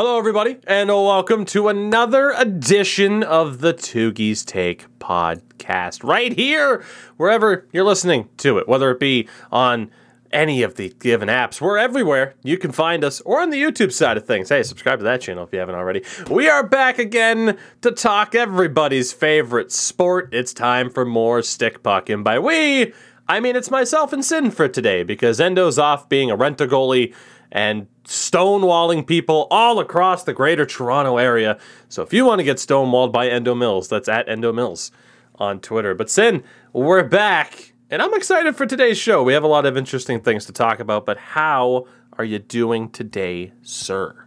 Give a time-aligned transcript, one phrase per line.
[0.00, 6.04] Hello, everybody, and welcome to another edition of the Toogies Take podcast.
[6.04, 6.84] Right here,
[7.16, 9.90] wherever you're listening to it, whether it be on
[10.30, 12.36] any of the given apps, we're everywhere.
[12.44, 14.50] You can find us, or on the YouTube side of things.
[14.50, 16.04] Hey, subscribe to that channel if you haven't already.
[16.30, 20.32] We are back again to talk everybody's favorite sport.
[20.32, 22.92] It's time for more stick puck, and by we,
[23.26, 26.68] I mean it's myself and Sin for today because Endo's off being a rent a
[26.68, 27.12] goalie
[27.52, 31.58] and stonewalling people all across the greater Toronto area.
[31.88, 34.90] So if you want to get stonewalled by Endo Mills, that's at Endo Mills
[35.36, 35.94] on Twitter.
[35.94, 36.42] But Sin,
[36.72, 39.22] we're back, and I'm excited for today's show.
[39.22, 41.86] We have a lot of interesting things to talk about, but how
[42.18, 44.24] are you doing today, sir?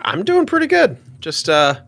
[0.00, 0.96] I'm doing pretty good.
[1.20, 1.80] Just uh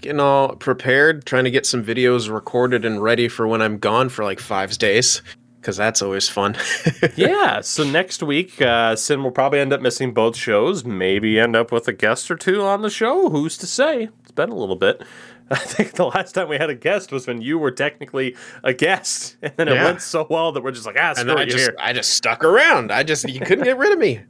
[0.00, 4.08] getting all prepared, trying to get some videos recorded and ready for when I'm gone
[4.08, 5.22] for like five days
[5.60, 6.56] because that's always fun.
[7.16, 7.60] yeah.
[7.60, 10.84] So next week, uh, Sin will probably end up missing both shows.
[10.84, 13.28] Maybe end up with a guest or two on the show.
[13.30, 14.08] Who's to say?
[14.22, 15.02] It's been a little bit.
[15.50, 18.74] I think the last time we had a guest was when you were technically a
[18.74, 19.84] guest, and then it Yeah.
[19.84, 21.74] went so well that we're just like, ah, and screw I just here.
[21.80, 22.92] I just stuck around.
[22.92, 24.20] I just you couldn't get rid of me.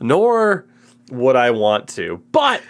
[0.00, 0.66] Nor
[1.10, 2.22] would I want to.
[2.32, 2.62] But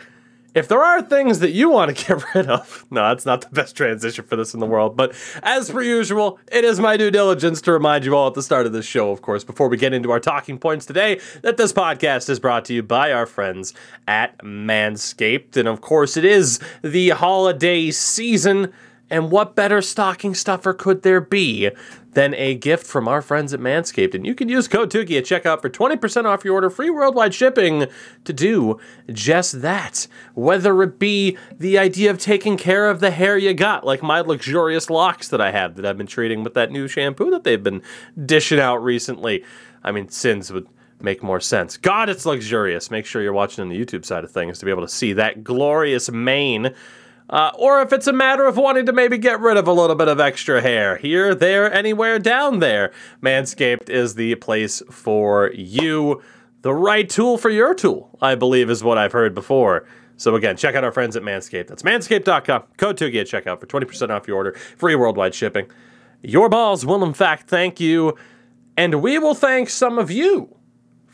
[0.55, 3.49] if there are things that you want to get rid of, no, that's not the
[3.49, 4.97] best transition for this in the world.
[4.97, 8.43] But as per usual, it is my due diligence to remind you all at the
[8.43, 11.57] start of this show, of course, before we get into our talking points today, that
[11.57, 13.75] this podcast is brought to you by our friends
[14.07, 15.57] at Manscaped.
[15.57, 18.73] And of course, it is the holiday season.
[19.11, 21.71] And what better stocking stuffer could there be
[22.13, 24.15] than a gift from our friends at Manscaped?
[24.15, 27.35] And you can use code Tukey at checkout for 20% off your order, free worldwide
[27.35, 27.87] shipping
[28.25, 28.79] to do
[29.13, 30.07] just that.
[30.35, 34.21] Whether it be the idea of taking care of the hair you got, like my
[34.21, 37.63] luxurious locks that I have that I've been treating with that new shampoo that they've
[37.63, 37.83] been
[38.25, 39.45] dishing out recently.
[39.83, 40.67] I mean, sins would
[41.01, 41.77] make more sense.
[41.77, 42.91] God, it's luxurious.
[42.91, 45.13] Make sure you're watching on the YouTube side of things to be able to see
[45.13, 46.75] that glorious mane.
[47.31, 49.97] Uh, or if it's a matter of wanting to maybe get rid of a little
[49.97, 52.93] bit of extra hair here, there, anywhere down there,
[53.23, 56.23] Manscaped is the place for you.
[56.61, 59.87] The right tool for your tool, I believe, is what I've heard before.
[60.17, 61.67] So again, check out our friends at Manscaped.
[61.67, 62.65] That's manscaped.com.
[62.77, 64.53] Code 2 at checkout for 20% off your order.
[64.77, 65.67] Free worldwide shipping.
[66.23, 68.17] Your balls will, in fact, thank you.
[68.77, 70.57] And we will thank some of you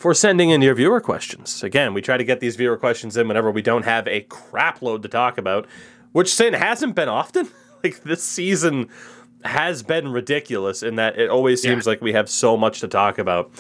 [0.01, 1.63] for sending in your viewer questions.
[1.63, 4.81] Again, we try to get these viewer questions in whenever we don't have a crap
[4.81, 5.67] load to talk about,
[6.13, 7.49] which sin hasn't been often.
[7.85, 8.89] like this season
[9.45, 13.19] has been ridiculous in that it always seems like we have so much to talk
[13.19, 13.51] about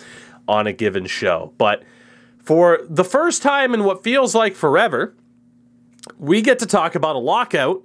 [0.47, 1.53] on a given show.
[1.57, 1.85] But
[2.39, 5.15] for the first time in what feels like forever,
[6.19, 7.83] we get to talk about a lockout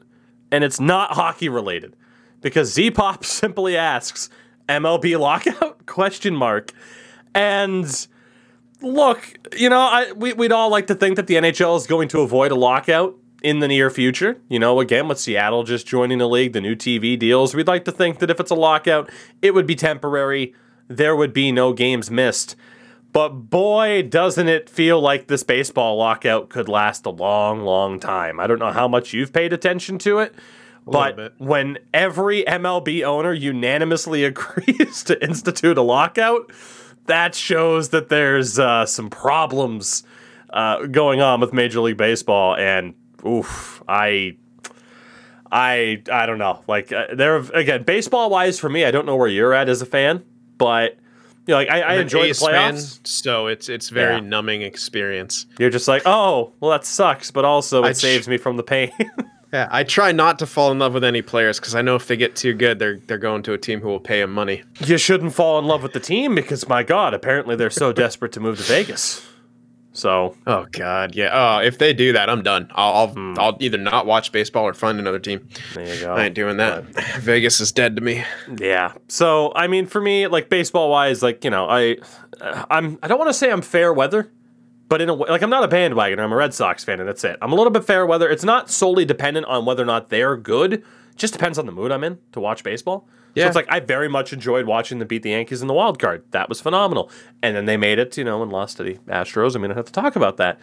[0.51, 1.95] and it's not hockey related.
[2.41, 4.29] Because Z-Pop simply asks
[4.67, 5.85] MLB lockout?
[5.85, 6.73] Question mark.
[7.33, 8.07] And
[8.81, 12.07] look, you know, I we, we'd all like to think that the NHL is going
[12.09, 14.41] to avoid a lockout in the near future.
[14.49, 17.85] You know, again, with Seattle just joining the league, the new TV deals, we'd like
[17.85, 19.09] to think that if it's a lockout,
[19.41, 20.53] it would be temporary.
[20.87, 22.55] There would be no games missed.
[23.11, 28.41] But boy, doesn't it feel like this baseball lockout could last a long, long time.
[28.41, 30.35] I don't know how much you've paid attention to it,
[30.85, 36.51] but when every MLB owner unanimously agrees to institute a lockout,
[37.05, 40.03] that shows that there's uh, some problems
[40.51, 42.55] uh, going on with Major League Baseball.
[42.55, 44.37] And oof, I,
[45.51, 46.63] I, I don't know.
[46.67, 49.81] Like uh, there again, baseball wise for me, I don't know where you're at as
[49.81, 50.23] a fan,
[50.57, 50.97] but
[51.47, 54.19] you know, like I, I enjoy the fan, so it's it's very Yeah.
[54.21, 55.45] numbing experience.
[55.59, 58.63] You're just like, oh, well, that sucks, but also it I saves me from the
[58.63, 58.91] pain.
[59.53, 62.07] Yeah, I try not to fall in love with any players because I know if
[62.07, 64.63] they get too good, they're they're going to a team who will pay them money.
[64.79, 68.33] you shouldn't fall in love with the team because, my God, apparently they're so desperate
[68.33, 69.25] to move to Vegas.
[69.95, 71.29] So Oh God, yeah.
[71.33, 72.69] Oh, if they do that, I'm done.
[72.75, 73.33] I'll I'll, Hmm.
[73.37, 75.47] I'll either not watch baseball or find another team.
[75.73, 76.13] there you go.
[76.13, 76.83] I ain't doing that.
[77.21, 78.23] Vegas is dead to me.
[78.59, 78.93] Yeah.
[79.07, 81.97] So I mean, for me, like baseball wise, like you know, I,
[82.69, 84.31] I'm I don't want to say I'm fair weather,
[84.89, 86.19] but in a way, like I'm not a bandwagoner.
[86.19, 87.37] I'm a Red Sox fan, and that's it.
[87.41, 88.29] I'm a little bit fair weather.
[88.29, 90.73] It's not solely dependent on whether or not they're good.
[90.73, 90.83] It
[91.15, 93.07] just depends on the mood I'm in to watch baseball.
[93.35, 93.47] So Yeah.
[93.47, 96.23] it's like I very much enjoyed watching them beat the Yankees in the wild card.
[96.31, 97.11] That was phenomenal.
[97.43, 99.55] And then they made it, you know, and lost to the Astros.
[99.55, 100.57] I mean, I have to talk about that.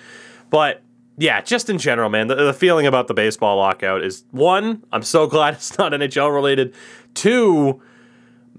[0.51, 0.83] But
[1.19, 5.03] yeah, just in general, man, the, the feeling about the baseball lockout is one, I'm
[5.03, 6.75] so glad it's not NHL related.
[7.13, 7.83] Two,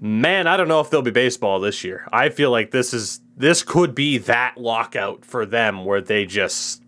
[0.00, 2.06] man, I don't know if there'll be baseball this year.
[2.12, 6.82] I feel like this is this could be that lockout for them where they just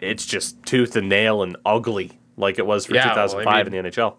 [0.00, 3.66] it's just tooth and nail and ugly like it was for Yeah, well, I 2005
[3.66, 4.16] mean- in the NHL.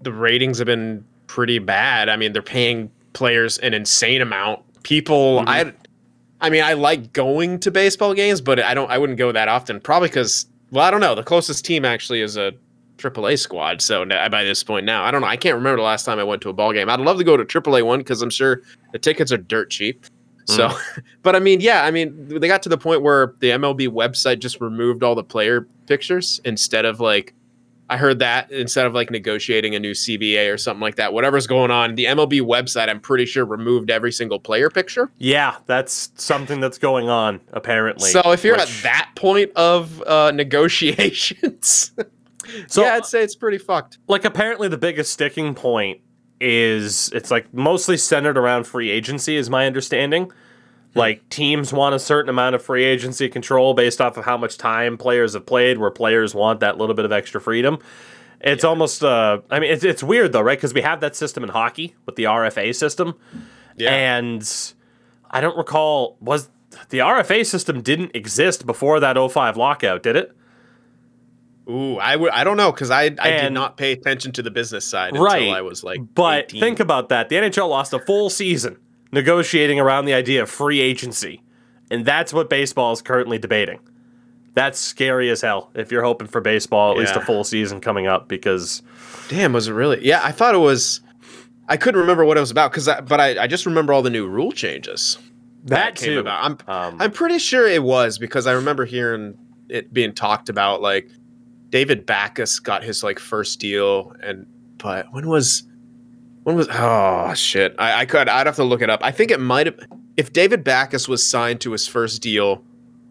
[0.00, 2.08] The ratings have been pretty bad.
[2.08, 4.62] I mean, they're paying players an insane amount.
[4.82, 5.48] People, Mm-hmm.
[5.48, 5.72] I
[6.40, 8.90] I mean, I like going to baseball games, but I don't.
[8.90, 9.80] I wouldn't go that often.
[9.80, 11.14] Probably because, well, I don't know.
[11.14, 12.52] The closest team actually is a
[12.98, 13.82] AAA squad.
[13.82, 15.26] So by this point now, I don't know.
[15.26, 16.88] I can't remember the last time I went to a ball game.
[16.88, 20.06] I'd love to go to AAA one because I'm sure the tickets are dirt cheap.
[20.44, 20.70] So,
[21.22, 24.38] but I mean, yeah, I mean, they got to the point where the MLB website
[24.38, 27.34] just removed all the player pictures instead of like,
[27.90, 31.46] I heard that instead of like negotiating a new CBA or something like that, whatever's
[31.46, 35.10] going on, the MLB website, I'm pretty sure removed every single player picture.
[35.18, 38.10] Yeah, that's something that's going on apparently.
[38.10, 41.92] So if you're which- at that point of uh, negotiations,
[42.66, 43.98] So- yeah, I'd say it's pretty fucked.
[44.08, 46.00] like apparently the biggest sticking point
[46.40, 50.30] is it's like mostly centered around free agency is my understanding
[50.94, 54.56] like teams want a certain amount of free agency control based off of how much
[54.58, 57.78] time players have played where players want that little bit of extra freedom
[58.40, 61.42] it's almost uh i mean it's, it's weird though right because we have that system
[61.42, 63.14] in hockey with the rfa system
[63.76, 63.90] Yeah.
[63.92, 64.74] and
[65.30, 66.48] i don't recall was
[66.90, 70.32] the rfa system didn't exist before that 05 lockout did it
[71.70, 72.30] Ooh, I would.
[72.32, 75.42] I don't know because I I did not pay attention to the business side Right.
[75.42, 76.00] until I was like.
[76.14, 76.60] But 18.
[76.62, 77.28] think about that.
[77.28, 78.78] The NHL lost a full season
[79.12, 81.42] negotiating around the idea of free agency.
[81.90, 83.80] And that's what baseball is currently debating.
[84.54, 88.06] That's scary as hell if you're hoping for baseball, at least a full season coming
[88.06, 88.82] up, because
[89.28, 90.04] damn, was it really?
[90.04, 91.00] Yeah, I thought it was.
[91.68, 94.02] I couldn't remember what it was about because, I but I, I just remember all
[94.02, 95.18] the new rule changes
[95.64, 96.18] that, came too.
[96.20, 96.44] about.
[96.44, 99.38] I'm Um, I'm pretty sure it was because I remember hearing
[99.68, 100.82] it being talked about.
[100.82, 101.08] Like
[101.70, 104.46] David Backes got his like first deal, and
[104.78, 105.64] but when was
[106.48, 107.74] when was oh shit?
[107.78, 109.00] I, I could I'd have to look it up.
[109.04, 109.78] I think it might have
[110.16, 112.64] if David Backes was signed to his first deal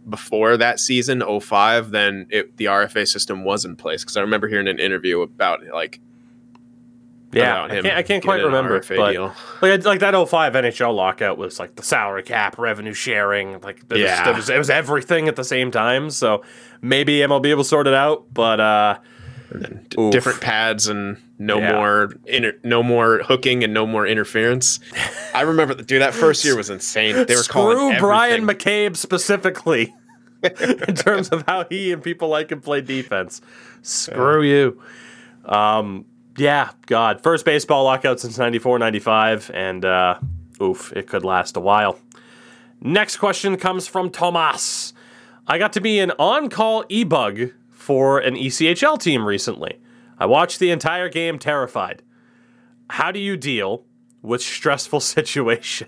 [0.10, 4.48] before that season 05 then it, the RFA system was in place because I remember
[4.48, 6.00] hearing an interview about like
[7.32, 8.82] yeah, about I him can't, I can't quite remember.
[8.88, 9.34] But deal.
[9.62, 13.90] like, like that 05 NHL lockout was like the salary cap, revenue sharing, like it
[13.92, 14.30] was, Yeah.
[14.30, 16.10] it was, it was everything at the same time.
[16.10, 16.44] So
[16.82, 18.34] maybe MLB will be able to sort it out.
[18.34, 18.98] But uh,
[19.98, 20.12] Oof.
[20.12, 21.72] different pads and no Yeah.
[21.74, 24.80] more inter- no more hooking and no more interference.
[25.34, 27.26] I remember, dude, that first year was insane.
[27.26, 29.94] They were calling Screw Bryan everything- McCabe specifically
[30.44, 33.42] in terms of how he and people like him play defense.
[33.82, 34.82] Screw you.
[35.46, 36.06] Um,
[36.38, 37.22] yeah, God.
[37.24, 40.20] First baseball lockout since 94 95, and uh,
[40.62, 42.00] oof, it could last a while.
[42.82, 44.94] Next question comes from Tomas.
[45.48, 47.52] I got to be an on call e bug
[47.88, 49.80] for an ECHL team recently.
[50.20, 52.04] I watched the entire game terrified.
[52.90, 53.86] How do you deal
[54.22, 55.88] with stressful situations?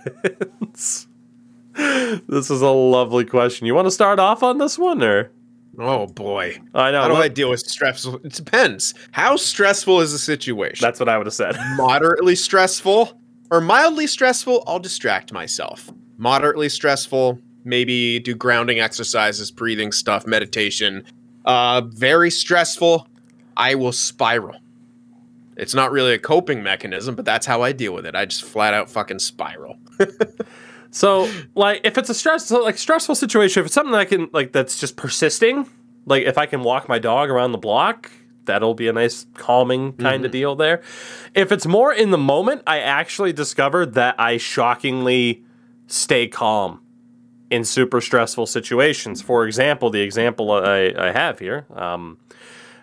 [1.75, 3.68] this is a lovely question.
[3.68, 5.31] You want to start off on this one, or
[5.78, 8.22] Oh boy, I know how do let- I deal with stressful?
[8.24, 8.94] It depends.
[9.12, 10.81] How stressful is the situation?
[10.86, 11.57] that's what I would have said.
[11.75, 13.12] moderately stressful
[13.51, 14.63] or mildly stressful.
[14.68, 15.90] I'll distract myself.
[16.18, 21.04] Moderately stressful, maybe do grounding exercises, breathing stuff, meditation.
[21.50, 23.07] Uh, very stressful,
[23.57, 24.60] I will spiral.
[25.57, 28.16] It's not really a coping mechanism, but that's how I deal with it.
[28.16, 29.78] I just flat out fucking spiral.
[30.92, 34.30] So, like, if it's a stress, like stressful situation, if it's something that I can
[34.34, 35.69] like that's just persisting,
[36.06, 38.12] like if I can walk my dog around the block,
[38.46, 40.81] that'll be a nice calming kind of deal there.
[41.36, 45.44] If it's more in the moment, I actually discovered that I shockingly
[45.88, 46.81] stay calm
[47.50, 49.22] in super stressful situations.
[49.22, 52.18] For example, the example I, I have here, um,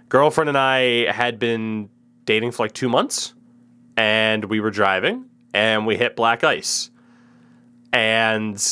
[0.09, 1.89] girlfriend and I had been
[2.25, 3.35] dating for like two months,
[3.97, 6.91] and we were driving, and we hit black ice.
[7.93, 8.63] And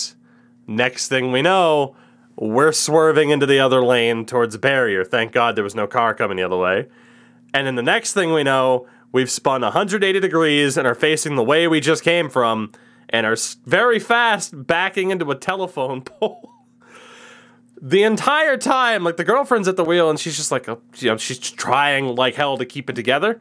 [0.66, 1.96] next thing we know,
[2.36, 5.04] we're swerving into the other lane towards barrier.
[5.04, 6.88] Thank God there was no car coming the other way.
[7.52, 11.44] And then the next thing we know, we've spun 180 degrees and are facing the
[11.44, 12.72] way we just came from
[13.08, 16.50] and are very fast backing into a telephone pole.
[17.80, 21.10] the entire time, like the girlfriend's at the wheel and she's just like, uh, you
[21.10, 23.40] know, she's trying like hell to keep it together.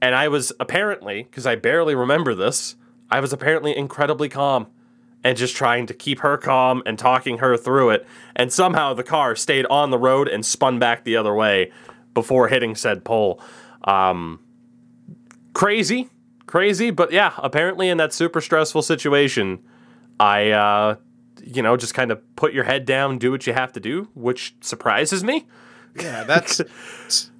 [0.00, 2.76] And I was apparently, because I barely remember this,
[3.10, 4.66] I was apparently incredibly calm
[5.24, 8.06] and just trying to keep her calm and talking her through it.
[8.34, 11.72] And somehow the car stayed on the road and spun back the other way
[12.14, 13.40] before hitting said pole.
[13.84, 14.40] Um,
[15.52, 16.10] crazy,
[16.46, 19.58] crazy, but yeah, apparently in that super stressful situation,
[20.20, 20.94] I, uh,
[21.44, 24.08] you know, just kind of put your head down, do what you have to do,
[24.14, 25.46] which surprises me.
[25.98, 26.60] Yeah, that's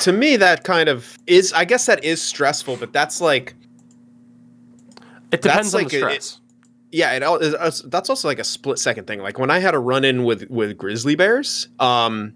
[0.00, 1.52] to me that kind of is.
[1.52, 3.54] I guess that is stressful, but that's like
[5.30, 6.40] It depends on like the stress.
[6.90, 9.20] yeah, it, al- it's- that's also like a split second thing.
[9.20, 12.34] Like when I had a run in with with grizzly bears, um,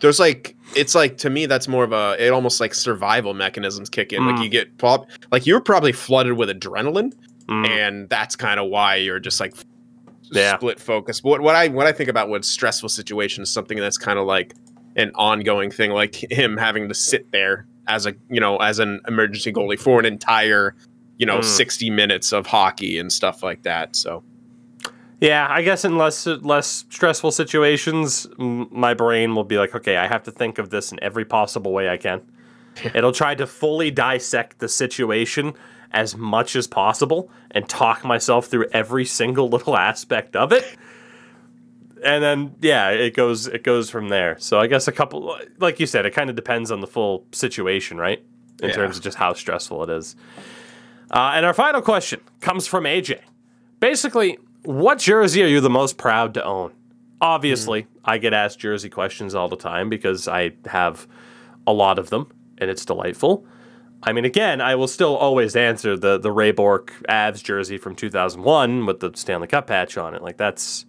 [0.00, 3.88] there's like it's like to me that's more of a it almost like survival mechanisms
[3.88, 4.22] kick in.
[4.22, 4.32] Mm.
[4.34, 7.12] Like you get pop, like you're probably flooded with adrenaline,
[7.46, 7.68] Mm.
[7.68, 9.54] and that's kind of why you're just like
[10.30, 10.56] Yeah.
[10.56, 11.22] split focus.
[11.24, 14.26] What what I what I think about what stressful situation is something that's kind of
[14.26, 14.54] like
[14.96, 19.00] an ongoing thing, like him having to sit there as a you know as an
[19.08, 20.74] emergency goalie for an entire
[21.18, 21.44] you know Mm.
[21.44, 23.96] sixty minutes of hockey and stuff like that.
[23.96, 24.22] So
[25.20, 29.96] Yeah, I guess in less less stressful situations, m- my brain will be like, okay,
[29.98, 32.22] I have to think of this in every possible way I can.
[32.94, 35.52] It'll try to fully dissect the situation
[35.92, 40.64] as much as possible and talk myself through every single little aspect of it.
[42.02, 44.36] And then yeah, it goes it goes from there.
[44.38, 47.26] So I guess a couple like you said, it kind of depends on the full
[47.32, 48.24] situation, right?
[48.62, 48.74] In Yeah.
[48.74, 50.16] terms of just how stressful it is.
[51.10, 53.18] Uh, and our final question comes from AJ.
[53.80, 56.72] Basically, what jersey are you the most proud to own?
[57.20, 61.06] Obviously, I get asked jersey questions all the time because I have
[61.66, 63.46] a lot of them, and it's delightful.
[64.02, 67.94] I mean, again, I will still always answer the the Ray Bourque Avs jersey from
[67.94, 70.22] 2001 with the Stanley Cup patch on it.
[70.22, 70.86] Like that's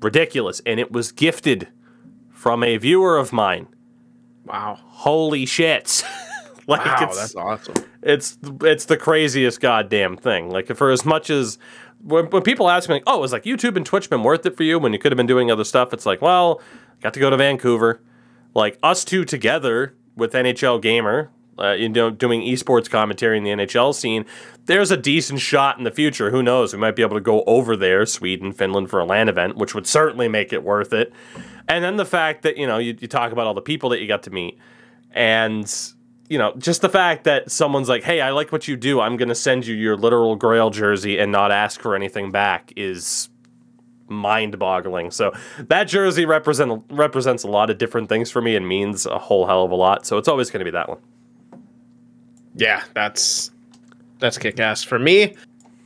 [0.00, 1.68] ridiculous, and it was gifted
[2.30, 3.66] from a viewer of mine.
[4.44, 6.02] wow, Holy shit!
[6.66, 7.74] like wow, it's, that's awesome.
[8.02, 10.50] it's it's the craziest goddamn thing.
[10.50, 11.58] Like for as much as
[12.04, 14.56] when, when people ask me like, "Oh, is like YouTube and Twitch been worth it
[14.56, 16.60] for you when you could have been doing other stuff?" It's like, well,
[17.00, 18.00] got to go to Vancouver.
[18.54, 23.50] Like us two together with NHL Gamer, uh, you know, doing esports commentary in the
[23.50, 24.26] NHL scene.
[24.66, 26.30] There's a decent shot in the future.
[26.30, 26.72] Who knows?
[26.72, 29.74] We might be able to go over there, Sweden, Finland, for a LAN event, which
[29.74, 31.12] would certainly make it worth it.
[31.68, 34.00] And then the fact that you know you, you talk about all the people that
[34.00, 34.58] you got to meet,
[35.10, 35.72] and
[36.28, 39.00] you know, just the fact that someone's like, "Hey, I like what you do.
[39.00, 42.72] I'm going to send you your literal Grail jersey and not ask for anything back,"
[42.76, 43.28] is
[44.08, 45.10] mind-boggling.
[45.10, 49.18] So that jersey represent represents a lot of different things for me and means a
[49.18, 50.06] whole hell of a lot.
[50.06, 50.98] So it's always going to be that one.
[52.54, 53.50] Yeah, that's
[54.18, 54.82] that's kick ass.
[54.82, 55.34] For me,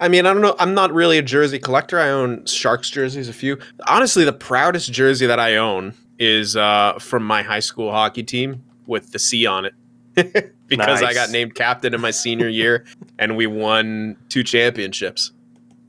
[0.01, 0.55] I mean, I don't know.
[0.59, 1.99] I'm not really a jersey collector.
[1.99, 3.59] I own Sharks jerseys, a few.
[3.87, 8.63] Honestly, the proudest jersey that I own is uh, from my high school hockey team
[8.87, 9.75] with the C on it.
[10.67, 12.85] because I got named captain in my senior year
[13.19, 15.33] and we won two championships.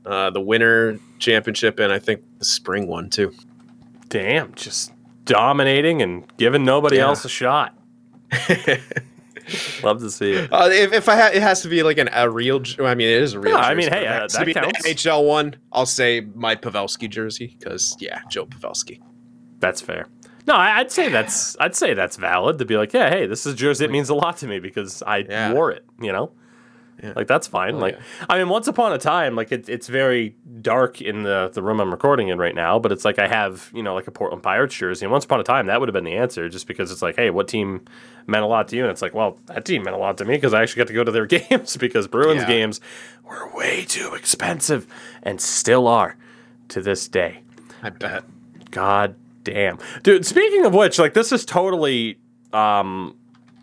[0.06, 3.32] Uh, the winter championship and I think the spring one too.
[4.08, 4.92] Damn, just
[5.24, 7.06] dominating and giving nobody Yeah.
[7.08, 7.76] else a shot.
[9.82, 10.52] Love to see it.
[10.52, 13.08] Uh, if, if I ha- it has to be like an a real, I mean
[13.08, 13.56] it is a real.
[13.56, 14.82] Yeah, I mean, jersey, hey, uh, that counts.
[14.84, 15.56] the NHL one.
[15.72, 19.00] I'll say my Pavelski jersey because yeah, Joe Pavelski.
[19.58, 20.06] That's fair.
[20.46, 23.54] No, I'd say that's I'd say that's valid to be like, yeah, hey, this is
[23.54, 23.84] jersey.
[23.84, 25.52] It means a lot to me because I Yeah.
[25.52, 25.84] wore it.
[26.00, 26.32] You know,
[27.02, 27.12] Yeah.
[27.16, 27.74] like that's fine.
[27.76, 28.26] Oh, like, yeah.
[28.28, 31.80] I mean, once upon a time, like it, it's very dark in the the room
[31.80, 34.42] I'm recording in right now, but it's like I have you know like a Portland
[34.42, 36.90] Pirates jersey, and once upon a time that would have been the answer, just because
[36.90, 37.82] it's like, hey, what team
[38.26, 38.82] meant a lot to you?
[38.82, 40.86] And it's like, well, that team meant a lot to me because I actually got
[40.88, 42.80] to go to their games because Bruins games
[43.28, 44.86] were way too expensive
[45.22, 46.16] and still are
[46.68, 47.42] to this day.
[47.82, 48.24] I bet.
[48.70, 49.78] God damn.
[50.02, 52.18] Dude, speaking of which, like this is totally
[52.52, 53.16] um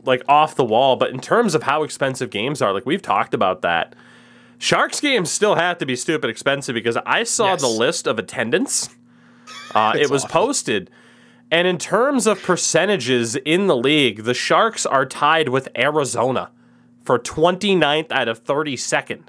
[0.03, 3.33] like off the wall, but in terms of how expensive games are, like we've talked
[3.33, 3.95] about that.
[4.59, 7.61] Sharks games still have to be stupid expensive because I saw Yes.
[7.61, 8.89] the list of attendance.
[9.75, 10.45] Uh, it was awful.
[10.47, 10.89] posted.
[11.51, 16.49] And in terms of percentages in the league, the Sharks are tied with Arizona
[17.03, 19.23] for 29th out of 32nd.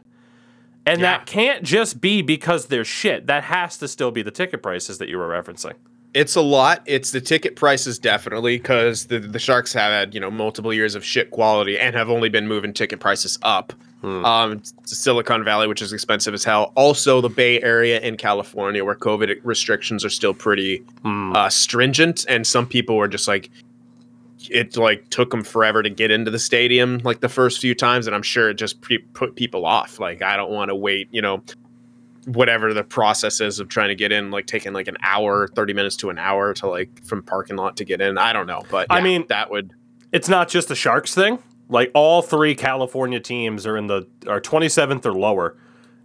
[0.87, 1.19] And Yeah.
[1.19, 3.26] that can't just be because they're shit.
[3.26, 5.75] That has to still be the ticket prices that you were referencing.
[6.15, 6.83] It's a lot.
[6.87, 10.95] It's the ticket prices definitely because the the Sharks have had you know multiple years
[10.95, 13.73] of shit quality and have only been moving ticket prices up.
[14.25, 16.73] Um, it's Silicon Valley, which is expensive as hell.
[16.77, 20.85] Also, the Bay Area in California, where COVID restrictions are still pretty
[21.35, 23.50] uh, stringent, and some people were just like,
[24.50, 28.07] it like took them forever to get into the stadium like the first few times,
[28.07, 29.99] and I'm sure it just pre- put people off.
[29.99, 31.43] Like, I don't want to wait, you know,
[32.28, 35.73] whatever the process is of trying to get in, like taking like an hour, 30
[35.73, 38.18] minutes to an hour to like from parking lot to get in.
[38.18, 39.73] I don't know, but I mean- that would
[40.12, 41.38] It's not just the Sharks thing.
[41.68, 45.56] Like all three California teams are in the are 27th or lower.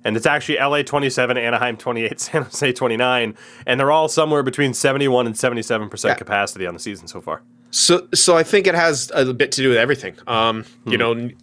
[0.05, 4.73] And it's actually LA 27, Anaheim 28, San Jose 29, and they're all somewhere between
[4.73, 6.15] 71 and 77% Yeah.
[6.15, 7.41] capacity on the season so far.
[7.71, 10.15] So, so I think it has a bit to do with everything.
[10.27, 11.33] Um, you know, n-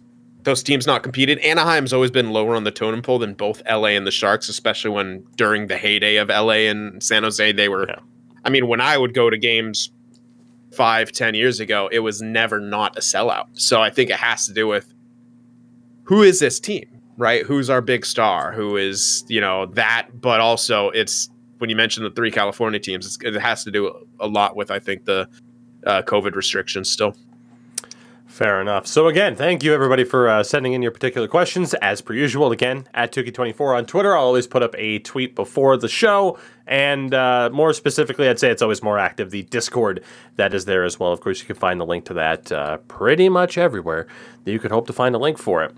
[0.43, 1.39] those teams not competed.
[1.39, 4.91] Anaheim's always been lower on the totem pole than both LA and the Sharks, especially
[4.91, 7.87] when during the heyday of LA and San Jose, they were.
[7.87, 7.99] Yeah.
[8.43, 9.91] I mean, when I would go to games
[10.73, 13.45] five, ten years ago, it was never not a sellout.
[13.53, 14.91] So I think it has to do with
[16.03, 17.45] who is this team, right?
[17.45, 18.51] Who's our big star?
[18.51, 20.07] Who is you know that?
[20.13, 21.29] But also, it's
[21.59, 24.71] when you mention the three California teams, it's, it has to do a lot with
[24.71, 25.29] I think the
[25.85, 27.15] uh, COVID restrictions still.
[28.31, 28.87] Fair enough.
[28.87, 31.73] So again, thank you everybody for uh, sending in your particular questions.
[31.75, 35.75] As per usual, again at Tuki24 on Twitter, I'll always put up a tweet before
[35.75, 39.31] the show, and uh, more specifically, I'd say it's always more active.
[39.31, 40.01] The Discord
[40.37, 41.11] that is there as well.
[41.11, 44.07] Of course, you can find the link to that uh, pretty much everywhere
[44.45, 45.75] that you could hope to find a link for it.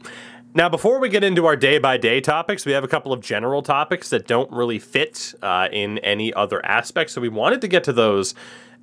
[0.54, 3.20] Now, before we get into our day by day topics, we have a couple of
[3.22, 7.68] general topics that don't really fit uh, in any other aspect, So we wanted to
[7.68, 8.36] get to those.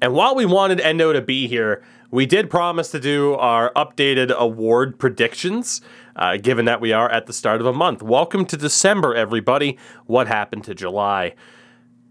[0.03, 4.35] And while we wanted Endo to be here, we did promise to do our updated
[4.35, 5.81] award predictions,
[6.17, 8.03] uh, given that we are at the start of a month.
[8.03, 9.79] Welcome to December, everybody.
[10.07, 11.35] What happened to July?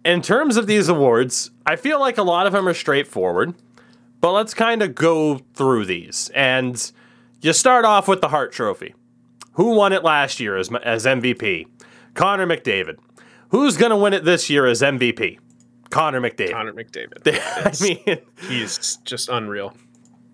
[0.06, 3.56] In terms of these awards, I feel like a lot of them are straightforward,
[4.22, 6.32] but let's kind of go through these.
[6.34, 6.92] And
[7.42, 8.96] you start off with the Hart Trophy.
[9.54, 11.66] Who won it last year as, as MVP?
[12.14, 13.00] Connor McDavid.
[13.50, 15.40] Who's going to win it this year as MVP?
[15.90, 16.52] Connor McDavid.
[16.52, 18.00] Connor McDavid.
[18.08, 19.76] I mean, he's just unreal.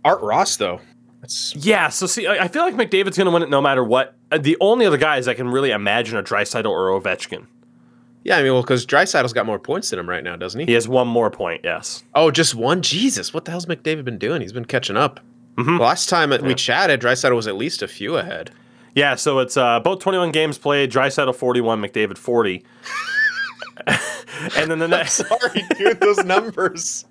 [0.06, 0.80] Art Ross, though.
[1.20, 1.90] That's yeah.
[1.90, 4.16] So see, I I feel like McDavid's going to win it no matter what.
[4.32, 7.48] Uh, The only other guys I can really imagine are Draisaitl or Ovechkin.
[8.24, 8.38] yeah.
[8.38, 10.66] I mean, well, because Draisaitl's got more points than him right now, doesn't he?
[10.68, 11.62] He has one more point.
[11.64, 12.04] Yes.
[12.14, 12.82] Oh, just one.
[12.82, 14.42] Jesus, what the hell's McDavid been doing?
[14.42, 15.20] He's been catching up.
[15.58, 15.80] Mhm.
[15.80, 18.52] Last time we chatted, Draisaitl was at least a few ahead.
[18.94, 19.16] Yeah.
[19.16, 20.92] So it's uh, both 21 games played.
[20.92, 22.64] Draisaitl 41, McDavid 40.
[23.88, 25.14] and then the next.
[25.28, 27.06] Sorry, dude, those numbers.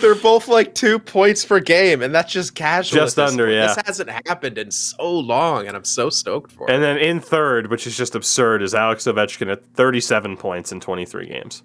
[0.00, 3.00] They're both like two points per game, and that's just casual.
[3.00, 3.56] Just this under, point.
[3.56, 3.74] yeah.
[3.74, 6.74] This hasn't happened in so long, and I'm so stoked for it.
[6.74, 10.80] And then in third, which is just absurd, is Alex Ovechkin at 37 points in
[10.80, 11.62] 23 games.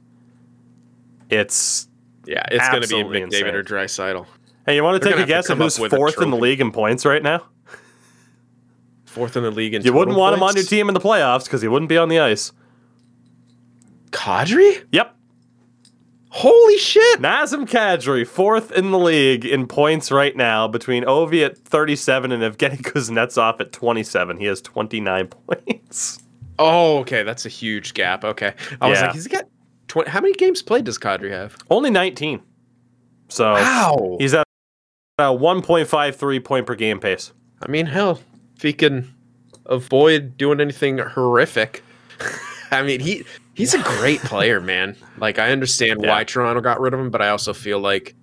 [1.29, 1.87] It's
[2.25, 4.25] yeah, it's going to be McDavid or insane.
[4.65, 6.37] Hey, you want to take a guess of who's up with a fourth in the
[6.37, 7.43] league in points right now?
[9.05, 11.45] Fourth in the league in You wouldn't want him on your team in the playoffs
[11.45, 12.51] because he wouldn't be on the ice.
[14.11, 14.85] Kadri?
[14.91, 15.16] Yep.
[16.29, 17.19] Holy shit!
[17.21, 22.43] Nazem Kadri, fourth in the league in points right now, between Ovi at 37 and
[22.43, 24.37] Evgeny Kuznetsov at 27.
[24.37, 26.19] He has 29 points.
[26.59, 28.23] Oh, okay, that's a huge gap.
[28.25, 29.45] Okay, I was like, he's got
[29.87, 30.09] twenty.
[30.09, 31.55] How many games played does Kadri have?
[31.69, 32.41] Only 19.
[33.29, 34.17] So Wow.
[34.19, 34.43] he's at
[35.19, 37.31] a 1.53 point per game pace.
[37.61, 38.19] I mean, hell,
[38.55, 39.13] if he can
[39.67, 41.83] avoid doing anything horrific,
[42.71, 43.23] I mean, he
[43.57, 44.95] he's a great player, man.
[45.17, 46.09] Like, I understand Yeah.
[46.09, 48.15] why Toronto got rid of him, but I also feel like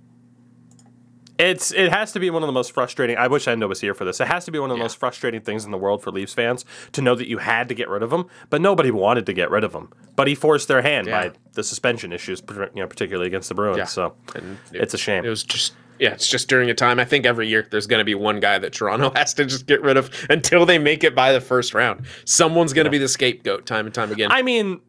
[1.37, 3.17] It's it has to be one of the most frustrating.
[3.17, 4.21] I wish Endo was here for this.
[4.21, 4.85] It has to be one of the Yeah.
[4.85, 7.75] most frustrating things in the world for Leafs fans to know that you had to
[7.75, 9.89] get rid of him, but nobody wanted to get rid of him.
[10.15, 11.29] But he forced their hand Yeah.
[11.31, 13.79] by the suspension issues, you know, particularly against the Bruins.
[13.79, 13.85] Yeah.
[13.87, 15.25] So it, it's a shame.
[15.25, 15.73] it was just.
[15.99, 16.99] Yeah, it's just during a time.
[17.01, 19.67] I think every year there's going to be one guy that Toronto has to just
[19.67, 22.05] get rid of until they make it by the first round.
[22.25, 24.31] Someone's going to be the scapegoat time and time again.
[24.33, 24.81] I mean,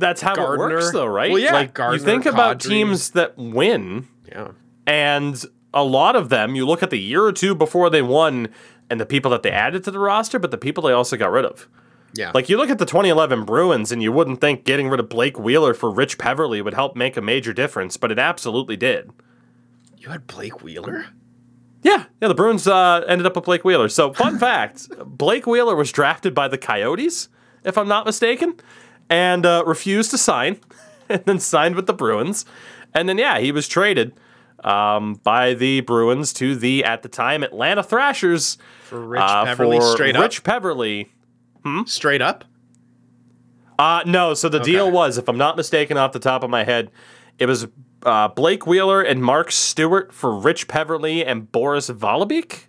[0.00, 0.70] that's how Gardiner.
[0.70, 1.30] it works, though, right?
[1.30, 2.68] Well, yeah, like you Gardiner, think about Kadri.
[2.68, 4.52] teams that win, yeah.
[4.86, 8.48] and a lot of them, you look at the year or two before they won,
[8.88, 11.30] and the people that they added to the roster, but the people they also got
[11.30, 11.68] rid of.
[12.14, 12.32] Yeah.
[12.34, 15.38] Like you look at the 2011 Bruins, and you wouldn't think getting rid of Blake
[15.38, 19.10] Wheeler for Rich Peverley would help make a major difference, but it absolutely did.
[19.96, 21.06] you had Blake Wheeler?
[21.82, 22.28] Yeah, yeah.
[22.28, 23.88] The Bruins uh, ended up with Blake Wheeler.
[23.88, 27.28] So, fun fact: Blake Wheeler was drafted by the Coyotes,
[27.64, 28.54] if I'm not mistaken,
[29.10, 30.58] and uh, refused to sign,
[31.10, 32.46] and then signed with the Bruins,
[32.94, 34.14] and then yeah, he was traded
[34.64, 39.78] um, by the Bruins to the at the time Atlanta Thrashers For Rich uh, Peverley
[39.78, 40.22] for straight up?
[40.22, 41.12] Rich Peverley.
[41.84, 42.44] Straight up?
[43.78, 46.64] Uh, no, so the deal was, if I'm not mistaken off the top of my
[46.64, 46.90] head,
[47.38, 47.66] it was
[48.02, 52.64] uh, Blake Wheeler and Mark Stuart for Rich Peverley and Boris Valabik.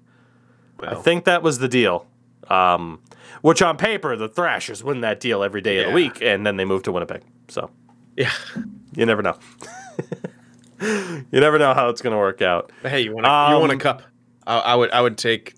[0.82, 2.08] I think that was the deal.
[2.52, 3.00] Um,
[3.42, 6.58] which on paper, the Thrashers win that deal every day of the week, and then
[6.58, 7.22] they move to Winnipeg.
[7.48, 7.72] So
[8.16, 8.32] yeah.
[8.96, 9.38] you never know.
[10.82, 12.72] you never know how it's going to work out.
[12.82, 14.04] But hey, you want a, you want a Um, cup?
[14.46, 15.56] I, I would I would take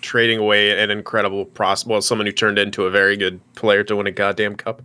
[0.00, 3.96] trading away an incredible prospect, well someone who turned into a very good player to
[3.96, 4.82] win a goddamn cup.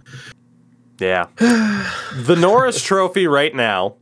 [1.00, 1.28] Yeah.
[1.38, 3.95] the Norris Trophy right now,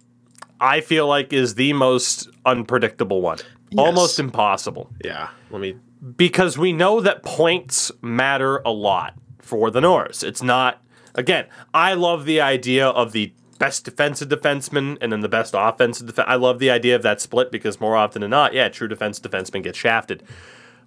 [0.59, 3.39] I feel like is the most unpredictable one.
[3.77, 4.89] Almost impossible.
[5.03, 5.29] Yeah.
[5.49, 5.75] Let me
[6.17, 10.23] because we know that points matter a lot for the Norris.
[10.23, 11.47] It's not again.
[11.73, 16.27] I love the idea of the best defensive defenseman and then the best offensive defense.
[16.29, 19.19] I love the idea of that split because more often than not, yeah, true defense
[19.19, 20.23] defenseman get shafted.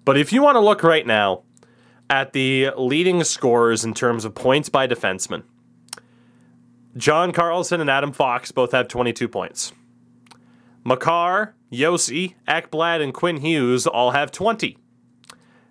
[0.05, 1.43] But if you want to look right now
[2.11, 5.43] at the leading scorers in terms of points by defenseman,
[6.97, 9.73] John Carlson and Adam Fox both have 22 points.
[10.85, 14.79] Makar, Josi, Ekblad, and Quinn Hughes all have 20.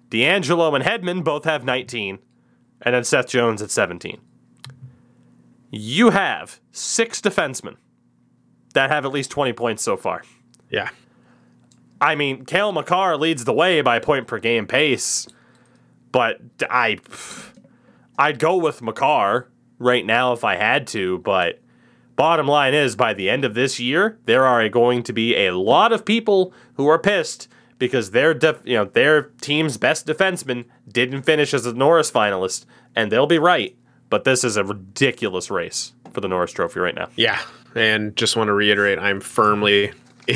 [0.10, 2.20] DeAngelo and Hedman both have 19,
[2.82, 4.20] and then Seth Jones at 17.
[5.72, 7.76] You have six defensemen
[8.74, 10.24] that have at least 20 points so far.
[10.70, 10.90] Yeah.
[12.00, 15.28] I mean, Cale Makar leads the way by point per game pace,
[16.12, 16.40] but
[16.70, 17.00] I,
[18.18, 21.18] I'd go with Makar right now if I had to.
[21.20, 21.60] But
[22.16, 25.58] bottom line is, by the end of this year, there are going to be a
[25.58, 27.48] lot of people who are pissed
[27.80, 32.66] because their def- you know their team's best defenseman didn't finish as a Norris finalist,
[32.96, 33.76] and they'll be right.
[34.10, 37.10] But this is a ridiculous race for the Norris Trophy right now.
[37.16, 37.40] Yeah,
[37.76, 39.92] and just want to reiterate, I'm firmly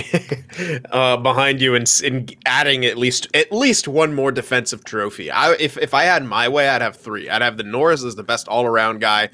[0.92, 5.32] uh, behind you in, in adding at least at least one more defensive trophy.
[5.32, 7.30] I, if if I had my way, I'd have three.
[7.30, 9.30] I'd have the Norris as the best all around guy,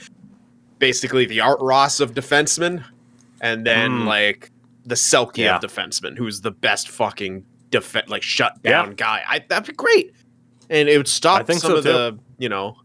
[0.79, 2.83] basically the Art Ross of defensemen,
[3.41, 4.05] and then Mm.
[4.05, 4.51] like
[4.85, 5.55] the Selke Yeah.
[5.57, 8.93] of defensemen, who's the best fucking def- like shut down Yeah.
[8.95, 9.23] guy.
[9.27, 10.13] I, that'd be great,
[10.69, 12.77] and it would stop I think some so, of the you know,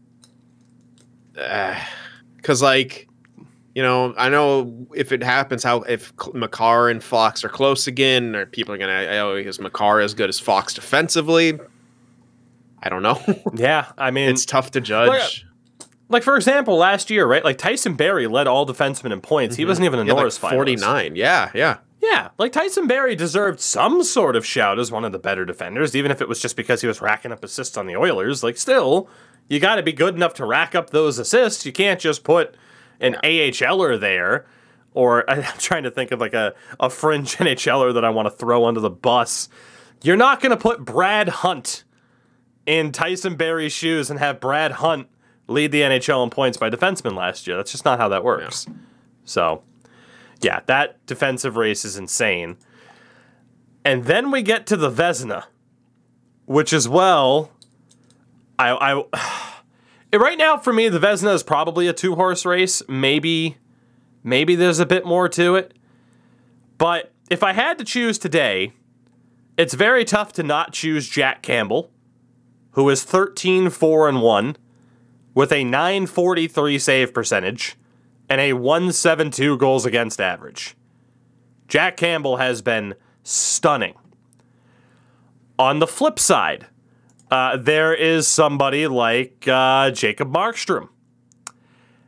[1.37, 1.79] uh,
[2.37, 3.07] because like
[3.75, 8.35] you know, I know if it happens, how if Makar and Fox are close again,
[8.35, 11.59] or people are gonna, oh, is Makar as good as Fox defensively?
[12.81, 13.19] I don't know.
[13.55, 15.45] Yeah, I mean, it's tough to judge.
[15.79, 17.43] Uh, like for example, last year, right?
[17.43, 19.55] Like Tyson Barrie led all defensemen in points.
[19.55, 19.69] He mm-hmm.
[19.69, 20.53] wasn't even a Yeah, like Norris finalist.
[20.53, 21.15] 49.
[21.15, 21.77] Yeah, yeah.
[22.03, 25.95] Yeah, like Tyson Barrie deserved some sort of shout as one of the better defenders,
[25.95, 28.43] even if it was just because he was racking up assists on the Oilers.
[28.43, 29.07] Like, still,
[29.47, 31.65] you got to be good enough to rack up those assists.
[31.65, 32.55] You can't just put
[32.99, 34.45] an AHLer there,
[34.93, 38.31] or I'm trying to think of like a, a fringe NHLer that I want to
[38.31, 39.47] throw under the bus.
[40.03, 41.85] You're not going to put Brad Hunt
[42.65, 45.07] in Tyson Barrie's shoes and have Brad Hunt
[45.47, 47.55] lead the NHL in points by defensemen last year.
[47.55, 48.65] That's just not how that works.
[49.23, 49.63] So,
[50.43, 52.57] yeah, that defensive race is insane.
[53.85, 55.45] And then we get to the Vezina,
[56.45, 57.51] which is well,
[58.57, 59.57] I, I,
[60.17, 62.81] right now for me, the Vezina is probably a two horse race.
[62.87, 63.57] Maybe,
[64.23, 65.73] maybe there's a bit more to it.
[66.77, 68.73] But if I had to choose today,
[69.57, 71.91] it's very tough to not choose Jack Campbell,
[72.71, 74.57] who is 13 4 and 1
[75.33, 77.75] with a 943 save percentage
[78.29, 80.75] and a 172 goals against average.
[81.67, 83.95] Jack Campbell has been stunning.
[85.57, 86.67] On the flip side,
[87.31, 90.89] uh, there is somebody like uh, Jacob Markstrom.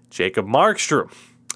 [0.09, 1.11] Jacob Markstrom,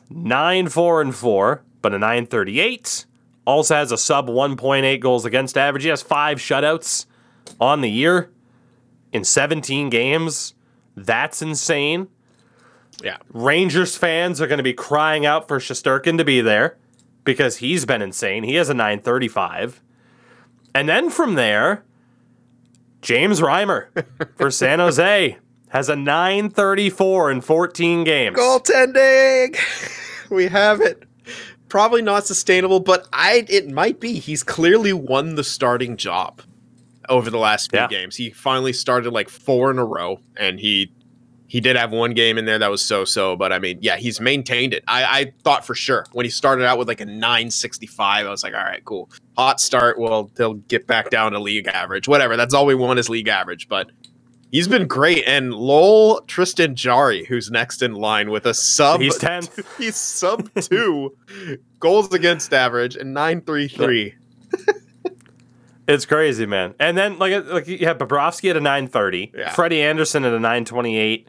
[0.10, 3.06] 9 4 and 4, but a 938.
[3.45, 5.84] Also has a sub 1.8 goals against average.
[5.84, 7.06] He has five shutouts
[7.60, 8.32] on the year
[9.12, 10.54] in 17 games.
[10.95, 12.10] That's insane.
[13.04, 13.18] Yeah.
[13.34, 16.78] Rangers fans are going to be crying out for Shesterkin to be there
[17.24, 18.44] because he's been insane.
[18.44, 19.82] He has a 935.
[20.76, 21.84] And then from there,
[23.02, 23.88] James Reimer
[24.38, 25.38] for San Jose
[25.70, 28.38] has a 934 in 14 games.
[28.38, 29.58] Goaltending.
[30.30, 31.04] we have it.
[31.70, 34.14] Probably not sustainable, but I it might be.
[34.14, 36.42] He's clearly won the starting job
[37.08, 37.88] over the last few Yeah.
[37.88, 38.16] games.
[38.16, 40.92] He finally started like four in a row, and he
[41.50, 43.36] he did have one game in there that was so so.
[43.36, 44.84] But I mean, yeah, he's maintained it.
[44.88, 48.44] I, I thought for sure when he started out with like a 965, I was
[48.44, 50.00] like, all right, cool, hot start.
[50.00, 52.38] Well, they'll get back down to league average, whatever.
[52.38, 53.90] That's all we want is league average, but.
[54.52, 59.00] He's been great, and Lowell Tristan Jarry, who's next in line with a sub.
[59.00, 59.64] He's 10th.
[59.78, 61.16] He's sub two
[61.80, 64.16] goals against average and nine three three.
[65.88, 66.76] It's crazy, man.
[66.80, 69.52] And then like like you have Bobrovsky at a 930, Yeah.
[69.54, 71.28] Freddie Andersen at a 928,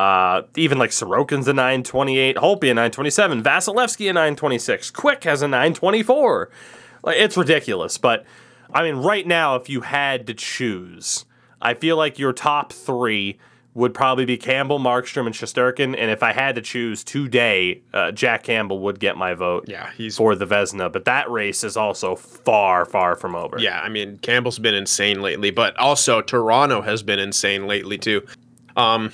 [0.00, 5.48] uh, even like Sorokin's a 928, Holpe a 927, Vasilevskiy a 926, Quick has a
[5.48, 6.50] 924.
[7.02, 8.24] Like it's ridiculous, but
[8.72, 11.26] I mean right now if you had to choose,
[11.60, 13.38] I feel like your top 3
[13.74, 18.10] would probably be Campbell, Markstrom and Shesterkin, and if I had to choose today, uh,
[18.10, 21.76] Jack Campbell would get my vote Yeah, he's for the Vezina, but that race is
[21.76, 23.58] also far far from over.
[23.58, 23.80] yeah.
[23.82, 28.22] I mean, Campbell's been insane lately, but also Toronto has been insane lately too.
[28.76, 29.12] Um,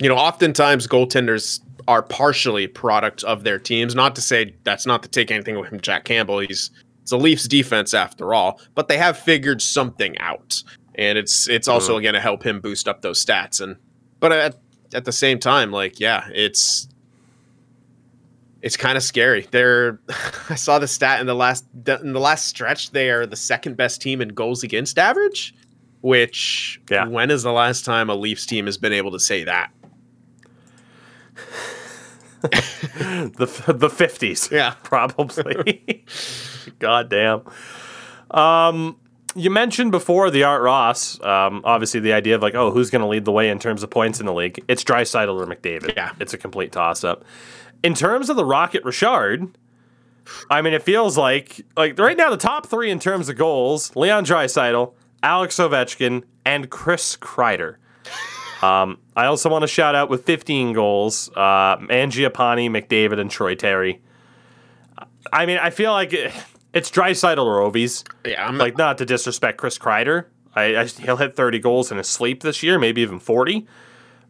[0.00, 3.94] you know, oftentimes goaltenders are partially product of their teams.
[3.94, 6.40] Not to say that's not to take anything away from Jack Campbell.
[6.40, 6.70] He's
[7.02, 10.62] it's a Leafs defense after all, but they have figured something out,
[10.94, 11.72] and it's it's hmm.
[11.72, 13.60] also going to help him boost up those stats.
[13.60, 13.76] And
[14.20, 14.58] but at
[14.94, 16.88] at the same time, like yeah, it's
[18.62, 19.46] it's kind of scary.
[19.50, 19.98] They're
[20.50, 22.90] I saw the stat in the last in the last stretch.
[22.90, 25.54] They are the second best team in goals against average.
[26.00, 27.08] Which Yeah.
[27.08, 29.72] when is the last time a Leafs team has been able to say that?
[32.40, 34.48] the the fifties.
[34.50, 34.74] Yeah.
[34.82, 36.04] probably.
[36.78, 37.42] God damn.
[38.30, 38.96] Um,
[39.34, 41.20] you mentioned before the Art Ross.
[41.22, 43.82] Um, obviously the idea of like, oh, who's going to lead the way in terms
[43.82, 44.62] of points in the league?
[44.68, 45.96] It's Draisaitl or McDavid.
[45.96, 46.12] Yeah.
[46.20, 47.24] it's a complete toss up.
[47.82, 49.56] In terms of the Rocket Richard,
[50.50, 53.94] I mean, it feels like like right now the top three in terms of goals:
[53.96, 57.76] Leon Draisaitl, Alex Ovechkin, and Chris Kreider.
[58.62, 63.54] Um, I also want to shout out with 15 goals, uh, Mangiapane, McDavid, and Troy
[63.54, 64.00] Terry.
[65.32, 66.32] I mean, I feel like it,
[66.72, 68.04] it's Draisaitl or Ovies.
[68.24, 70.26] Yeah, I'm Like, not to disrespect Chris Kreider.
[70.54, 73.66] I, I, he'll hit 30 goals in his sleep this year, maybe even 40.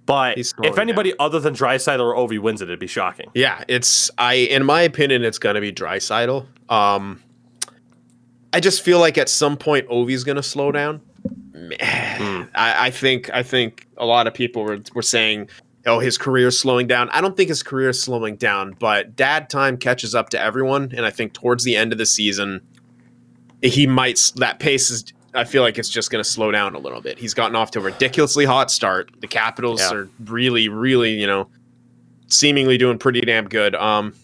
[0.04, 3.30] But if anybody other than Draisaitl or Ovi wins it, it'd be shocking.
[3.34, 6.46] Yeah, it's I in my opinion it's gonna be Draisaitl.
[6.70, 7.22] Um
[8.50, 11.02] I just feel like at some point Ovi's gonna slow down.
[11.26, 12.42] Hmm.
[12.54, 15.48] I, I think I think a lot of people were, were saying,
[15.86, 17.08] oh, his career's slowing down.
[17.10, 20.92] I don't think his career is slowing down, but dad time catches up to everyone,
[20.96, 22.60] and I think towards the end of the season,
[23.62, 25.04] he might that pace is
[25.34, 27.18] I feel like it's just going to slow down a little bit.
[27.18, 29.10] He's gotten off to a ridiculously hot start.
[29.20, 29.92] The Capitals Yeah.
[29.94, 31.48] are really, really, you know,
[32.28, 33.74] seemingly doing pretty damn good.
[33.74, 34.14] Um,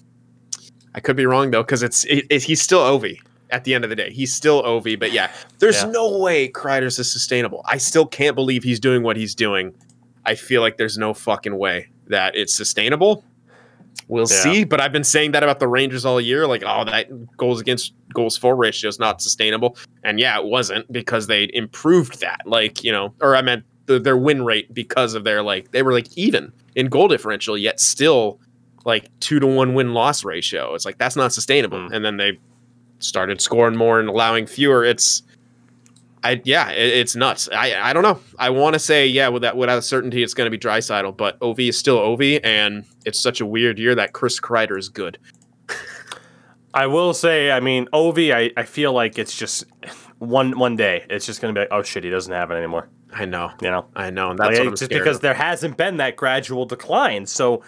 [0.95, 3.19] I could be wrong though, because it's it, it, he's still Ovi
[3.51, 4.11] at the end of the day.
[4.11, 5.91] He's still Ovi, but yeah, there's Yeah.
[5.91, 7.63] no way Kreider's is sustainable.
[7.67, 9.75] I still can't believe he's doing what he's doing.
[10.25, 13.25] I feel like there's no fucking way that it's sustainable.
[14.09, 14.43] We'll Yeah.
[14.43, 16.47] see, but I've been saying that about the Rangers all year.
[16.47, 20.91] Like, oh, that goals against goals for ratio is not sustainable, and yeah, it wasn't
[20.93, 22.41] because they improved that.
[22.45, 25.83] Like, you know, or I meant the, their win rate because of their like they
[25.83, 28.41] were like even in goal differential, yet still
[28.85, 30.75] like two to one win loss ratio.
[30.75, 31.79] It's like that's not sustainable.
[31.79, 31.93] Mm.
[31.93, 32.39] And then they
[32.99, 34.85] started scoring more and allowing fewer.
[34.85, 35.23] It's
[36.23, 37.49] I yeah, it, it's nuts.
[37.53, 38.19] I I don't know.
[38.39, 41.17] I want to say yeah, with that without a certainty, it's going to be Draisaitl,
[41.17, 44.89] but Ov is still Ov, and it's such a weird year that Chris Kreider is
[44.89, 45.19] good.
[46.75, 49.65] I will say, I mean, Ov, I, I feel like it's just
[50.19, 51.05] one one day.
[51.11, 52.89] It's just going to be like, oh shit, he doesn't have it anymore.
[53.13, 53.87] I know, You know?
[53.95, 55.23] I know, and that's Like, just because of.
[55.23, 57.27] there hasn't been that gradual decline.
[57.27, 57.63] So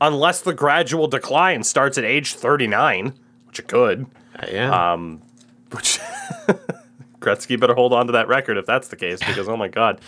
[0.00, 3.14] unless the gradual decline starts at age 39,
[3.46, 4.06] which it could,
[4.50, 4.92] yeah.
[4.92, 5.22] um,
[5.70, 5.98] which
[7.20, 10.00] Gretzky better hold on to that record if that's the case, because oh my god,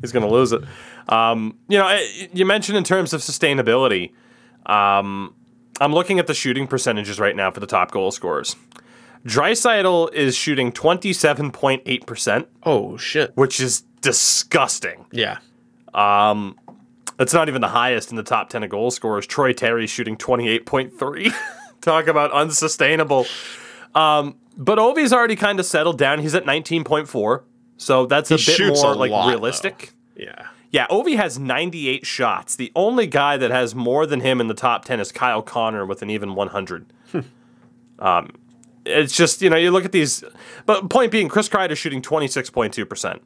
[0.00, 0.62] he's going to lose it.
[1.08, 4.12] Um, you know, eh, you mentioned in terms of sustainability.
[4.66, 5.34] Um,
[5.80, 8.56] I'm looking at the shooting percentages right now for the top goal scorers.
[9.24, 13.32] Draisaitl is shooting 27.8 percent, oh shit.
[13.34, 15.06] which is disgusting.
[15.12, 15.38] Yeah.
[15.94, 16.56] Um,
[17.16, 19.26] that's not even the highest in the top 10 of goal scorers.
[19.26, 21.34] Troy Terry shooting 28.3.
[21.80, 23.26] Talk about unsustainable.
[23.98, 26.18] Um, but Ovi's already kind of settled down.
[26.20, 27.42] He's at 19.4.
[27.76, 29.90] So that's a bit more a like lot, realistic.
[30.16, 30.48] Yeah.
[30.70, 32.54] Yeah, Ovi has 98 shots.
[32.56, 35.86] The only guy that has more than him in the top 10 is Kyle Connor
[35.86, 36.92] with an even 100.
[37.98, 38.30] um,
[38.84, 40.22] it's just, you know, you look at these.
[40.66, 43.20] But point being, Chris Kreider shooting 26.2%.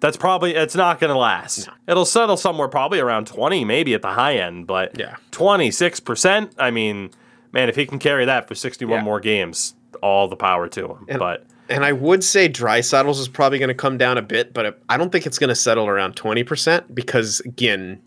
[0.00, 1.68] That's probably, it's not going to last.
[1.86, 5.16] It'll settle somewhere probably around 20, maybe at the high end, but Yeah.
[5.32, 7.10] 26%, I mean,
[7.52, 9.04] man, if he can carry that for 61 Yeah.
[9.04, 11.04] more games, all the power to him.
[11.08, 14.54] And- but And I would say Draisaitl's is probably going to come down a bit,
[14.54, 18.00] but I don't think it's going to settle around 20% because again,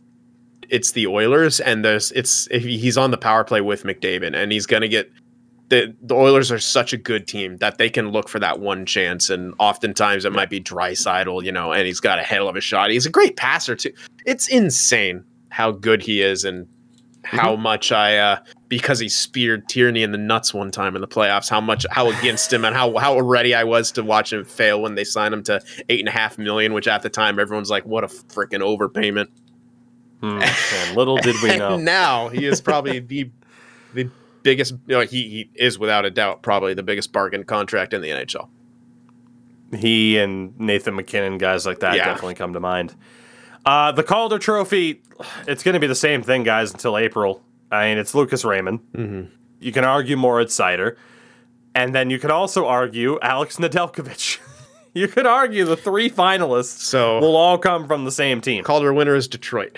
[0.69, 4.65] it's the Oilers and there's it's he's on the power play with McDavid and he's
[4.65, 5.11] going to get
[5.69, 8.85] the the Oilers are such a good team that they can look for that one
[8.85, 12.55] chance and oftentimes it might be Draisaitl, you know, and he's got a hell of
[12.55, 12.89] a shot.
[12.89, 13.91] He's a great passer too.
[14.25, 16.67] It's insane how good he is and
[17.23, 21.07] how much I uh because he speared Tierney in the nuts one time in the
[21.07, 24.43] playoffs, how much how against him and how how ready I was to watch him
[24.45, 27.37] fail when they signed him to eight and a half million, which at the time
[27.39, 29.27] everyone's like, what a freaking overpayment.
[30.19, 31.75] hmm, man, little did we know.
[31.75, 33.29] And now he is probably the
[33.93, 34.09] the
[34.43, 38.01] biggest you know, he he is without a doubt probably the biggest bargain contract in
[38.01, 38.47] the NHL.
[39.77, 42.05] He and Nathan MacKinnon, guys like that, Yeah.
[42.05, 42.95] definitely come to mind.
[43.65, 45.01] Uh, the Calder Trophy,
[45.47, 47.43] it's going to be the same thing, guys, until April.
[47.71, 48.79] I mean, it's Lucas Raymond.
[48.93, 49.33] Mm-hmm.
[49.59, 50.97] You can argue Moritz Seider.
[51.73, 54.39] And then you can also argue Alex Nedeljkovic.
[54.93, 58.63] you could argue the three finalists So will all come from the same team.
[58.63, 59.77] Calder winner is Detroit.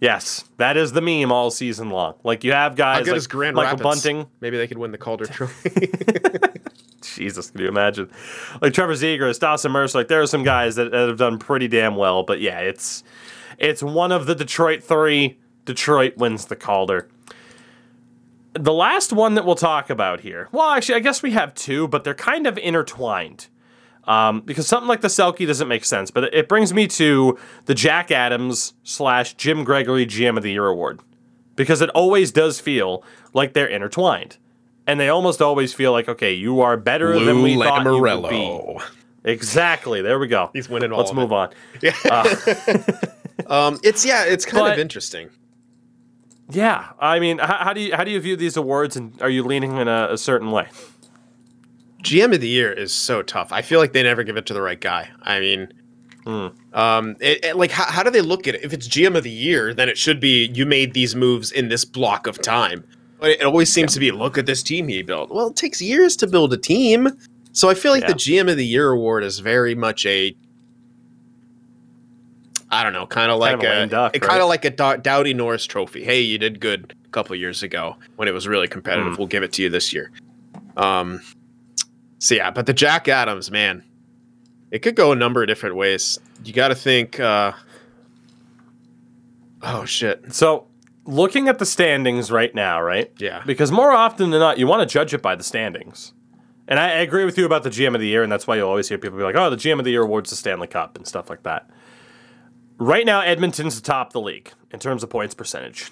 [0.00, 2.14] Yes, that is the meme all season long.
[2.22, 3.82] Like you have guys like Michael Rapids?
[3.82, 4.26] Bunting.
[4.40, 5.90] Maybe they could win the Calder Trophy.
[7.16, 8.10] Jesus, can you imagine?
[8.60, 11.68] Like Trevor Zegras, Dawson Mercer, like there are some guys that, that have done pretty
[11.68, 12.22] damn well.
[12.22, 13.02] But yeah, it's
[13.58, 15.38] it's one of the Detroit three.
[15.64, 17.08] Detroit wins the Calder.
[18.54, 20.48] The last one that we'll talk about here.
[20.52, 23.48] Well, actually, I guess we have two, but they're kind of intertwined.
[24.04, 27.74] Um, because something like the Selke doesn't make sense, but it brings me to the
[27.74, 31.00] Jack Adams slash Jim Gregory GM of the Year award.
[31.56, 34.36] Because it always does feel like they're intertwined.
[34.86, 38.30] And they almost always feel like, okay, you are better than we thought you would
[38.30, 38.78] be.
[39.24, 40.00] Exactly.
[40.02, 40.50] There we go.
[40.52, 41.50] He's winning all Let's of move on.
[43.48, 45.28] Um, it's yeah, it's kind But- of interesting.
[46.50, 49.28] yeah, I mean, how, how do you how do you view these awards, and are
[49.30, 50.66] you leaning in a, a certain way?
[52.02, 53.52] GM of the year is so tough.
[53.52, 55.10] I feel like they never give it to the right guy.
[55.22, 55.68] I mean,
[56.72, 58.64] um, it, it- like how, how do they look at it?
[58.64, 61.68] If it's GM of the year, then it should be you made these moves in
[61.68, 62.82] this block of time.
[63.18, 65.30] But it always seems to be look at this team he built.
[65.30, 67.08] Well, it takes years to build a team,
[67.52, 70.36] so I feel like the GM of the year award is very much a
[72.70, 74.70] I don't know, kind of like of a a, lame duck, kind of like a
[74.70, 76.02] Dow- Doughty Norris Trophy.
[76.02, 79.14] Hey, you did good a couple years ago when it was really competitive.
[79.14, 79.18] Mm.
[79.18, 80.10] We'll give it to you this year.
[80.76, 81.20] Um,
[82.18, 83.84] so yeah, but the Jack Adams man,
[84.70, 86.18] it could go a number of different ways.
[86.44, 87.20] You got to think.
[87.20, 87.52] Uh,
[89.62, 90.34] oh shit!
[90.34, 90.66] So,
[91.06, 93.12] looking at the standings right now, right?
[93.18, 93.42] Yeah.
[93.46, 96.12] Because more often than not, you want to judge it by the standings.
[96.68, 98.66] And I, agree with you about the GM of the year, and that's why you
[98.66, 100.96] always hear people be like, "Oh, the GM of the year awards the Stanley Cup"
[100.96, 101.70] and stuff like that.
[102.76, 105.90] Right now, Edmonton's the top of the league in terms of points percentage.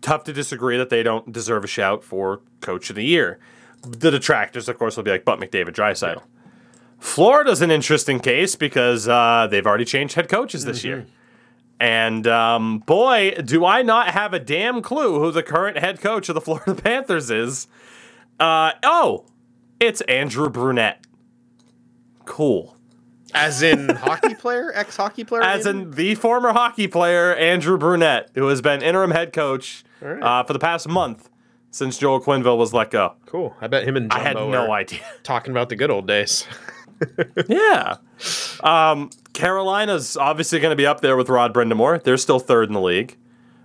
[0.00, 3.38] Tough to disagree that they don't deserve a shout for Coach of the Year.
[3.82, 6.22] The detractors, of course, will be like but McDavid, Draisaitl.
[6.98, 11.06] Florida's an interesting case because uh, they've already changed head coaches this year.
[11.80, 16.28] And um, boy, do I not have a damn clue who the current head coach
[16.28, 17.66] of the Florida Panthers is.
[18.38, 19.26] Uh, oh,
[19.80, 21.04] it's Andrew Brunette.
[22.24, 22.76] Cool.
[23.34, 25.42] As in hockey player, ex hockey player.
[25.42, 25.78] As maybe?
[25.78, 30.22] in the former hockey player, Andrew Brunette, who has been interim head coach right.
[30.22, 31.28] uh, for the past month
[31.74, 33.14] since Joel Quenneville was let go.
[33.26, 33.56] cool.
[33.60, 35.00] I bet him and I had no idea.
[35.24, 36.46] talking about the good old days.
[37.48, 37.96] yeah.
[38.62, 42.02] Um, Carolina's obviously going to be up there with Rod Brind'Amour.
[42.02, 43.16] They're still third in the league.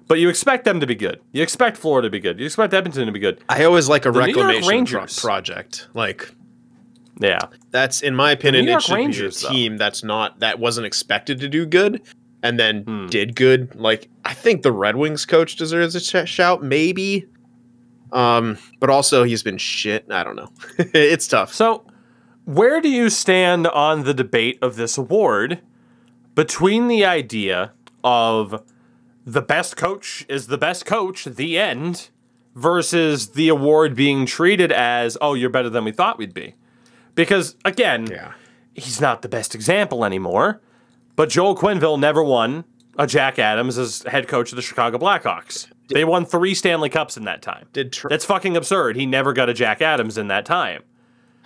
[0.08, 1.22] But you expect them to be good.
[1.34, 2.40] You expect Florida to be good.
[2.40, 3.42] You expect Edmonton to be good.
[3.48, 5.20] I always like a York reclamation pro- Rangers.
[5.20, 5.88] project.
[5.94, 6.32] Like
[7.20, 7.38] Yeah.
[7.70, 11.40] that's in my opinion, it should Rangers, be a team that's not that wasn't expected
[11.42, 12.02] to do good
[12.42, 13.06] and then Hmm.
[13.08, 13.76] did good.
[13.76, 17.28] Like I think the Red Wings coach deserves a sh- shout, maybe.
[18.12, 20.06] Um, but also he's been shit.
[20.10, 20.50] I don't know.
[20.80, 21.54] it's tough.
[21.54, 21.84] So,
[22.50, 25.60] where do you stand on the debate of this award
[26.36, 27.72] between the idea
[28.04, 28.64] of
[29.26, 32.10] the best coach is the best coach, the end,
[32.56, 36.56] versus the award being treated as, oh, you're better than we thought we'd be?
[37.14, 38.32] Because, again, Yeah.
[38.74, 40.60] he's not the best example anymore,
[41.16, 42.64] but Joel Quenneville never won
[42.98, 45.68] a Jack Adams as head coach of the Chicago Blackhawks.
[45.94, 47.68] They won three Stanley Cups in that time.
[47.74, 48.96] Did tr- That's fucking absurd.
[48.96, 50.82] He never got a Jack Adams in that time.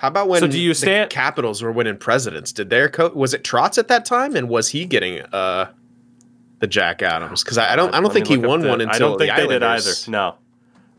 [0.04, 2.52] How about when So do you the stand- Capitals were winning presidents?
[2.52, 5.68] Did their coach was it Trotz at that time, and was he getting uh
[6.60, 7.42] the Jack Adams?
[7.42, 9.18] Because I, I don't I don't Let think he won the- one until I don't
[9.18, 9.92] think the they did either.
[10.10, 10.36] No,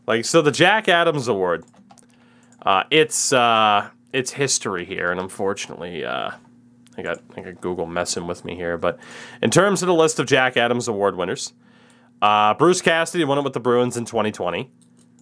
[0.07, 1.65] like so the Jack Adams Award.
[2.63, 6.31] Uh, it's uh, it's history here, and unfortunately, uh,
[6.97, 8.75] I got I got Google messing with me here.
[8.75, 8.97] But
[9.39, 11.53] in terms of the list of Jack Adams Award winners,
[12.23, 14.71] uh, Bruce Cassidy won it with the Bruins in 2020.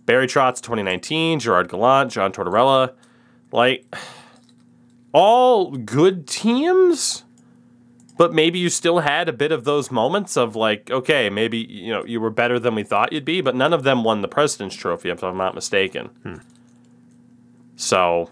[0.06, 2.94] Barry Trotz 2019, Gerard Gallant, John Tortorella,
[3.54, 3.86] like
[5.14, 7.24] all good teams
[8.16, 11.92] but maybe you still had a bit of those moments of like, okay, maybe you
[11.92, 14.28] know you were better than we thought you'd be, but none of them won the
[14.28, 16.08] President's Trophy, if I'm not mistaken.
[16.22, 16.36] Hmm.
[17.76, 18.30] So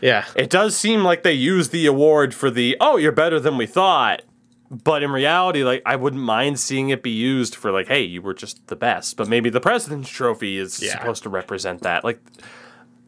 [0.00, 3.56] Yeah, it does seem like they use the award for the oh, you're better than
[3.56, 4.22] we thought,
[4.70, 8.22] but in reality, like I wouldn't mind seeing it be used for like, hey, you
[8.22, 9.16] were just the best.
[9.16, 10.92] But maybe the President's Trophy is Yeah.
[10.92, 12.04] supposed to represent that.
[12.04, 12.20] Like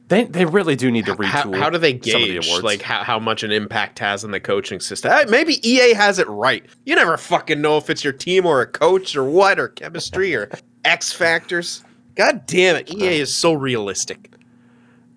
[0.08, 1.58] they they really do need to retool.
[1.58, 2.64] how do they some of the gauge awards.
[2.64, 5.12] like how, how much an impact has on the coaching system?
[5.12, 6.64] Uh, Maybe EA has it right.
[6.86, 10.34] You never fucking know if it's your team or a coach or what or chemistry
[10.34, 10.50] or
[10.84, 11.84] X factors.
[12.14, 14.32] God damn it, EA is so realistic.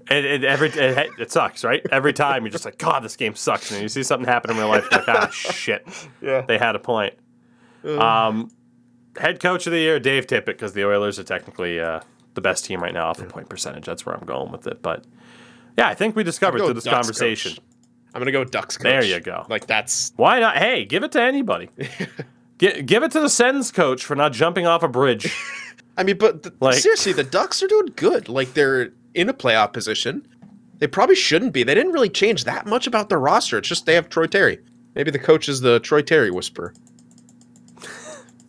[0.10, 1.82] It, it every it, it sucks, right?
[1.90, 4.58] Every time you're just like, God, this game sucks, and you see something happen in
[4.58, 5.88] real life, you're like, ah, shit.
[6.22, 6.42] Yeah.
[6.42, 7.14] They had a point.
[7.86, 8.52] Um,
[9.18, 12.02] head coach of the year, Dave Tippett, because the Oilers are technically uh,
[12.34, 13.86] the best team right now off the point percentage.
[13.86, 14.82] That's where I'm going with it.
[14.82, 15.06] But
[15.78, 17.52] yeah, I think we discovered through this Ducks conversation.
[17.54, 17.62] coach.
[18.14, 18.84] I'm gonna go Ducks coach.
[18.84, 19.46] There you go.
[19.50, 20.58] Like that's Why not?
[20.58, 21.70] Hey, give it to anybody.
[22.60, 25.34] Gi- give it to the Sens coach for not jumping off a bridge.
[25.98, 28.30] I mean, but th- Like- seriously, the Ducks are doing good.
[28.30, 30.28] Like they're in a playoff position.
[30.80, 31.64] They probably shouldn't be.
[31.64, 33.58] They didn't really change that much about their roster.
[33.60, 34.60] It's just they have Troy Terry.
[34.96, 36.74] Maybe the coach is the Troy Terry whisperer.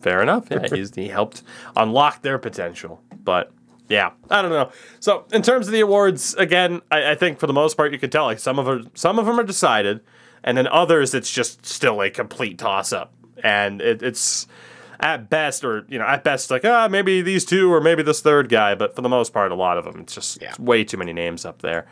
[0.01, 0.47] Fair enough.
[0.51, 1.43] Yeah, he helped
[1.75, 3.01] unlock their potential.
[3.23, 3.51] But
[3.93, 4.71] yeah, I don't know.
[4.99, 7.99] So in terms of the awards, again, I, I think for the most part you
[7.99, 10.01] can tell like some of them, some of them are decided,
[10.43, 13.13] and then others it's just still a complete toss up,
[13.43, 14.47] and it, it's
[14.99, 18.21] at best or you know at best like ah maybe these two or maybe this
[18.21, 20.49] third guy, but for the most part a lot of them it's just Yeah.
[20.49, 21.85] it's way too many names up there.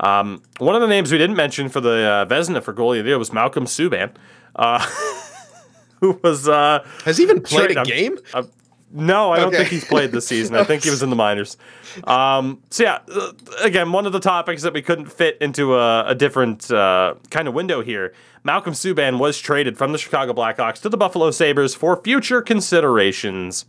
[0.00, 3.04] Um, one of the names we didn't mention for the uh, Vezina for goalie of
[3.04, 4.10] the year was Malcolm Subban,
[4.56, 4.78] uh,
[6.00, 8.18] who was uh, Has he even played a I'm- game?
[8.34, 8.48] I'm-
[8.90, 9.58] No, I don't Okay.
[9.58, 10.56] think he's played this season.
[10.56, 11.56] I think he was in the minors.
[12.04, 16.06] Um, so yeah, uh, again, one of the topics that we couldn't fit into a,
[16.08, 18.14] a different uh, kind of window here.
[18.44, 23.66] Malcolm Subban was traded from the Chicago Blackhawks to the Buffalo Sabres for future considerations.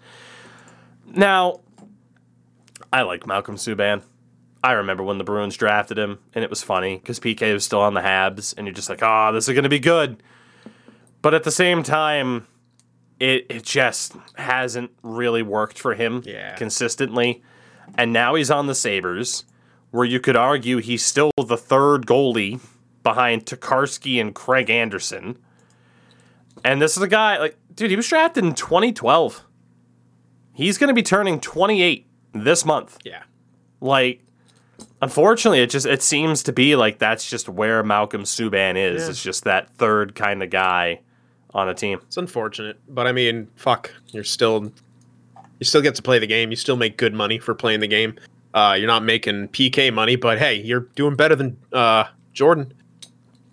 [1.05, 1.59] Now,
[2.93, 4.03] I like Malcolm Subban.
[4.63, 7.81] I remember when the Bruins drafted him, and it was funny because PK was still
[7.81, 10.21] on the Habs, and you're just like, oh, this is going to be good.
[11.21, 12.45] But at the same time,
[13.19, 16.55] it it just hasn't really worked for him Yeah.
[16.55, 17.41] consistently.
[17.97, 19.45] And now he's on the Sabres,
[19.91, 22.59] where you could argue he's still the third goalie
[23.03, 25.37] behind Tokarski and Craig Anderson.
[26.63, 29.43] And this is a guy like, dude, he was drafted in 2012.
[30.53, 32.97] He's going to be turning 28 this month.
[33.05, 33.23] Yeah.
[33.81, 34.21] Like,
[35.01, 39.03] unfortunately, it just it seems to be like that's just where Malcolm Subban is.
[39.03, 39.09] Yeah.
[39.09, 40.99] It's just that third kind of guy
[41.53, 41.99] on a team.
[42.07, 44.71] It's unfortunate, but I mean, fuck, you're still
[45.59, 46.51] you still get to play the game.
[46.51, 48.15] You still make good money for playing the game.
[48.53, 52.73] Uh, you're not making PK money, but hey, you're doing better than uh, Jordan.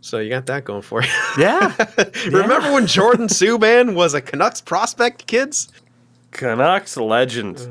[0.01, 1.09] So you got that going for you.
[1.39, 1.75] Yeah.
[2.27, 5.69] Remember when Jordan Subban was a Canucks prospect, kids?
[6.31, 7.69] Canucks legend.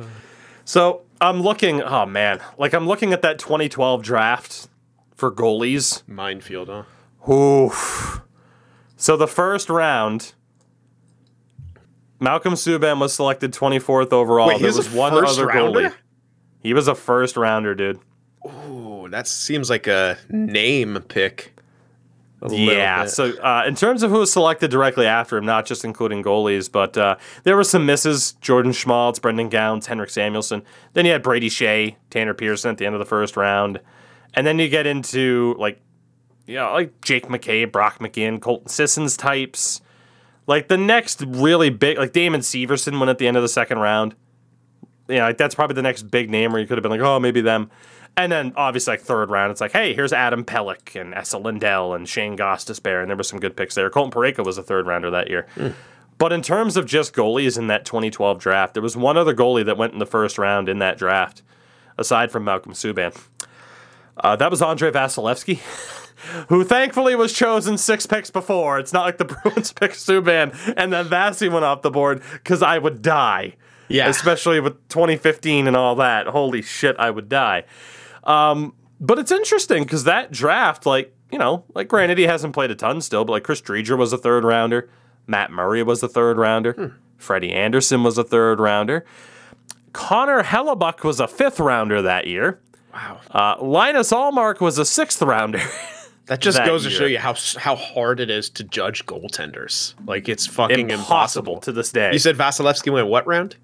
[0.65, 1.81] So I'm looking.
[1.81, 4.67] Oh man, like I'm looking at that 2012 draft
[5.15, 6.03] for goalies.
[6.07, 7.31] Minefield, huh?
[7.31, 8.21] Oof.
[9.05, 10.33] So the first round,
[12.19, 14.47] Malcolm Subban was selected 24th overall.
[14.47, 15.79] Wait, he there was one other rounder?
[15.79, 15.93] goalie.
[16.63, 17.99] He was a first rounder, dude.
[18.47, 21.53] Ooh, that seems like a name pick.
[22.41, 23.05] A Yeah.
[23.05, 26.71] So uh, in terms of who was selected directly after him, not just including goalies,
[26.71, 30.63] but uh, there were some misses: Jordan Schmaltz, Brendan Gaunce, Henrik Samuelsson.
[30.93, 33.79] Then you had Brady Skjei, Tanner Pearson at the end of the first round,
[34.33, 35.79] and then you get into like,
[36.47, 39.81] you know, like Jake McKay, Brock McGinn, Colton Sissons types.
[40.47, 43.79] Like the next really big, like Damon Severson went at the end of the second
[43.79, 44.15] round.
[45.07, 47.01] You know, like that's probably the next big name where you could have been like,
[47.01, 47.71] oh, maybe them.
[48.17, 51.93] And then obviously like third round, it's like, hey, here's Adam Pelech and Esa Lindell
[51.93, 53.89] and Shane Gostisbehere, and there were some good picks there.
[53.89, 55.47] Colton Parayko was a third rounder that year.
[56.17, 59.65] But in terms of just goalies in that 2012 draft, there was one other goalie
[59.65, 61.43] that went in the first round in that draft,
[61.97, 63.19] aside from Malcolm Subban.
[64.17, 65.59] Uh, that was Andrei Vasilevskiy,
[66.49, 68.79] who thankfully was chosen six picks before.
[68.79, 72.61] It's not like the Bruins picked Subban and then Vasi went off the board because
[72.63, 73.55] I would die.
[73.87, 74.07] Yeah.
[74.07, 76.27] Especially with 2015 and all that.
[76.27, 77.65] Holy shit, I would die.
[78.23, 82.71] Um, but it's interesting because that draft, like, you know, like granted, he hasn't played
[82.71, 84.89] a ton still, but like Chris Driedger was a third rounder.
[85.27, 86.95] Matt Murray was a third rounder.
[87.17, 89.05] Freddie Andersen was a third rounder.
[89.93, 92.59] Connor Hellebuyck was a fifth rounder that year.
[92.93, 93.19] wow.
[93.31, 95.61] Uh, Linus Ullmark was a sixth rounder.
[96.27, 99.93] That just that goes to show you how how hard it is to judge goaltenders.
[100.07, 101.59] Like it's fucking Impossible impossible.
[101.61, 102.11] to this day.
[102.11, 103.55] You said Vasilevskiy went what round?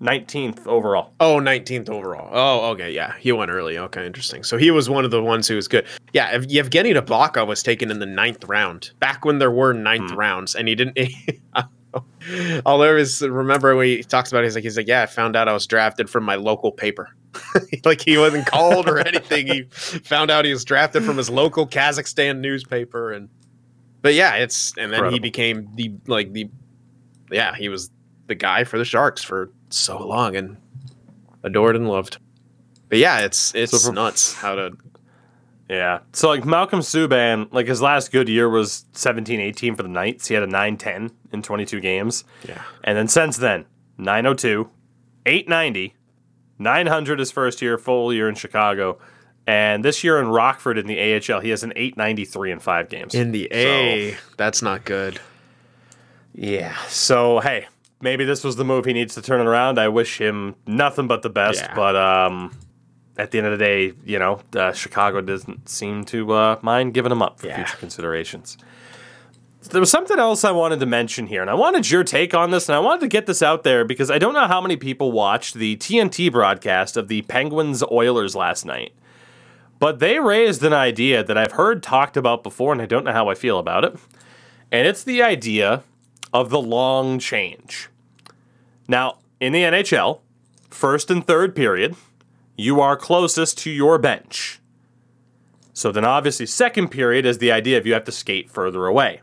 [0.00, 1.12] 19th overall.
[1.20, 2.28] Oh, 19th overall.
[2.32, 3.14] Oh, okay, yeah.
[3.18, 3.78] He went early.
[3.78, 4.42] Okay, interesting.
[4.42, 5.86] So he was one of the ones who was good.
[6.12, 10.10] Yeah, Ev- Yevgeny Nabokov was taken in the ninth round, back when there were ninth
[10.10, 10.16] hmm.
[10.16, 10.98] rounds, and he didn't.
[12.66, 15.36] I'll always remember when he talks about it, he's like, he's like, yeah, I found
[15.36, 17.10] out I was drafted from my local paper.
[17.84, 19.46] like he wasn't called or anything.
[19.48, 23.28] He found out he was drafted from his local Kazakhstan newspaper, and
[24.02, 26.48] but yeah, it's and then he became the like the
[27.30, 27.90] yeah he was
[28.28, 30.56] the guy for the Sharks for so long and
[31.42, 32.18] adored and loved.
[32.88, 34.76] But yeah, it's it's So for- nuts how to
[35.68, 36.00] Yeah.
[36.12, 40.28] So like Malcolm Subban, like his last good year was 17-18 for the Knights.
[40.28, 42.24] He had a 9-10 in 22 games.
[42.48, 43.66] yeah And then since then,
[43.98, 44.70] 902,
[45.26, 45.94] 890,
[46.58, 48.98] 900 his first year, full year in Chicago.
[49.46, 53.14] And this year in Rockford in the AHL, he has an 893 in five games.
[53.14, 54.16] in the A.
[54.38, 55.20] That's not good.
[56.34, 56.74] Yeah.
[56.88, 57.66] So hey,
[58.00, 59.78] maybe this was the move he needs to turn it around.
[59.78, 61.60] I wish him nothing but the best.
[61.62, 61.74] Yeah.
[61.74, 62.56] But um,
[63.16, 66.94] at the end of the day, you know, uh, Chicago doesn't seem to uh, mind
[66.94, 67.56] giving him up for Yeah.
[67.56, 68.56] future considerations.
[69.70, 72.50] There was something else I wanted to mention here, and I wanted your take on
[72.50, 74.76] this, and I wanted to get this out there because I don't know how many
[74.76, 78.92] people watched the TNT broadcast of the Penguins Oilers last night.
[79.78, 83.12] But they raised an idea that I've heard talked about before, and I don't know
[83.12, 83.96] how I feel about it.
[84.70, 85.82] And it's the idea
[86.32, 87.88] of the long change.
[88.86, 90.20] Now, in the NHL,
[90.68, 91.96] first and third period,
[92.56, 94.60] you are closest to your bench.
[95.72, 99.22] So then, obviously, second period is the idea of you have to skate further away.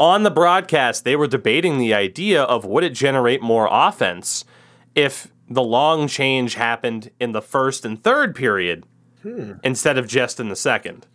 [0.00, 4.46] On the broadcast, they were debating the idea of would it generate more offense
[4.94, 8.86] if the long change happened in the first and third period
[9.20, 9.52] hmm.
[9.62, 11.06] instead of just in the second.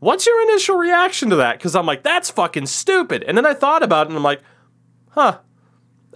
[0.00, 1.58] What's your initial reaction to that?
[1.58, 3.22] Because I'm like, that's fucking stupid.
[3.22, 4.42] And then I thought about it and I'm like,
[5.10, 5.38] huh,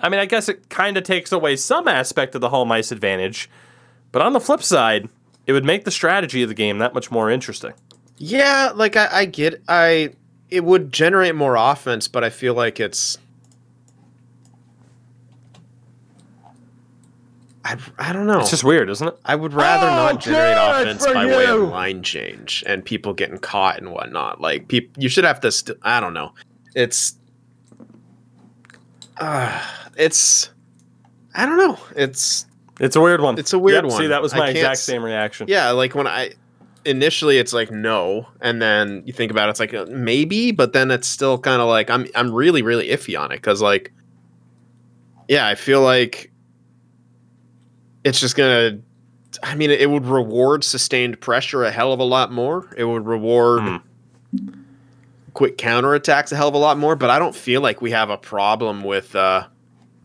[0.00, 2.90] I mean, I guess it kind of takes away some aspect of the home ice
[2.90, 3.48] advantage,
[4.10, 5.08] but on the flip side,
[5.46, 7.74] it would make the strategy of the game that much more interesting.
[8.18, 10.14] Yeah, like I, I get I
[10.50, 13.18] it would generate more offense, but I feel like it's
[17.64, 18.38] I, I don't know.
[18.38, 19.18] It's just weird, isn't it?
[19.24, 22.84] I would rather Oh, not generate good offense for by way of line change and
[22.84, 24.40] people getting caught and whatnot.
[24.40, 25.50] Like people, you should have to.
[25.50, 26.32] St- I don't know.
[26.76, 27.16] It's,
[29.16, 29.60] uh,
[29.96, 30.50] it's,
[31.34, 31.76] I don't know.
[31.96, 32.46] It's
[32.78, 33.36] It's a weird one.
[33.36, 35.48] It's a weird Yep, See, that was my exact same reaction.
[35.48, 35.70] yeah.
[35.72, 36.34] Like when I
[36.86, 40.72] initially, it's like no, and then you think about it, it's like uh, maybe, but
[40.72, 43.92] then it's still kind of like I'm I'm really really iffy on it because like,
[45.28, 46.30] yeah, I feel like
[48.04, 48.78] it's just gonna.
[49.42, 52.72] I mean, it would reward sustained pressure a hell of a lot more.
[52.76, 53.76] It would reward Hmm.
[55.34, 56.96] quick counterattacks a hell of a lot more.
[56.96, 59.46] But I don't feel like we have a problem with uh,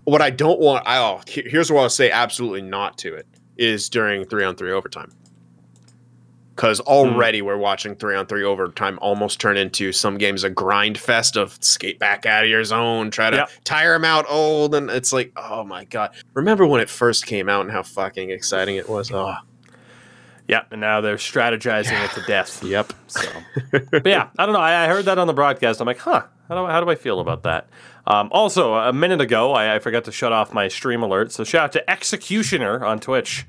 [0.03, 0.85] what I don't want.
[0.85, 3.25] I, he- here's what I'll say absolutely not to it
[3.57, 5.11] is during three on three overtime.
[6.55, 10.97] Because already we're watching three on three overtime almost turn into some games a grind
[10.97, 13.49] fest of skate back out of your zone, try to Yep.
[13.63, 16.11] tire them out old, and it's like, oh my god!
[16.33, 19.11] Remember when it first came out and how fucking exciting it was?
[19.11, 19.33] Oh,
[20.47, 22.61] Yep, and now they're strategizing it to death.
[22.65, 22.91] yep.
[23.07, 23.21] So,
[23.89, 24.59] but yeah, I don't know.
[24.59, 25.79] I, I heard that on the broadcast.
[25.79, 27.69] I'm like, huh, how do, how do I feel about that?
[28.05, 31.31] Um, also, a minute ago, I, I forgot to shut off my stream alert.
[31.31, 33.45] So shout out to Executioner on Twitch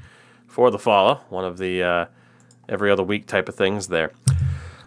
[0.47, 1.23] for the follow.
[1.29, 2.05] One of the uh,
[2.69, 4.13] every other week type of things there.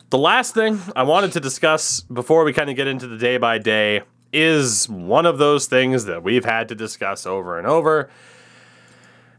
[0.09, 3.37] The last thing I wanted to discuss before we kind of get into the day
[3.37, 8.09] by day is one of those things that we've had to discuss over and over.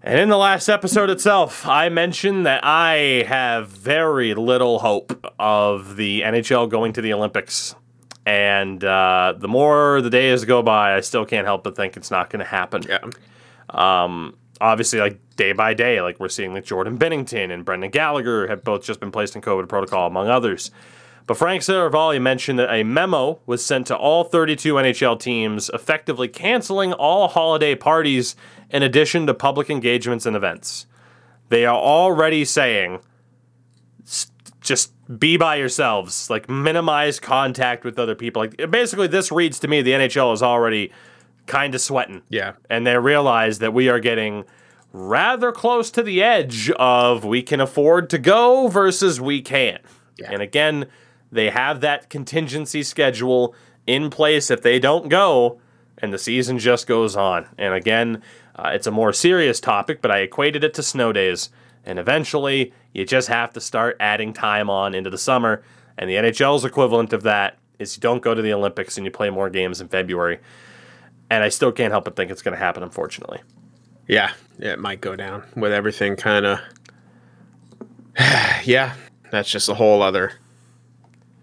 [0.03, 5.97] And in the last episode itself, I mentioned that I have very little hope of
[5.97, 7.74] the NHL going to the Olympics.
[8.24, 12.11] And uh, the more the days go by, I still can't help but think it's
[12.11, 12.82] not going to happen.
[12.89, 12.99] Yeah.
[14.61, 18.64] Obviously, like day by day, like we're seeing like Jordan Binnington and Brendan Gallagher have
[18.64, 20.70] both just been placed in COVID protocol, among others.
[21.26, 26.28] But Frank Seravalli mentioned that a memo was sent to all 32 NHL teams, effectively
[26.28, 28.36] canceling all holiday parties
[28.70, 30.86] in addition to public engagements and events.
[31.48, 33.00] They are already saying,
[34.61, 38.42] just be by yourselves, like minimize contact with other people.
[38.42, 40.92] Like basically, this reads to me the NHL is already
[41.47, 42.53] kind of sweating Yeah.
[42.68, 44.44] and they realize that we are getting
[44.92, 49.82] rather close to the edge of we can afford to go versus we can't.
[50.18, 50.30] Yeah.
[50.32, 50.86] And again,
[51.30, 53.55] they have that contingency schedule
[53.86, 55.61] in place if they don't go
[55.99, 57.47] and the season just goes on.
[57.59, 58.22] And again,
[58.55, 61.51] uh, it's a more serious topic, but I equated it to snow days.
[61.84, 65.62] And eventually, you just have to start adding time on into the summer.
[65.99, 69.11] And the NHL's equivalent of that is you don't go to the Olympics and you
[69.11, 70.38] play more games in February.
[71.30, 73.40] And I still can't help but think it's going to happen, unfortunately.
[74.06, 74.32] Yeah.
[74.58, 76.60] It might go down with everything kind of.
[78.64, 78.94] yeah.
[79.30, 80.32] That's just a whole other.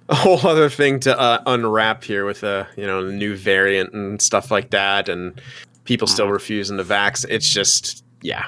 [0.10, 4.22] A whole other thing to uh, unwrap here with a you know new variant and
[4.22, 5.40] stuff like that, and
[5.86, 7.26] people still refusing to vax.
[7.30, 8.48] It's just yeah,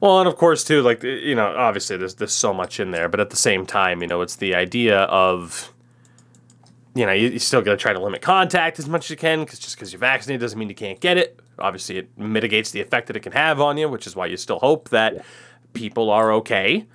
[0.00, 3.08] Well, and of course, too, like you know, obviously there's there's so much in there,
[3.08, 5.72] but at the same time, you know, it's the idea of,
[6.94, 9.16] you know, you, you still got to try to limit contact as much as you
[9.16, 11.38] can, because just because you're vaccinated doesn't mean you can't get it.
[11.58, 14.36] Obviously, it mitigates the effect that it can have on you, which is why you
[14.36, 15.24] still hope that
[15.72, 16.86] people are okay.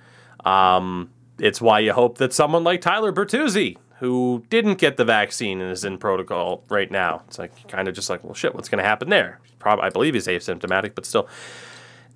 [0.44, 5.60] Um, it's why you hope that someone like Tyler Bertuzzi, who didn't get the vaccine
[5.60, 8.68] and is in protocol right now, it's like kind of just like, well, shit, what's
[8.68, 9.40] going to happen there?
[9.58, 11.28] Probably, I believe he's asymptomatic, but still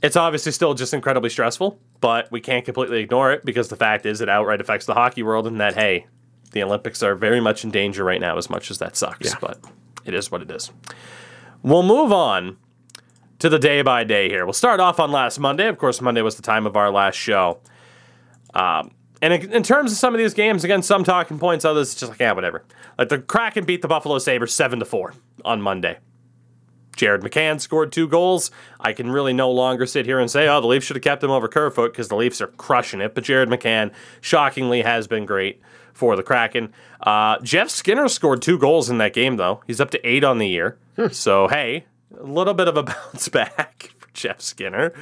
[0.03, 4.07] it's obviously still just incredibly stressful, but we can't completely ignore it because the fact
[4.07, 6.07] is it outright affects the hockey world and that, hey,
[6.59, 9.38] the Olympics are very much in danger right now, as much as that sucks, Yeah.
[9.40, 9.59] but
[10.04, 10.70] it is what it is.
[11.62, 12.56] We'll move on
[13.38, 14.44] to the day by day here.
[14.44, 15.68] We'll start off on last Monday.
[15.68, 17.61] Of course, Monday was the time of our last show.
[18.54, 18.90] Um,
[19.20, 22.11] and in, in terms of some of these games, again, some talking points, others just
[22.11, 22.64] like, yeah, whatever.
[22.98, 25.98] Like the Kraken beat the Buffalo Sabres 7 to 4 on Monday.
[26.96, 28.50] Jared McCann scored two goals.
[28.80, 31.22] I can really no longer sit here and say, oh, the Leafs should have kept
[31.22, 33.14] him over Kerfoot because the Leafs are crushing it.
[33.14, 35.61] But Jared McCann, shockingly, has been great
[35.99, 36.72] for the Kraken.
[37.01, 39.62] Uh, Jeff Skinner scored two goals in that game, though.
[39.66, 40.78] He's up to eight on the year.
[41.11, 41.86] So, hey,
[42.16, 44.92] a little bit of a bounce back for Jeff Skinner.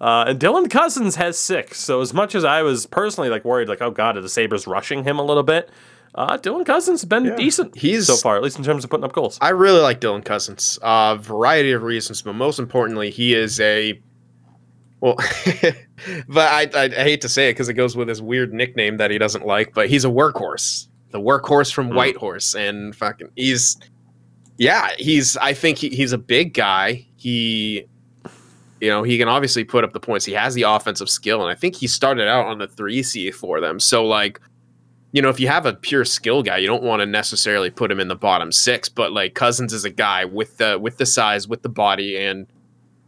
[0.00, 1.78] Uh, and Dylan Cozens has six.
[1.78, 4.66] So, as much as I was personally like worried, like, oh, God, are the Sabres
[4.66, 5.70] rushing him a little bit?
[6.12, 9.04] Uh, Dylan Cozens has been decent He's- so far, at least in terms of putting
[9.04, 9.38] up goals.
[9.40, 10.80] I really like Dylan Cozens.
[10.82, 14.00] A uh, variety of reasons, but most importantly, he is a
[15.00, 15.16] well.
[16.28, 19.10] but I, I, hate to say it because it goes with his weird nickname that
[19.10, 19.74] he doesn't like.
[19.74, 21.94] But he's a workhorse, the workhorse from hmm.
[21.94, 23.76] Whitehorse, and fucking he's
[24.58, 25.36] Yeah, he's.
[25.38, 27.06] I think he, he's a big guy.
[27.16, 27.86] He,
[28.80, 30.24] you know, he can obviously put up the points.
[30.24, 33.30] He has the offensive skill, and I think he started out on the three C
[33.30, 33.80] for them.
[33.80, 34.40] So like,
[35.12, 37.90] you know, if you have a pure skill guy, you don't want to necessarily put
[37.90, 38.88] him in the bottom six.
[38.88, 42.46] But like Cozens is a guy with the with the size, with the body, and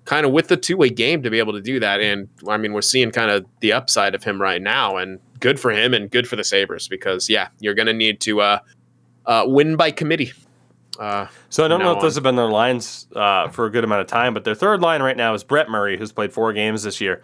[0.04, 2.00] kind of with the two way game to be able to do that.
[2.00, 5.58] And I mean, we're seeing kind of the upside of him right now, and good
[5.60, 8.58] for him and good for the Sabres because yeah, you're going to need to uh,
[9.26, 10.32] uh, win by committee.
[10.98, 12.18] Uh, So I don't know now if those on.
[12.18, 15.02] have been their lines uh, for a good amount of time, but their third line
[15.02, 17.22] right now is Brett Murray, who's played four games this year.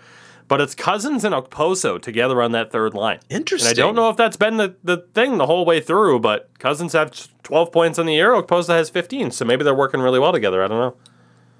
[0.48, 3.20] But it's Cozens and Okposo together on that third line.
[3.28, 3.68] Interesting.
[3.70, 6.48] And I don't know if that's been the, the thing the whole way through, but
[6.58, 7.12] Cozens have
[7.42, 10.64] 12 points on the year, Okposo has 15, so maybe they're working really well together.
[10.64, 10.96] I don't know.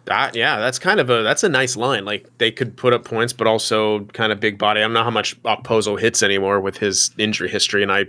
[0.08, 2.04] Yeah, that's kind of a that's a nice line.
[2.04, 4.80] Like they could put up points, but also kind of big body.
[4.80, 8.06] I don't know how much Okposo hits anymore with his injury history, and I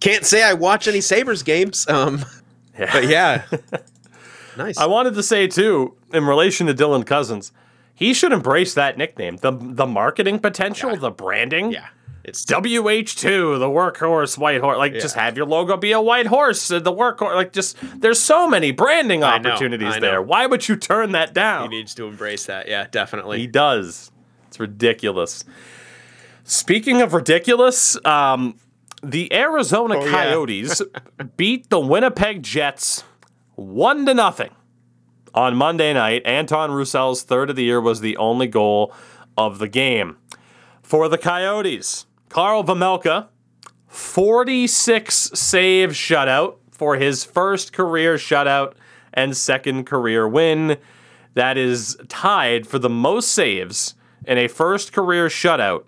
[0.00, 1.86] can't say I watch any Sabres games.
[1.88, 2.24] Um,
[2.78, 2.90] Yeah.
[2.92, 3.42] but yeah,
[4.56, 4.78] nice.
[4.78, 7.50] I wanted to say too, in relation to Dylan Cozens,
[7.94, 9.36] he should embrace that nickname.
[9.38, 11.72] The the marketing potential, the branding.
[11.72, 11.88] yeah,
[12.28, 14.78] it's WH2, the workhorse white horse.
[14.78, 17.34] Like, just have your logo be a white horse, uh, the workhorse.
[17.34, 20.06] Like, just there's so many branding I opportunities I know.
[20.06, 20.22] there.
[20.22, 21.70] Why would you turn that down?
[21.70, 22.68] he needs to embrace that.
[22.68, 23.38] Yeah, definitely.
[23.38, 24.10] He does.
[24.46, 25.44] It's ridiculous.
[26.44, 28.56] Speaking of ridiculous, um,
[29.02, 30.10] the Arizona Oh, yeah.
[30.10, 30.82] Coyotes
[31.36, 33.04] beat the Winnipeg Jets
[33.54, 34.50] one to nothing
[35.34, 36.22] on Monday night.
[36.24, 38.92] Anton Roussel's third of the year was the only goal
[39.36, 40.16] of the game.
[40.82, 43.28] For the Coyotes, Karel Vejmelka,
[43.86, 48.74] 46 save shutout for his first career shutout
[49.12, 50.76] and second career win.
[51.34, 55.84] That is tied for the most saves in a first career shutout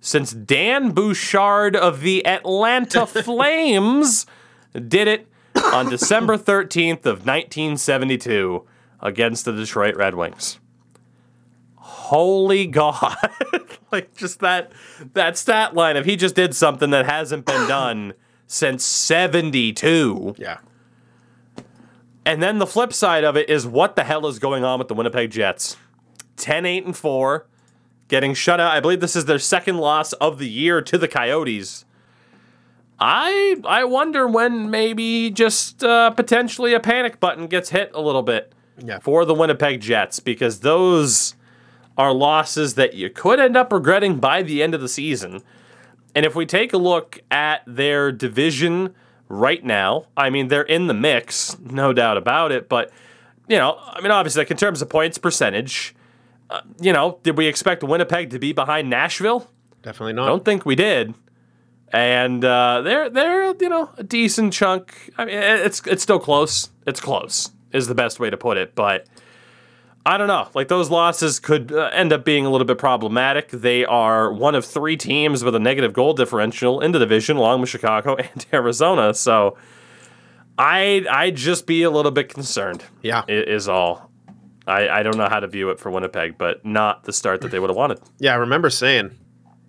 [0.00, 4.26] since Dan Bouchard of the Atlanta Flames
[4.74, 5.28] did it
[5.72, 8.66] on December 13th of 1972
[9.00, 10.58] against the Detroit Red Wings.
[12.04, 13.16] Holy God.
[13.92, 14.72] like just that
[15.14, 18.12] that stat line if he just did something that hasn't been done
[18.46, 20.34] since 72.
[20.38, 20.58] yeah,
[22.26, 24.88] And then the flip side of it is what the hell is going on with
[24.88, 25.76] the Winnipeg Jets?
[26.36, 27.46] 10 8 and 4,
[28.08, 28.72] getting shut out.
[28.72, 31.84] I believe this is their second loss of the year to the Coyotes.
[33.00, 38.22] I I wonder when maybe just uh, potentially a panic button gets hit a little
[38.22, 38.52] bit
[38.84, 38.98] Yeah.
[39.00, 41.34] for the Winnipeg Jets because those
[41.96, 45.42] are losses that you could end up regretting by the end of the season.
[46.14, 48.94] And if we take a look at their division
[49.28, 52.68] right now, I mean, they're in the mix, no doubt about it.
[52.68, 52.90] But,
[53.48, 55.94] you know, I mean, obviously, like in terms of points percentage,
[56.50, 59.50] uh, you know, did we expect Winnipeg to be behind Nashville?
[59.84, 60.24] definitely not.
[60.24, 61.14] I don't think we did.
[61.92, 65.12] And uh, they're they're you know a decent chunk.
[65.16, 66.70] I mean, it's it's still close.
[66.86, 68.74] It's close is the best way to put it.
[68.74, 69.06] But
[70.06, 70.48] I don't know.
[70.54, 73.48] Like those losses could uh, end up being a little bit problematic.
[73.50, 77.60] They are one of three teams with a negative goal differential in the division, along
[77.62, 79.14] with Chicago and Arizona.
[79.14, 79.56] So
[80.58, 82.84] I I'd just be a little bit concerned.
[83.02, 83.22] Yeah.
[83.28, 84.10] is all.
[84.66, 87.50] I, I don't know how to view it for Winnipeg, but not the start that
[87.50, 88.00] they would have wanted.
[88.18, 89.10] Yeah, I remember saying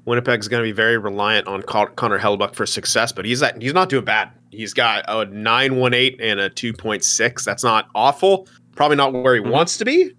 [0.05, 3.73] Winnipeg's going to be very reliant on Connor Hellebuyck for success, but he's at, he's
[3.73, 4.31] not doing bad.
[4.51, 7.43] He's got a 918 and a 2.6.
[7.43, 8.47] That's not awful.
[8.77, 9.49] Probably not where he Mm-hmm.
[9.51, 10.13] wants to be,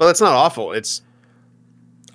[0.00, 0.72] but that's not awful.
[0.72, 1.02] It's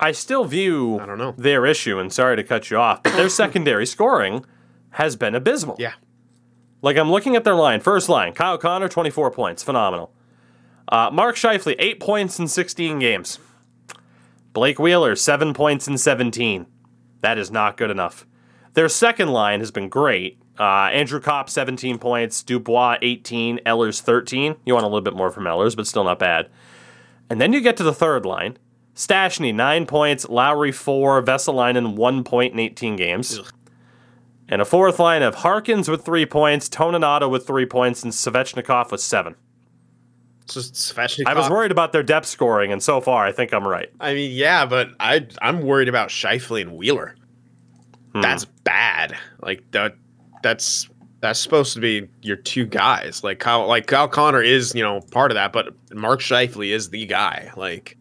[0.00, 1.34] I still view I don't know.
[1.38, 4.44] their issue, and sorry to cut you off, but their secondary scoring
[4.90, 5.76] has been abysmal.
[5.78, 5.92] yeah.
[6.82, 7.80] Like I'm looking at their line.
[7.80, 9.62] First line, Kyle Connor, 24 points.
[9.62, 10.12] Phenomenal.
[10.88, 13.38] Uh, Mark Scheifele, 8 points in 16 games.
[14.52, 16.66] Blake Wheeler, 7 points in 17.
[17.20, 18.26] That is not good enough.
[18.74, 20.38] Their second line has been great.
[20.58, 22.42] Uh, Andrew Copp, 17 points.
[22.42, 23.60] Dubois, 18.
[23.66, 24.56] Ehlers, 13.
[24.64, 26.48] You want a little bit more from Ehlers, but still not bad.
[27.28, 28.58] And then you get to the third line.
[28.94, 30.28] Stastny, 9 points.
[30.28, 31.22] Lowry, 4.
[31.22, 33.40] Vesalainen, 1 point in 18 games.
[34.48, 38.92] And a fourth line of Harkins with three points, Toninato with three points, and Svechnikov
[38.92, 39.34] with seven.
[40.48, 41.26] Just Svechnikov.
[41.26, 43.88] I was worried about their depth scoring, and so far I think I'm right.
[43.98, 47.16] I mean, yeah, but I I'm worried about Scheifele and Wheeler.
[48.14, 48.20] Hmm.
[48.20, 49.16] That's bad.
[49.40, 49.96] Like that
[50.44, 50.88] that's
[51.26, 53.24] that's supposed to be your two guys.
[53.24, 56.90] Like Kyle like Kyle Connor is, you know, part of that, but Mark Scheifele is
[56.90, 57.50] the guy.
[57.56, 57.96] Like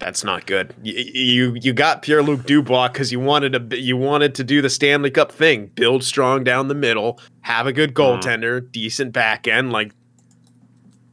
[0.00, 0.74] that's not good.
[0.82, 4.60] You you, you got Pierre Luc Dubois because you wanted to you wanted to do
[4.60, 8.20] the Stanley Cup thing, build strong down the middle, have a good mm-hmm.
[8.20, 9.92] goaltender, decent back end, like.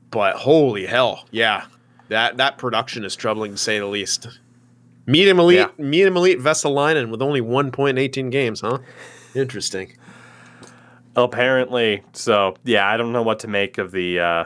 [0.09, 1.65] But holy hell, yeah,
[2.07, 4.27] that that production is troubling to say the least.
[5.05, 5.69] Medium elite, Yeah.
[5.77, 8.79] medium elite Vesalainen with only one point in eighteen games, huh?
[9.35, 9.95] Interesting.
[11.15, 14.43] Apparently, so yeah, I don't know what to make of the uh,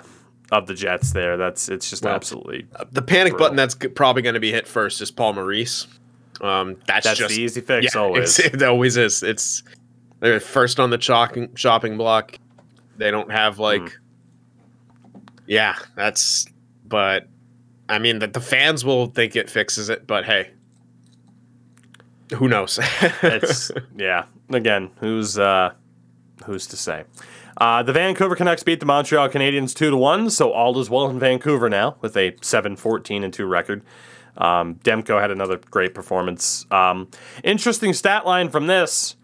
[0.52, 1.36] of the Jets there.
[1.38, 3.46] That's it's just Well, absolutely The panic Brutal.
[3.46, 5.88] button that's probably going to be hit first is Paul Maurice.
[6.42, 8.40] Um, that's, that's just the easy fix yeah, always.
[8.40, 9.24] it always is.
[9.24, 9.64] It's
[10.20, 12.38] they're first on the shopping shopping block.
[12.98, 15.18] They don't have like, Hmm.
[15.48, 16.46] yeah, that's.
[16.86, 17.28] But
[17.88, 20.06] I mean, that the fans will think it fixes it.
[20.08, 20.50] But hey,
[22.36, 22.80] who knows?
[23.24, 24.26] it's yeah.
[24.52, 25.72] Again, who's uh,
[26.50, 27.06] who's to say?
[27.58, 31.10] Uh, the Vancouver Canucks beat the Montreal Canadiens two to one, so all is well
[31.10, 33.84] in Vancouver now with a 7-14 and two record.
[34.38, 36.66] Um, Demko had another great performance.
[36.72, 37.10] Um,
[37.43, 39.16] interesting stat line from this: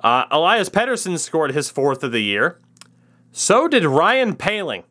[0.00, 2.60] uh, Elias Pettersson scored his fourth of the year.
[3.32, 4.84] So did Ryan Poehling.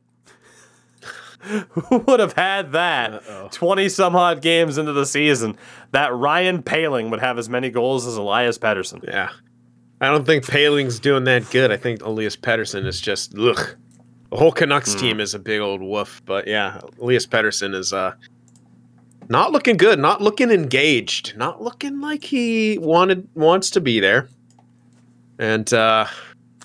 [1.41, 5.55] Who would have had that 20 some odd games into the season
[5.91, 9.03] that Ryan Poehling would have as many goals as Elias Pettersson?
[9.07, 9.29] yeah,
[9.99, 11.71] I don't think Poehling's doing that good.
[11.71, 13.75] I think Elias Pettersson is just ugh.
[14.29, 14.99] The whole Canucks Hmm.
[14.99, 16.21] team is a big old woof.
[16.25, 18.13] But yeah, Elias Pettersson is uh
[19.29, 24.29] not looking good, not looking engaged, not looking like he wanted wants to be there.
[25.39, 26.05] And uh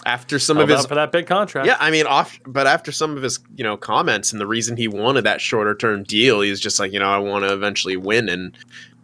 [0.05, 1.67] after some Held of his for that big contract.
[1.67, 4.77] yeah, I mean, off, but after some of his, you know, comments and the reason
[4.77, 7.97] he wanted that shorter term deal, he's just like, you know, I want to eventually
[7.97, 8.53] win, and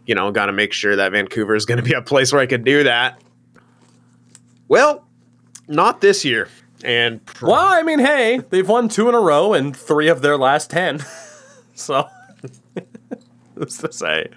[0.07, 2.43] you know, got to make sure that Vancouver is going to be a place where
[2.43, 3.23] I could do that.
[4.69, 5.05] Well,
[5.67, 6.49] not this year,
[6.85, 10.23] and pr- Well, I mean, hey, they've won two in a row and three of
[10.23, 11.01] their last ten.
[11.75, 12.09] so,
[13.55, 14.29] who's to say?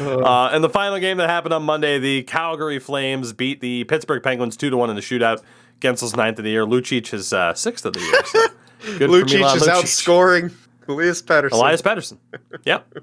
[0.00, 4.22] Uh, and the final game that happened on Monday, the Calgary Flames beat the Pittsburgh
[4.22, 5.42] Penguins two to one in the shootout.
[5.80, 6.64] Guentzel's ninth of the year.
[6.64, 8.24] Lucic is uh, sixth of the year.
[8.24, 8.46] So
[8.98, 9.72] good for Lucic Milan is Lucic.
[9.72, 10.52] outscoring
[10.88, 11.52] Elias Pettersson.
[11.52, 12.18] Elias Pettersson.
[12.64, 12.98] Yep.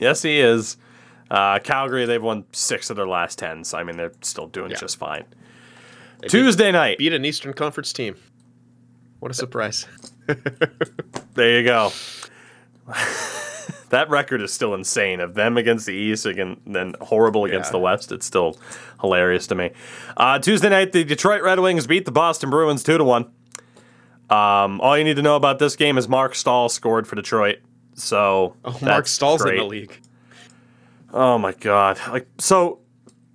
[0.00, 0.76] Yes, he is.
[1.30, 3.62] Uh, Calgary, they've won six of their last ten.
[3.64, 4.78] So I mean, they're still doing Yeah.
[4.78, 5.24] just fine.
[6.20, 6.98] They beat- Tuesday night.
[6.98, 8.16] beat an Eastern Conference team.
[9.20, 9.86] What a surprise!
[11.34, 11.92] There you go.
[13.90, 15.20] that record is still insane.
[15.20, 17.72] Of them against the East, and then horrible against Yeah.
[17.72, 18.10] the West.
[18.12, 18.58] It's still
[19.00, 19.70] hilarious to me.
[20.16, 23.26] Uh, Tuesday night, the Detroit Red Wings beat the Boston Bruins two to one.
[24.30, 27.58] Um, all you need to know about this game is Marc Staal scored for Detroit.
[27.94, 29.54] So Oh, Marc Staal's great.
[29.54, 30.00] in the league.
[31.12, 31.98] Oh my god!
[32.10, 32.80] Like so,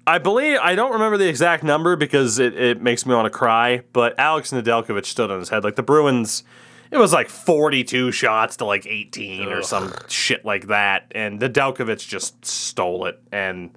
[0.06, 3.30] I believe I don't remember the exact number because it, it makes me want to
[3.38, 3.84] cry.
[3.93, 5.64] But Alex Nedeljkovic stood on his head.
[5.64, 6.43] Like the Bruins,
[6.91, 12.06] it was like forty-two shots to like eighteen or some shit like that, and Nedeljkovic
[12.08, 13.22] just stole it.
[13.32, 13.72] And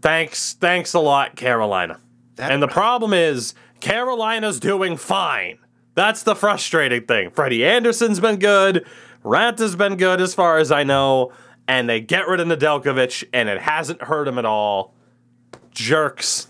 [0.00, 1.98] thanks, thanks a lot, Carolina.
[2.36, 5.58] That- and the problem is Carolina's doing fine.
[5.94, 7.30] That's the frustrating thing.
[7.30, 8.86] Freddie Andersen's been good.
[9.24, 11.32] Rant has been good as far as I know.
[11.68, 14.94] And they get rid of Nedeljkovic, and it hasn't hurt him at all.
[15.70, 16.48] Jerks.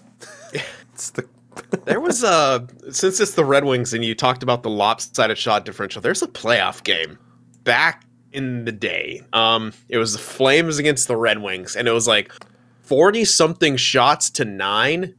[0.52, 1.28] the
[1.84, 5.64] There was a since it's the Red Wings and you talked about the lopsided shot
[5.64, 6.00] differential.
[6.00, 7.18] There's a playoff game
[7.64, 9.22] back in the day.
[9.32, 12.32] Um, it was the Flames against the Red Wings, and it was like
[12.82, 15.14] forty something shots to nine.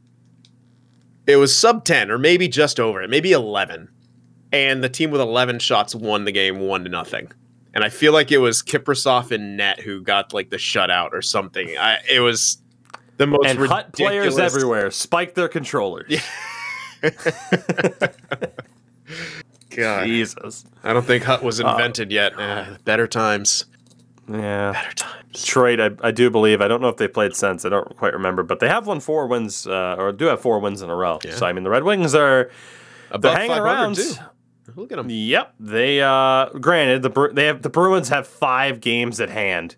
[1.26, 3.88] It was sub ten or maybe just over it, maybe eleven,
[4.52, 7.32] and the team with eleven shots won the game one to nothing.
[7.72, 11.22] And I feel like it was Kiprusoff and net who got like the shutout or
[11.22, 11.76] something.
[11.78, 12.58] I, it was
[13.16, 16.20] the most and hut players everywhere spike their controllers.
[19.76, 20.06] God.
[20.06, 20.64] Jesus.
[20.82, 22.38] I don't think Hut was invented yet.
[22.38, 23.66] Uh, better times.
[24.28, 24.72] Yeah.
[24.72, 25.16] Better times.
[25.32, 26.60] Detroit, I, I do believe.
[26.60, 27.64] I don't know if they played since.
[27.64, 30.58] I don't quite remember, but they have won four wins, uh, or do have four
[30.58, 31.20] wins in a row.
[31.24, 31.36] Yeah.
[31.36, 32.50] So I mean, the Red Wings are
[33.12, 33.96] Above hanging around.
[33.96, 34.14] too.
[34.76, 35.08] Look at them.
[35.10, 35.54] Yep.
[35.60, 39.76] They uh granted the Bru- they have the Bruins have 5 games at hand.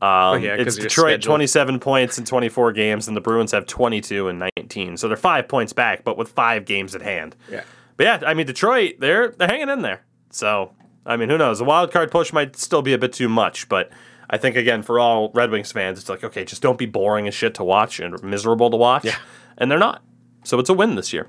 [0.00, 1.30] Um, Oh, yeah, it's Detroit schedule.
[1.32, 4.96] 27 points in 24 games and the Bruins have 22 and 19.
[4.96, 7.34] So they're 5 points back but with 5 games at hand.
[7.50, 7.64] Yeah.
[7.96, 10.02] But yeah, I mean Detroit, they're they're hanging in there.
[10.30, 10.72] So,
[11.06, 11.58] I mean, who knows?
[11.58, 13.90] The wild card push might still be a bit too much, but
[14.30, 17.26] I think again for all Red Wings fans, it's like, okay, just don't be boring
[17.26, 19.04] as shit to watch and miserable to watch.
[19.04, 19.16] Yeah.
[19.56, 20.02] And they're not.
[20.44, 21.28] So it's a win this year.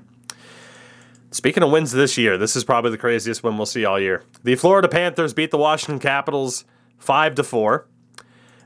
[1.32, 4.24] Speaking of wins this year, this is probably the craziest win we'll see all year.
[4.42, 6.64] The Florida Panthers beat the Washington Capitals
[6.98, 7.86] 5 to 4.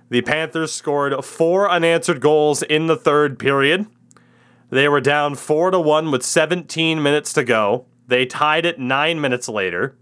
[0.09, 3.87] The Panthers scored four unanswered goals in the third period.
[4.71, 7.87] They were down 4 to 1 with 17 minutes to go.
[8.07, 9.97] They tied it 9 minutes later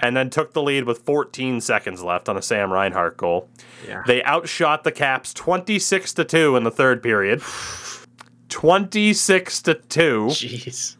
[0.00, 3.48] and then took the lead with 14 seconds left on a Sam Reinhart goal.
[3.86, 4.02] Yeah.
[4.06, 7.42] They outshot the Caps 26 to 2 in the third period.
[8.48, 10.96] 26 to 2 Jeez.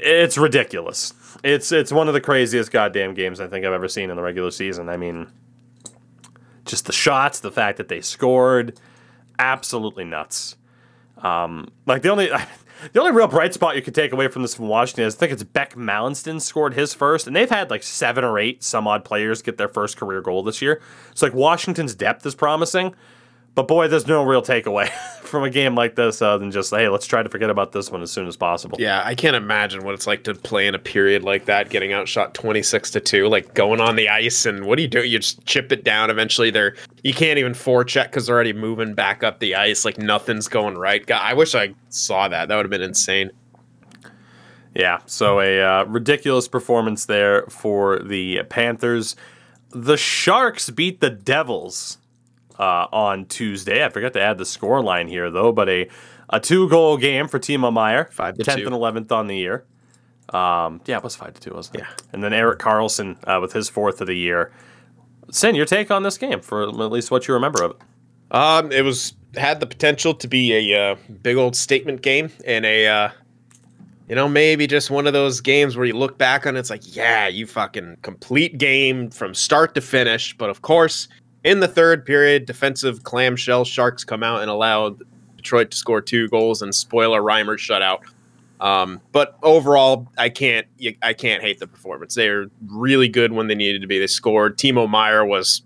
[0.00, 1.12] It's ridiculous.
[1.42, 4.22] It's it's one of the craziest goddamn games I think I've ever seen in the
[4.22, 4.88] regular season.
[4.88, 5.28] I mean,
[6.64, 8.78] just the shots, the fact that they scored,
[9.38, 10.56] absolutely nuts.
[11.18, 12.28] Um, like the only
[12.92, 15.18] the only real bright spot you could take away from this from Washington is I
[15.18, 18.86] think it's Beck Malenstyn scored his first, and they've had like seven or eight some
[18.86, 20.80] odd players get their first career goal this year.
[21.14, 22.94] So like Washington's depth is promising.
[23.58, 24.88] But boy, there's no real takeaway
[25.22, 27.90] from a game like this other than just, hey, let's try to forget about this
[27.90, 28.78] one as soon as possible.
[28.80, 31.92] Yeah, I can't imagine what it's like to play in a period like that, getting
[31.92, 35.02] outshot twenty six to two, like going on the ice and what do you do?
[35.02, 36.08] You just chip it down.
[36.08, 39.84] Eventually, they're you can't even forecheck because they're already moving back up the ice.
[39.84, 41.04] Like nothing's going right.
[41.04, 42.46] God, I wish I saw that.
[42.46, 43.32] That would have been insane.
[44.72, 49.16] Yeah, so a uh, ridiculous performance there for the Panthers.
[49.70, 51.98] The Sharks beat the Devils
[52.58, 53.84] uh, on Tuesday.
[53.84, 55.88] I forgot to add the score line here though, but a
[56.30, 59.64] a two goal game for Timo Meier, Five tenth and eleventh on the year.
[60.30, 61.80] Um, yeah, it was five to two, wasn't it?
[61.82, 61.94] Yeah.
[62.12, 64.52] And then Erik Karlsson uh, with his fourth of the year.
[65.30, 67.76] Sin, your take on this game for at least what you remember of it?
[68.30, 72.66] Um, it was had the potential to be a uh, big old statement game and
[72.66, 73.10] a uh,
[74.08, 76.70] you know maybe just one of those games where you look back on it, it's
[76.70, 80.36] like yeah you fucking complete game from start to finish.
[80.36, 81.08] But of course,
[81.44, 84.96] in the third period, defensive clamshell sharks come out and allow
[85.36, 88.00] Detroit to score two goals and spoil a Reimer shutout.
[88.60, 90.66] Um, but overall, I can't
[91.02, 92.14] I can't hate the performance.
[92.16, 93.98] They're really good when they needed to be.
[94.00, 94.58] They scored.
[94.58, 95.62] Timo Meier was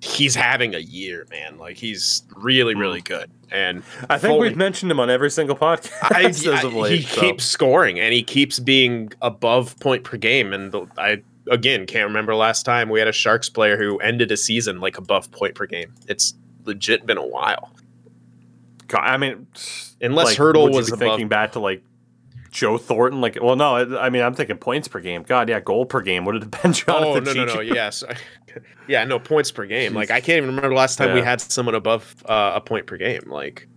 [0.00, 1.58] he's having a year, man.
[1.58, 3.30] Like he's really, really good.
[3.50, 6.78] And I think Foley- we've mentioned him on every single podcast I, as of I-
[6.78, 6.98] late.
[7.00, 7.20] he so.
[7.20, 10.52] keeps scoring and he keeps being above point per game.
[10.52, 14.30] And the, I again can't remember last time we had a Sharks player who ended
[14.32, 15.92] a season like above point per game.
[16.08, 16.34] It's
[16.64, 17.70] legit been a while.
[18.88, 19.46] God, I mean,
[20.00, 21.82] Unless like, Hertl was above- thinking back to like
[22.50, 23.20] Joe Thornton.
[23.20, 25.22] Like, well, no, I mean, I'm thinking points per game.
[25.24, 26.24] God, yeah, goal per game.
[26.24, 28.04] Would it have been Jonathan Oh no no no yes
[28.88, 31.74] yeah no points per game like I can't even remember last time we had someone
[31.74, 33.68] above uh, a point per game like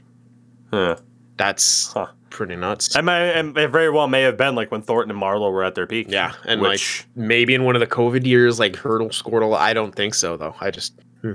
[0.72, 0.96] Huh.
[1.38, 2.08] that's Huh.
[2.30, 5.22] Pretty nuts I mean, and it very well may have been like when Thornton and
[5.22, 6.08] Marleau were at their peak.
[6.10, 9.46] Yeah, and Which- like maybe in one of the COVID years, like Hertl scored a
[9.46, 9.62] lot.
[9.62, 10.56] I don't think so though.
[10.60, 11.34] I just hmm.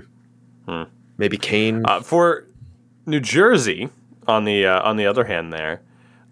[0.67, 0.85] Hmm.
[1.19, 1.85] maybe Kane.
[1.85, 2.47] Uh, for
[3.07, 3.91] New Jersey,
[4.27, 5.83] on the uh, on the other hand, there,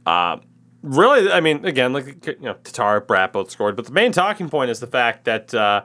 [0.06, 0.38] uh,
[0.82, 4.48] really, I mean, again, like you know, Tatar, Bratt both scored, but the main talking
[4.48, 5.82] point is the fact that uh,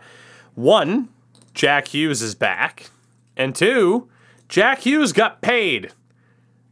[0.56, 1.10] one,
[1.54, 2.90] Jack Hughes is back,
[3.36, 4.10] and two,
[4.50, 5.92] Jack Hughes got paid.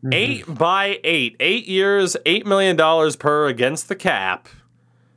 [0.06, 0.14] Mm-hmm.
[0.14, 4.48] Eight by eight, eight years, eight million dollars per against the cap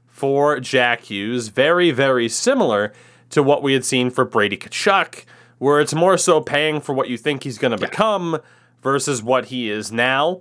[0.07, 1.49] for Jack Hughes.
[1.49, 2.95] Very, very similar
[3.28, 5.24] to what we had seen for Brady Tkachuk,
[5.59, 8.39] where it's more so paying for what you think he's going to become
[8.82, 10.41] versus what he is now.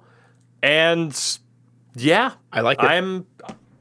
[0.63, 1.37] And
[1.95, 2.85] yeah, I like it.
[2.85, 3.25] I'm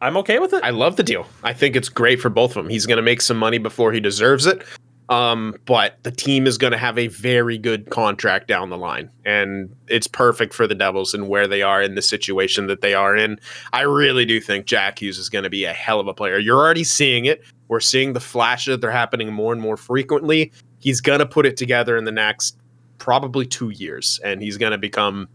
[0.03, 0.64] I'm okay with it.
[0.64, 1.29] I love the deal.
[1.45, 2.71] I think it's great for both of them.
[2.71, 4.62] He's going to make some money before he deserves it.
[5.09, 9.09] Um, but the team is going to have a very good contract down the line,
[9.24, 12.92] and it's perfect for the Devils and where they are in the situation that they
[12.92, 13.38] are in.
[13.72, 16.38] I really do think Jack Hughes is going to be a hell of a player.
[16.38, 17.44] You're already seeing it.
[17.68, 20.52] We're seeing the flashes; that they're happening more and more frequently.
[20.80, 22.59] He's going to put it together in the next
[22.98, 25.28] probably two years, and he's going to become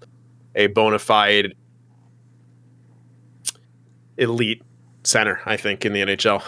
[0.55, 1.53] a bona fide
[4.17, 4.63] elite
[5.05, 5.39] center.
[5.45, 6.43] I think in the NHL.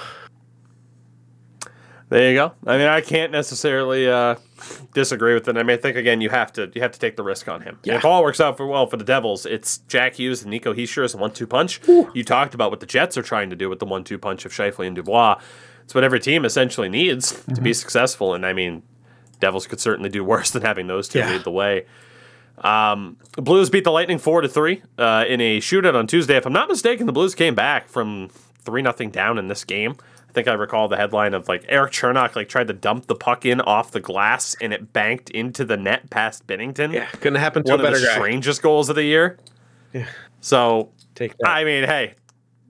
[2.14, 2.51] There you go.
[2.68, 4.36] I mean, I can't necessarily uh,
[4.93, 5.57] disagree with it.
[5.57, 7.61] I mean, I think again, you have to you have to take the risk on
[7.61, 7.80] him.
[7.84, 7.95] Yeah.
[7.95, 11.03] If all works out for well for the Devils, it's Jack Hughes and Nico Hischier
[11.03, 11.82] as a one-two punch.
[11.88, 14.51] You talked about what the Jets are trying to do with the one-two punch of
[14.51, 15.39] Scheifele and Dubois.
[15.86, 17.64] It's what every team essentially needs to Mm-hmm.
[17.64, 18.36] be successful.
[18.36, 18.84] And I mean,
[19.39, 21.32] Devils could certainly do worse than having those two Yeah.
[21.32, 21.88] lead the way.
[22.59, 26.38] Um, the Blues beat the Lightning four to three uh, in a shootout on Tuesday.
[26.38, 28.30] If I'm not mistaken, the Blues came back from
[28.64, 29.95] three nothing down in this game.
[30.30, 33.16] I think I recall the headline of like Erik Cernak like tried to dump the
[33.16, 36.91] puck in off the glass and it banked into the net past Binnington.
[36.93, 38.14] Yeah, couldn't happen to one a of better the guy.
[38.14, 39.38] strangest goals of the year.
[39.93, 40.07] Yeah.
[40.41, 41.49] So Take that.
[41.49, 42.16] I mean, hey,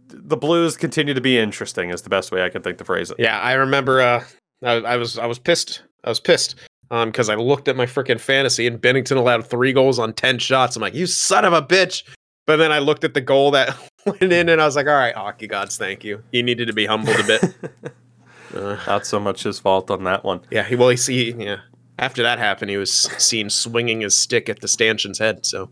[0.10, 1.90] the Blues continue to be interesting.
[1.90, 3.18] Is the best way I can think to phrase it.
[3.20, 4.02] Yeah, I remember.
[4.02, 4.24] Uh,
[4.62, 5.84] I, I was I was pissed.
[6.04, 6.56] I was pissed
[6.92, 10.38] um because I looked at my freaking fantasy and Binnington allowed three goals on ten
[10.38, 10.76] shots.
[10.76, 12.04] I'm like, you son of a bitch.
[12.46, 13.70] But then I looked at the goal that
[14.20, 16.24] went in and I was like, all right, hockey gods, thank you.
[16.32, 17.44] He needed to be humbled a bit.
[18.56, 20.42] uh, Not so much his fault on that one.
[20.52, 21.58] yeah, he well, he see yeah.
[22.00, 25.46] After that happened, he was seen swinging his stick at the stanchion's head.
[25.46, 25.70] So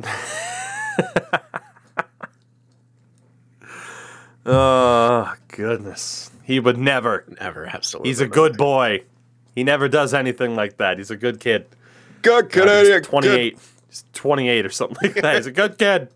[4.48, 7.24] Oh goodness, he would never.
[7.40, 8.10] never, absolutely.
[8.10, 9.02] He's a good boy.
[9.56, 10.98] He never does anything like that.
[10.98, 11.66] He's a good kid.
[12.22, 13.58] good God, he's 28.
[13.88, 15.36] He's 28 or something like that.
[15.36, 16.08] He's a good kid.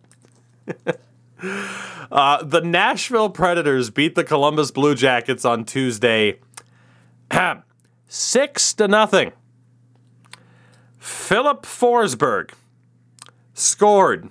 [1.42, 6.38] Uh, the Nashville Predators beat the Columbus Blue Jackets on Tuesday.
[8.08, 9.32] Six to nothing.
[10.98, 12.50] Filip Forsberg
[13.54, 14.28] scored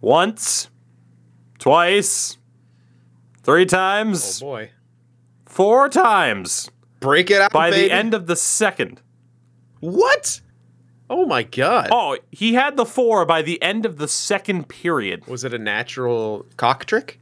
[0.00, 0.68] once,
[1.58, 2.36] twice,
[3.42, 4.70] three times, boy.
[5.46, 7.88] four times Break it out by baby.
[7.88, 9.00] the end of the second.
[9.80, 10.41] What?
[11.10, 11.88] Oh my god.
[11.90, 15.26] Oh, he had the four by the end of the second period.
[15.26, 17.20] Was it a natural cock trick?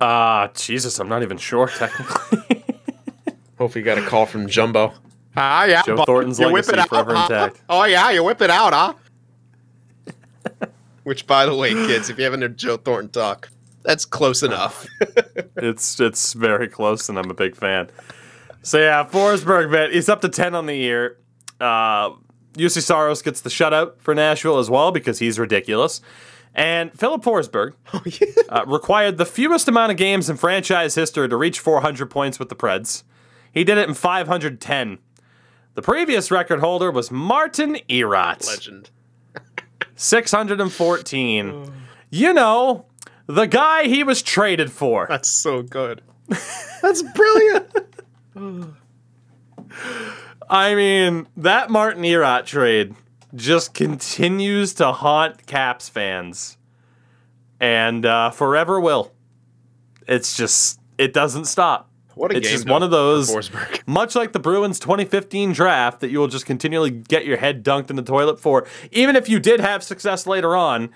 [0.00, 2.64] Ah, Jesus, I'm not even sure technically.
[3.58, 4.92] Hopefully you got a call from Jumbo.
[5.36, 5.82] Ah, yeah.
[5.82, 7.22] Joe but Thornton's you whip legacy it out, forever huh?
[7.22, 7.62] intact.
[7.68, 8.94] Oh yeah, you whip it out, huh?
[11.04, 13.50] Which, by the way, kids, if you haven't heard Joe Thornton talk,
[13.82, 14.86] that's close enough.
[15.56, 17.90] it's it's very close, and I'm a big fan.
[18.62, 21.18] So yeah, Forsberg, man, he's up to ten on the year.
[21.60, 22.10] Uh,
[22.56, 26.00] Juuse Saros gets the shutout for Nashville as well because he's ridiculous.
[26.54, 27.74] And Filip Forsberg
[28.48, 32.48] uh, required the fewest amount of games in franchise history to reach 400 points with
[32.48, 33.02] the Preds.
[33.52, 34.98] He did it in 510.
[35.74, 38.46] The previous record holder was Martin Erat.
[38.46, 38.90] Legend.
[39.96, 41.72] 614.
[42.10, 42.86] You know,
[43.26, 45.06] the guy he was traded for.
[45.08, 46.02] That's so good.
[46.82, 47.70] That's brilliant.
[50.48, 52.94] I mean, that Martin Erat trade
[53.34, 56.56] just continues to haunt Caps fans
[57.60, 59.12] and uh, forever will.
[60.06, 61.90] It's just, it doesn't stop.
[62.14, 63.50] What a It's game just one of those,
[63.86, 67.90] much like the Bruins 2015 draft, that you will just continually get your head dunked
[67.90, 68.66] in the toilet for.
[68.92, 70.90] Even if you did have success later on,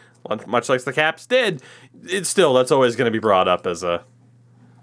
[0.46, 1.62] much like the Caps did,
[2.04, 4.04] it's still, that's always going to be brought up as a,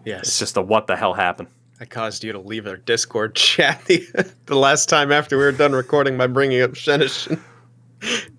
[0.03, 0.27] yes.
[0.27, 1.47] it's just a what the hell happened.
[1.79, 4.07] I caused you to leave our Discord chat the,
[4.45, 7.39] the last time after we were done recording by bringing up Shenishin.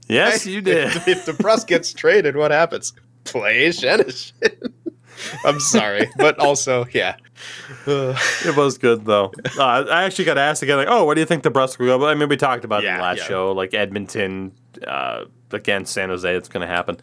[0.09, 0.95] Yes, you did.
[0.97, 2.93] If, if DeBrusk gets traded, what happens?
[3.25, 4.73] Play Shenishin.
[5.45, 7.17] I'm sorry, but also, yeah.
[7.87, 9.33] Uh, It was good though.
[9.59, 11.99] Uh, I actually got asked again, like, "Oh, what do you think DeBrusk will go?"
[11.99, 13.25] But I mean, we talked about it in the last yeah.
[13.25, 14.53] show, like Edmonton
[14.87, 16.35] uh, against San Jose.
[16.37, 16.99] It's going to happen.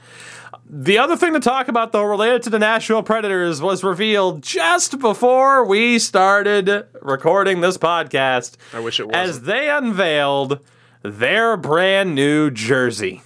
[0.65, 4.99] The other thing to talk about, though, related to the Nashville Predators, was revealed just
[4.99, 9.45] before we started recording this podcast, I wish it wasn't.
[9.45, 10.59] they unveiled
[11.03, 13.21] their brand new jersey.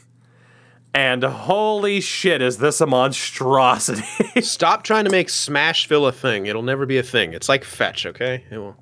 [0.94, 4.02] And holy shit, is this a monstrosity?
[4.42, 6.48] Stop trying to make Smashville a thing.
[6.48, 7.34] It'll never be a thing.
[7.34, 8.46] It's like fetch, okay?
[8.50, 8.76] It will.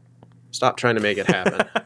[0.52, 1.68] Stop trying to make it happen.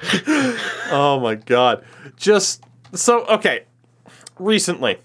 [0.90, 1.84] Oh my god.
[2.16, 2.62] Just
[2.94, 3.64] so okay.
[4.38, 4.98] Recently,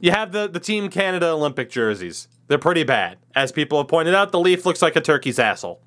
[0.00, 2.28] you have the the Team Canada Olympic jerseys.
[2.48, 3.18] They're pretty bad.
[3.34, 5.80] As people have pointed out, the leaf looks like a turkey's asshole.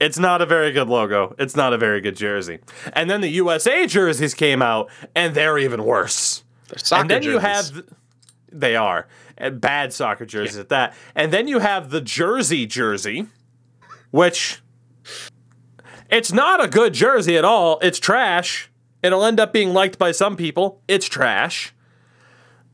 [0.00, 1.34] It's not a very good logo.
[1.38, 2.58] It's not a very good jersey.
[2.92, 6.42] And then the USA jerseys came out, and they're even worse.
[6.68, 7.84] They're soccer and then you have
[8.50, 9.06] they are
[9.38, 10.94] eh, bad soccer jerseys at that.
[11.14, 13.26] And then you have the Jersey jersey,
[14.10, 14.60] which
[16.10, 17.78] it's not a good jersey at all.
[17.82, 18.70] It's trash.
[19.04, 20.80] It'll end up being liked by some people.
[20.88, 21.74] It's trash.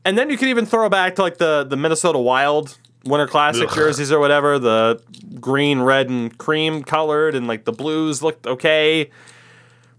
[0.05, 3.67] And then you can even throw back to like the the Minnesota Wild Winter Classic
[3.67, 3.75] Ugh.
[3.75, 5.01] jerseys or whatever, the
[5.41, 9.11] green, red, and cream colored, and like the blues looked okay.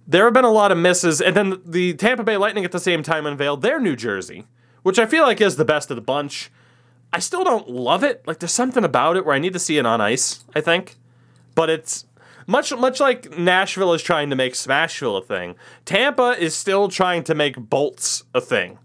[0.09, 2.81] There have been a lot of misses, and then the Tampa Bay Lightning at the
[2.81, 4.47] same time unveiled their new jersey,
[4.83, 6.51] which I feel like is the best of the bunch.
[7.13, 8.27] I still don't love it.
[8.27, 10.45] Like there's something about it where I need to see it on ice.
[10.55, 10.97] I think,
[11.55, 12.07] but it's
[12.47, 15.57] much much like Nashville is trying to make Smashville a thing.
[15.85, 18.79] Tampa is still trying to make bolts a thing,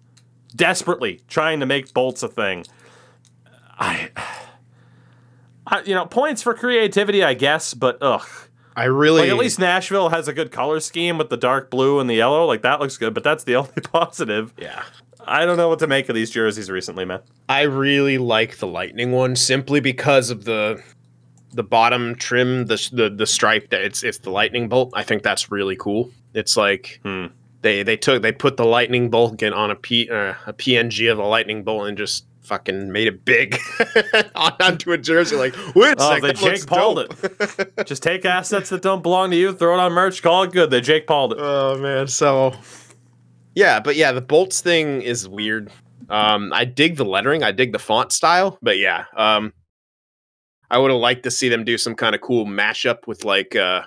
[0.55, 2.66] desperately trying to make bolts a thing.
[3.80, 4.10] I,
[5.68, 8.28] I you know, points for creativity, I guess, but ugh.
[8.76, 9.22] I really.
[9.22, 12.14] Like at least Nashville has a good color scheme with the dark blue and the
[12.14, 12.45] yellow.
[12.45, 14.53] Like that looks good, but that's the only positive.
[14.58, 14.84] Yeah.
[15.28, 17.20] I don't know what to make of these jerseys recently, man.
[17.49, 20.82] I really like the lightning one simply because of the
[21.54, 24.91] the bottom trim, the the, the stripe that it's it's the lightning bolt.
[24.95, 26.12] I think that's really cool.
[26.34, 27.28] It's like Hmm.
[27.62, 31.20] they they took they put the lightning bolt on a P uh, a PNG of
[31.20, 33.58] a lightning bolt and just fucking made it big
[34.36, 35.36] onto a jersey.
[35.36, 37.86] Like wait a Oh, second, they Jake Pauled it.
[37.86, 40.70] Just take assets that don't belong to you, throw it on merch, call it good.
[40.70, 41.39] They Jake Pauled it.
[41.41, 42.54] Oh man, so
[43.56, 45.72] yeah, but yeah, the bolts thing is weird.
[46.10, 49.52] Um, I dig the lettering, I dig the font style, but yeah, um,
[50.70, 53.55] I would have liked to see them do some kind of cool mashup with like
[53.55, 53.84] uh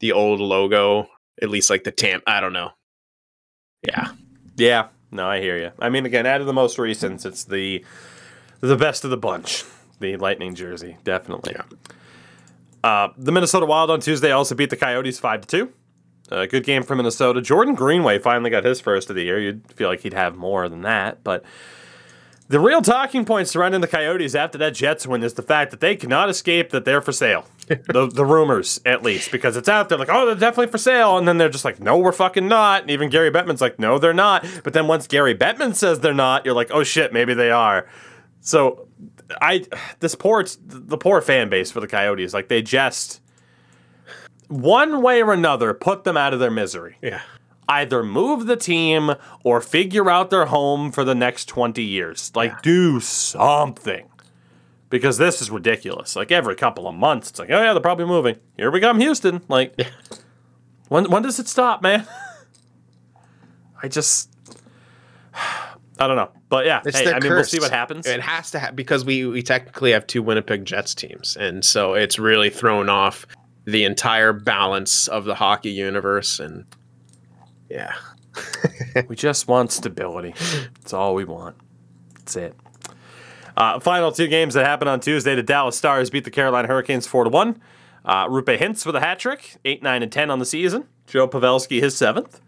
[0.00, 1.08] the old logo,
[1.42, 2.24] at least like the tamp.
[2.26, 2.70] I don't know.
[3.86, 4.08] Yeah,
[4.56, 5.70] Yeah, no, I hear you.
[5.78, 7.84] I mean, again, out of the most recent, it's the
[8.60, 9.64] the best of the bunch.
[10.00, 11.54] The Lightning jersey, definitely.
[11.54, 11.64] Yeah.
[12.82, 15.72] Uh, the Minnesota Wild on Tuesday also beat the Coyotes five to two.
[16.30, 17.42] A good game for Minnesota.
[17.42, 19.38] Jordan Greenway finally got his first of the year.
[19.38, 21.44] You'd feel like he'd have more than that, but
[22.50, 25.78] The real talking point surrounding the Coyotes after that Jets win is the fact that
[25.78, 27.46] they cannot escape that they're for sale.
[27.68, 31.16] the, the rumors, at least, because it's out there like, oh, they're definitely for sale.
[31.16, 32.82] And then they're just like, no, we're fucking not.
[32.82, 34.44] And even Gary Bettman's like, no, they're not.
[34.64, 37.86] But then once Gary Bettman says they're not, you're like, oh shit, maybe they are.
[38.40, 38.88] So
[39.40, 39.64] I,
[40.00, 43.20] this poor, the poor fan base for the Coyotes, like they just,
[44.48, 47.20] one way or another, put them out of their misery Yeah.
[47.70, 49.12] Either move the team
[49.44, 52.32] or figure out their home for the next 20 years.
[52.34, 54.06] Like, do something.
[54.90, 56.16] Because this is ridiculous.
[56.16, 58.36] Like, every couple of months, it's like, oh, yeah, they're probably moving.
[58.56, 59.40] Here we come, Houston.
[59.48, 59.80] Like,
[60.88, 62.06] when, when does it stop, man?
[63.82, 64.30] I just.
[65.34, 66.30] I don't know.
[66.48, 68.06] But yeah, It's hey, I mean, we'll see what happens.
[68.06, 71.92] It has to ha- because we we technically have two Winnipeg Jets teams, and so
[71.92, 73.26] it's really thrown off
[73.66, 76.40] the entire balance of the hockey universe.
[76.40, 76.64] And
[77.70, 77.94] yeah,
[79.08, 80.34] We just want stability.
[80.80, 81.56] That's all we want.
[82.14, 82.56] That's it.
[83.56, 87.06] Uh, final two games that happened on Tuesday: the Dallas Stars beat the Carolina Hurricanes
[87.06, 87.60] four to one.
[88.04, 90.86] Uh, Roope Hintz with a hat trick, eight, nine, and ten on the season.
[91.06, 92.40] Joe Pavelski his seventh.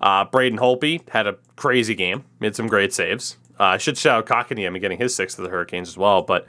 [0.00, 3.36] Uh, Braden Holtby had a crazy game, made some great saves.
[3.58, 6.22] Uh, I should shout out Kotkaniemi getting his sixth of the Hurricanes as well.
[6.22, 6.46] But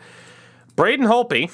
[0.75, 1.51] Braden Holtby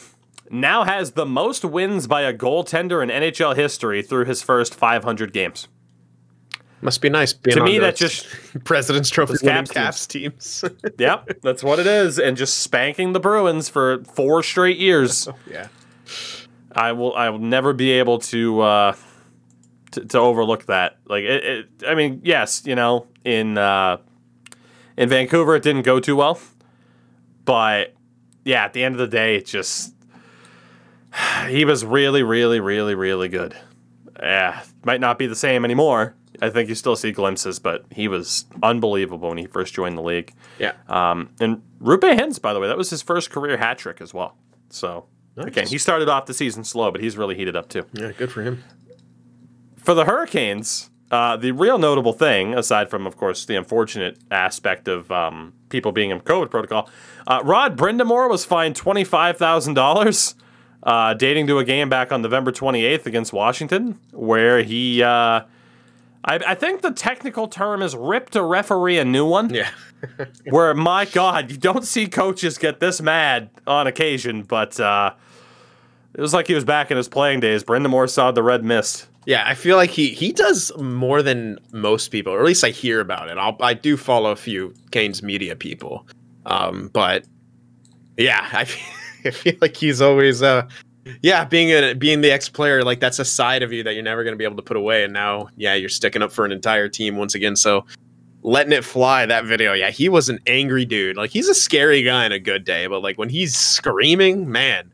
[0.52, 5.34] now has the most wins by a goaltender in NHL history through his first 500
[5.34, 5.68] games.
[6.82, 8.28] Must be nice being To me, that those just
[8.64, 10.64] President's Trophy Caps Caps teams.
[10.98, 15.28] Yep, that's what it is, and just spanking the Bruins for four straight years.
[15.52, 15.68] yeah,
[16.76, 18.96] I will, I will never be able to, uh,
[19.92, 20.98] to, to overlook that.
[21.06, 23.98] Like, it, it, I mean, yes, you know, in uh,
[24.98, 26.40] in Vancouver, it didn't go too well,
[27.46, 27.94] but
[28.46, 29.94] yeah, at the end of the day, it just
[31.48, 33.56] he was really, really, really, really good.
[34.20, 36.16] Yeah, might not be the same anymore.
[36.42, 40.02] I think you still see glimpses, but he was unbelievable when he first joined the
[40.02, 40.34] league.
[40.60, 40.74] yeah.
[40.88, 44.14] Um, and Roope Hintz, by the way, that was his first career hat trick as
[44.14, 44.36] well.
[44.70, 45.06] So
[45.38, 47.86] again, he started off the season slow, but he's really heated up too.
[47.94, 48.64] yeah, good for him.
[49.78, 54.88] For the Hurricanes, uh, the real notable thing, aside from of course the unfortunate aspect
[54.88, 56.90] of um, people being in COVID protocol,
[57.28, 60.36] uh, Rod Brind'Amour was fined twenty five thousand dollars.
[60.84, 65.42] Uh, dating to a game back on November 28th against Washington, where he, uh,
[66.28, 69.70] I, I think the technical term is ripped a referee a new one Yeah,
[70.50, 75.14] where my god you don't see coaches get this mad on occasion but uh
[76.14, 79.08] it was like he was back in his playing days Brind'Amour saw the red mist
[79.28, 79.44] yeah.
[79.46, 83.02] I feel like he he does more than most people, or at least I hear
[83.02, 83.38] about it.
[83.38, 86.08] I'll, I do follow a few Canes media people,
[86.46, 87.26] um, but
[88.16, 88.86] yeah, I feel,
[89.26, 90.66] I feel like he's always uh
[91.22, 94.04] yeah being a being the ex player like that's a side of you that you're
[94.04, 96.46] never going to be able to put away and now yeah you're sticking up for
[96.46, 97.86] an entire team once again so
[98.44, 102.02] letting it fly that video yeah he was an angry dude like he's a scary
[102.04, 104.92] guy in a good day but like when he's screaming man.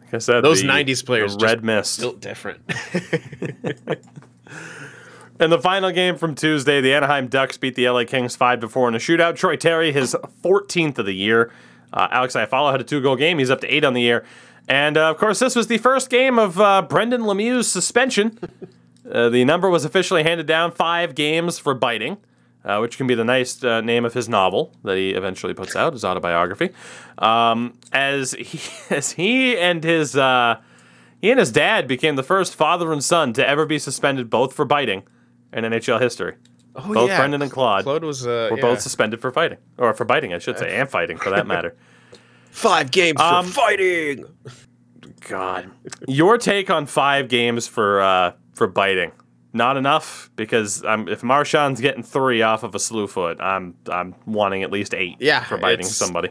[0.00, 2.00] Like i said those the- 90s players red mist.
[2.00, 2.60] built different.
[5.40, 8.68] In the final game from tuesday the anaheim ducks beat the la kings 5 to
[8.68, 9.34] 4 in a shootout.
[9.34, 10.14] Troy terry his
[10.44, 11.50] 14th of the year
[11.94, 14.24] uh, alex iafallo had a two-goal game he's up to 8 on the year
[14.68, 18.38] and uh, of course this was the first game of uh, brendan lemieux's suspension
[19.10, 22.16] Uh, the number was officially handed down five games for biting,
[22.64, 25.76] uh, which can be the nice uh, name of his novel that he eventually puts
[25.76, 26.70] out, his autobiography.
[27.18, 28.60] Um, as he,
[28.94, 30.60] as he and his uh,
[31.20, 34.54] he and his dad became the first father and son to ever be suspended both
[34.54, 35.02] for biting
[35.52, 36.36] in NHL history.
[36.76, 38.62] Oh Both Brendan and Claude claude was uh were yeah.
[38.62, 41.76] both suspended for fighting, or for biting, I should say, and fighting for that matter.
[42.50, 44.24] five games Um, for fighting
[45.28, 45.70] God,
[46.08, 49.12] your take on five games for uh, for biting?
[49.52, 54.14] Not enough because um, if Marchand's getting three off of a slew foot, I'm I'm
[54.26, 55.16] wanting at least eight.
[55.20, 56.30] Yeah, for biting somebody.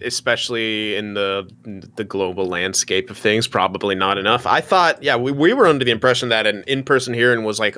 [0.00, 1.48] especially in the
[1.96, 4.46] the global landscape of things, probably not enough.
[4.46, 7.58] I thought, yeah, we, we were under the impression that an in person hearing was
[7.60, 7.76] like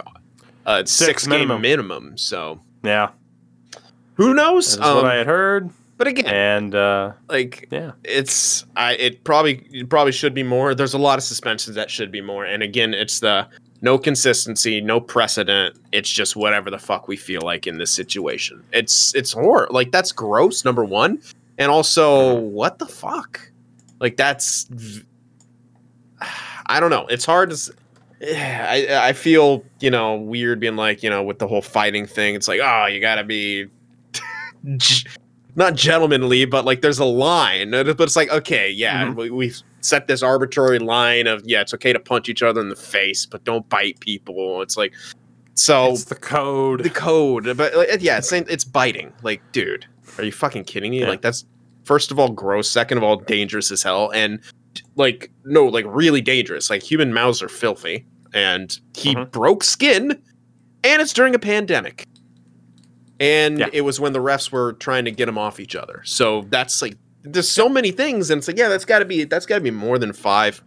[0.66, 1.62] a six, minimum.
[1.62, 2.18] game minimum.
[2.18, 3.10] So Yeah,
[4.14, 4.76] who knows?
[4.76, 5.70] that's Um, what I had heard.
[5.96, 10.74] but again, And uh, like yeah, it's I it probably it probably should be more.
[10.74, 12.44] There's a lot of suspensions that should be more.
[12.44, 13.46] And again, it's the
[13.82, 15.76] no consistency, no precedent.
[15.92, 18.62] It's just whatever the fuck we feel like in this situation.
[18.72, 19.68] It's it's horror.
[19.70, 20.64] Like that's gross.
[20.64, 21.20] Number one,
[21.58, 23.40] and also what the fuck?
[24.00, 24.68] Like that's
[26.66, 27.06] I don't know.
[27.08, 27.72] It's hard to.
[28.22, 32.34] I I feel you know weird being like you know with the whole fighting thing.
[32.34, 33.66] It's like oh you gotta be.
[35.58, 37.70] Not gentlemanly, but like there's a line.
[37.70, 39.16] But it's like, okay, yeah, Mhm.
[39.16, 42.68] we, we've set this arbitrary line of, yeah, it's okay to punch each other in
[42.68, 44.60] the face, but don't bite people.
[44.60, 44.92] It's like,
[45.54, 46.82] So It's the code.
[46.82, 49.14] the code, but like, yeah, it's it's biting.
[49.22, 49.86] Like, dude,
[50.18, 51.00] are you fucking kidding me?
[51.00, 51.08] Yeah.
[51.08, 51.46] Like, that's
[51.84, 52.68] first of all gross.
[52.68, 54.40] Second of all, dangerous as hell, and
[54.96, 56.70] like, no, like really dangerous.
[56.70, 59.30] Like, human mouths are filthy, and he Mhm.
[59.30, 60.20] broke skin,
[60.84, 62.06] and it's during a pandemic,
[63.20, 63.68] and Yeah.
[63.72, 66.02] it was when the refs were trying to get him off each other.
[66.04, 69.24] So that's like, there's so many things, and it's like, yeah, that's got to be
[69.24, 70.62] that's got to be more than five.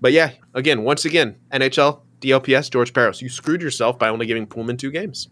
[0.00, 4.46] But yeah, again, once again, NHL, DLPS, George Parros, you screwed yourself by only giving
[4.46, 5.28] Pullman two games.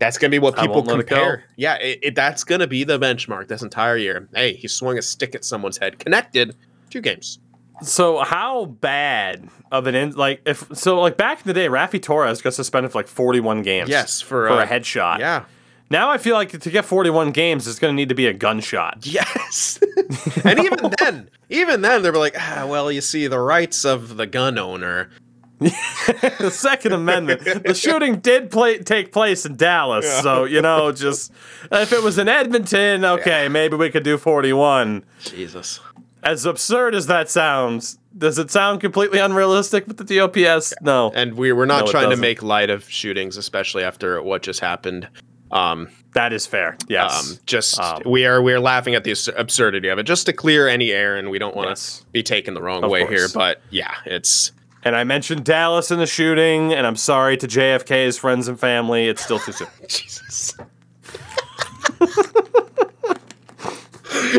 [0.00, 1.16] That's gonna be what people won't let it go.
[1.16, 1.44] compare.
[1.56, 4.28] Yeah, it, it, that's gonna be the benchmark this entire year.
[4.34, 6.56] Hey, he swung a stick at someone's head, connected,
[6.88, 7.38] two games.
[7.82, 12.02] So how bad of an in like if so like back in the day, Raffi
[12.02, 13.88] Torres got suspended for like 41 games.
[13.88, 15.18] Yes, for, for uh, a headshot.
[15.18, 15.44] Yeah.
[15.90, 18.32] Now I feel like to get 41 games, it's going to need to be a
[18.32, 19.04] gunshot.
[19.06, 19.80] Yes.
[20.44, 24.16] and even then, even then, they were like, ah, well, you see, the rights of
[24.16, 25.10] the gun owner.
[26.38, 27.64] the Second Amendment.
[27.64, 30.20] The shooting did play, take place in Dallas, Yeah.
[30.22, 31.32] so you know, just
[31.70, 35.04] if it was in Edmonton, okay, maybe we could do 41.
[35.20, 35.80] Jesus.
[36.22, 40.74] As absurd as that sounds, does it sound completely unrealistic with the DOPS?
[40.82, 44.42] No, And we we're not No, trying to make light of shootings, especially after what
[44.42, 45.08] just happened.
[45.50, 46.76] Um, that is fair.
[46.88, 47.32] Yes.
[47.32, 50.26] um, just Um, we are we are laughing at the abs- absurdity of it, just
[50.26, 52.04] to clear any air, and we don't want to Yes.
[52.12, 53.26] be taken the wrong Of way here.
[53.32, 54.52] But yeah, it's
[54.84, 59.08] and I mentioned Dallas in the shooting, and I'm sorry to JFK's friends and family.
[59.08, 59.68] It's still too soon.
[59.88, 60.54] Jesus.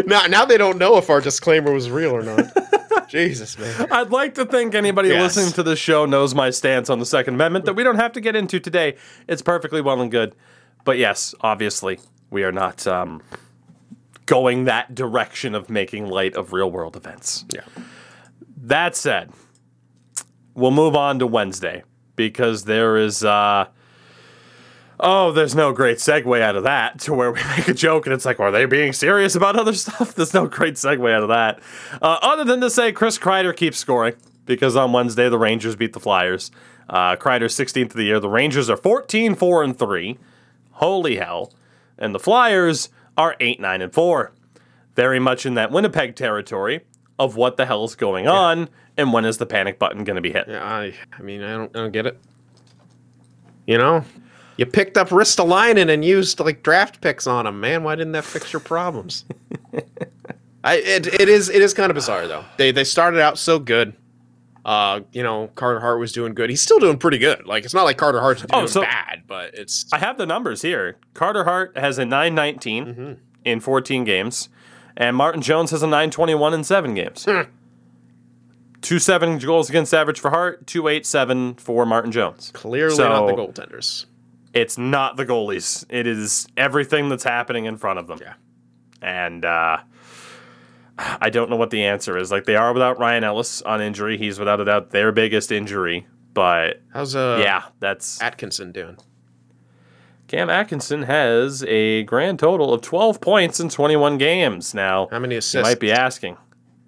[0.05, 2.45] now, now they don't know if our disclaimer was real or not.
[3.09, 3.88] Jesus, man.
[3.91, 5.35] I'd like to think anybody Yes.
[5.35, 8.13] listening to this show knows my stance on the Second Amendment that we don't have
[8.13, 8.95] to get into today.
[9.27, 10.34] It's perfectly well and good.
[10.85, 11.99] But yes, obviously,
[12.30, 13.22] we are not um,
[14.26, 17.43] going that direction of making light of real world events.
[17.53, 17.61] Yeah.
[18.63, 19.31] That said,
[20.53, 21.84] we'll move on to Wednesday
[22.15, 23.23] because there is.
[23.23, 23.68] Uh,
[25.03, 28.14] Oh, there's no great segue out of that to where we make a joke and
[28.14, 30.14] it's like, are they being serious about other stuff?
[30.14, 31.60] There's no great segue out of that.
[31.99, 34.14] Uh, other than to say Chris Kreider keeps scoring
[34.45, 36.52] because on Wednesday the Rangers beat the Flyers.
[36.88, 38.19] Uh, Kreider's 16th of the year.
[38.19, 40.19] The Rangers are 14 4 and 3.
[40.73, 41.52] Holy hell.
[41.98, 44.32] And the Flyers are 8 9 and 4.
[44.95, 46.82] Very much in that Winnipeg territory
[47.22, 48.68] of what the hell is going on
[48.98, 50.45] and when is the panic button going to be hit.
[50.48, 52.19] Yeah, I, I mean, I don't, I don't get it.
[53.68, 54.03] You know,
[54.57, 57.84] you picked up Ristolainen and used like draft picks on him, man.
[57.84, 59.23] Why didn't that fix your problems?
[60.64, 62.43] I, it, it is, it is kind of bizarre though.
[62.57, 63.93] They, they started out so good.
[64.64, 66.49] Uh, you know, Carter Hart was doing good.
[66.52, 67.45] He's still doing pretty good.
[67.48, 70.26] Like it's not like Carter Hart's doing Oh, so- bad, but it's I have the
[70.26, 70.98] numbers here.
[71.14, 73.14] Carter Hart has a 919 Mm-hmm.
[73.45, 74.49] in 14 games,
[75.02, 77.26] and Martin Jones has a 921 in seven games.
[77.26, 77.41] Hmm.
[78.82, 82.52] Two seven goals against average for Hart, two eight seven for Martin Jones.
[82.53, 84.06] clearly So- not the goaltenders.
[84.53, 85.86] It's not the goalies.
[85.90, 88.19] It is everything that's happening in front of them.
[88.22, 88.34] Yeah.
[89.02, 89.78] And uh,
[90.98, 92.32] I don't know what the answer is.
[92.34, 94.18] Like they are without Ryan Ellis on injury.
[94.18, 96.06] He's without a doubt their biggest injury.
[96.34, 98.98] But How's uh yeah, that's Atkinson doing?
[100.31, 104.73] Cam Atkinson has a grand total of 12 points in 21 games.
[104.73, 105.67] Now, How many you assists?
[105.67, 106.37] might be asking,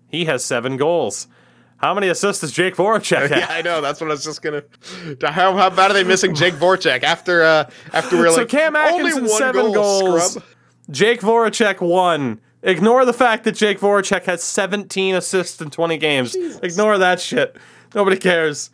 [0.07, 1.27] he has seven goals.
[1.75, 3.31] How many assists does Jake Voracek have?
[3.31, 3.47] Yeah.
[3.49, 3.81] I know.
[3.81, 4.63] That's what I was just gonna.
[5.29, 8.77] How, how bad are they missing Jake Voracek after uh after we're So like Cam
[8.77, 10.31] only Atkinson, one seven goal, goals.
[10.35, 10.43] scrub?
[10.89, 12.39] Jake Voracek one.
[12.61, 16.33] Ignore the fact that Jake Voracek has 17 assists in 20 games.
[16.63, 17.57] Ignore that shit.
[17.93, 18.69] Nobody cares.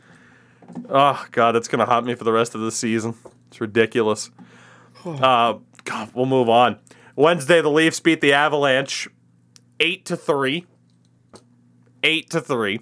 [0.87, 3.15] Oh god, it's gonna haunt me for the rest of the season.
[3.47, 4.29] It's ridiculous.
[5.05, 6.77] Uh, God, we'll move on.
[7.15, 9.07] Wednesday, the Leafs beat the Avalanche
[9.80, 10.65] eight to three.
[12.03, 12.81] Eight to three.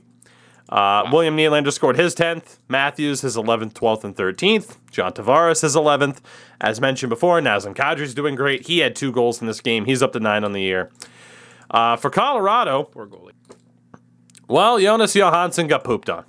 [0.69, 2.57] Uh, William Nylander scored his 10th.
[2.67, 4.77] Matthews his 11th, 12th, and 13th.
[4.91, 6.17] John Tavares his 11th.
[6.59, 8.67] As mentioned before, Nazem Kadri's doing great.
[8.67, 9.85] He had two goals in this game.
[9.85, 10.91] He's up to nine on the year.
[11.71, 13.31] Uh, for Colorado, Poor goalie.
[14.49, 16.25] well, Jonas Johansson got pooped on.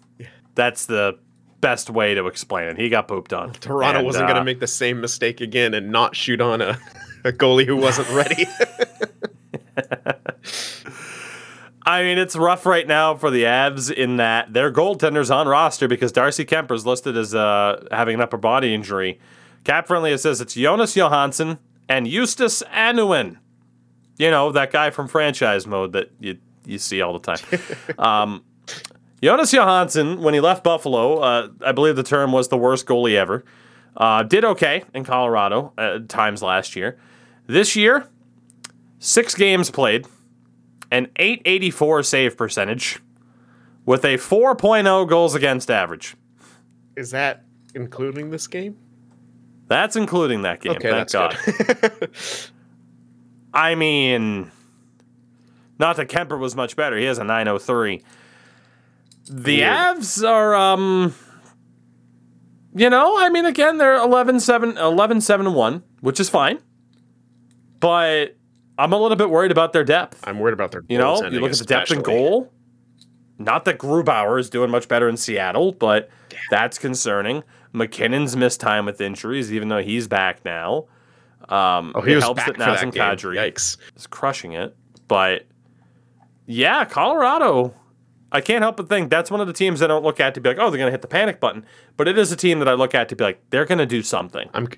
[0.54, 1.18] That's the
[1.60, 2.78] best way to explain it.
[2.78, 3.52] He got pooped on.
[3.52, 6.78] Toronto And, wasn't uh, gonna make the same mistake again and not shoot on a,
[7.24, 8.46] a goalie who wasn't ready.
[11.88, 15.88] I mean, it's rough right now for the Avs in that their goaltender's on roster
[15.88, 19.18] because Darcy Kuemper is listed as uh, having an upper body injury.
[19.64, 21.58] CapFriendly, it says it's Jonas Johansson
[21.88, 23.38] and Justus Annunen.
[24.18, 26.36] You know, that guy from franchise mode that you,
[26.66, 27.60] you see all the time.
[27.98, 28.44] um,
[29.22, 33.16] Jonas Johansson, when he left Buffalo, uh, I believe the term was the worst goalie
[33.16, 33.44] ever.
[33.96, 36.98] Uh, did okay in Colorado at times last year.
[37.46, 38.06] This year,
[39.00, 40.06] six games played,
[40.92, 43.00] an 884 save percentage
[43.84, 46.14] with a 4.0 goals against average.
[46.96, 48.76] is that including this game?
[49.66, 50.72] That's including that game.
[50.72, 52.08] Okay, thank that's God.
[53.54, 54.50] I mean,
[55.78, 56.96] not that Kuemper was much better.
[56.96, 58.02] He has a 903.
[59.30, 59.70] The Weird.
[59.70, 61.14] Avs are, um,
[62.74, 66.58] you know, I mean, again, they're 11 7, 11 7 1, which is fine.
[67.80, 68.36] But
[68.78, 70.20] I'm a little bit worried about their depth.
[70.26, 70.82] I'm worried about their.
[70.88, 72.52] You know, you look at the depth and goal.
[73.38, 76.10] Not that Grubauer is doing much better in Seattle, but
[76.50, 77.44] that's concerning.
[77.72, 80.86] MacKinnon's missed time with injuries, even though he's back now.
[81.48, 82.92] Um, Oh, he it was helps back that Nazem.
[82.92, 83.76] Kadri Yikes!
[83.96, 84.76] is crushing it.
[85.06, 85.46] But
[86.46, 87.74] yeah, Colorado.
[88.30, 90.40] I can't help but think that's one of the teams I don't look at to
[90.40, 91.64] be like, oh, they're going to hit the panic button.
[91.96, 93.86] But it is a team that I look at to be like, they're going to
[93.86, 94.48] do something.
[94.54, 94.68] I'm.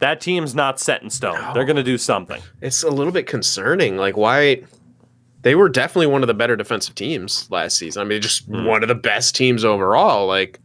[0.00, 1.38] That team's not set in stone.
[1.54, 2.40] They're going to do something.
[2.60, 3.96] It's a little bit concerning.
[3.96, 4.62] Like why?
[5.42, 8.02] They were definitely one of the better defensive teams last season.
[8.02, 8.64] I mean, just Hmm.
[8.64, 10.26] one of the best teams overall.
[10.26, 10.60] Like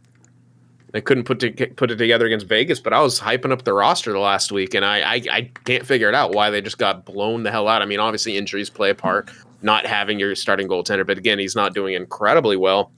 [0.92, 3.72] they couldn't put to, put it together against Vegas, but I was hyping up the
[3.72, 6.78] roster the last week, and I, I I can't figure it out why they just
[6.78, 7.82] got blown the hell out.
[7.82, 9.28] I mean, obviously injuries play a part,
[9.62, 12.92] not having your starting goaltender, but again, he's not doing incredibly well.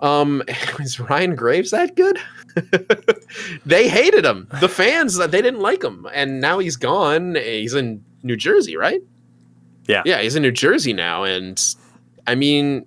[0.00, 0.42] Um,
[0.78, 2.18] is Ryan Graves that good?
[3.66, 4.48] they hated him.
[4.60, 7.34] The fans they didn't like him, and now he's gone.
[7.34, 9.00] He's in New Jersey, right?
[9.86, 10.02] Yeah.
[10.04, 11.62] yeah, he's in New Jersey now, and
[12.26, 12.84] I mean,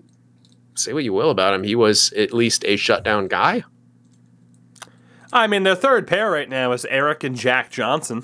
[0.76, 3.64] say what you will about him, he was at least a shutdown guy.
[5.34, 8.24] I mean, their third pair right now is Erik and Jack Johnson.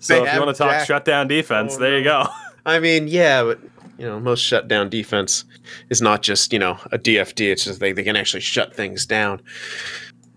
[0.00, 2.26] So They if you want to talk Jack- shutdown defense, Oh, there you go.
[2.64, 3.60] I mean, yeah, but
[3.98, 5.44] you know, most shutdown defense
[5.90, 7.52] is not just you know a DFD.
[7.52, 9.42] It's just they, they can actually shut things down.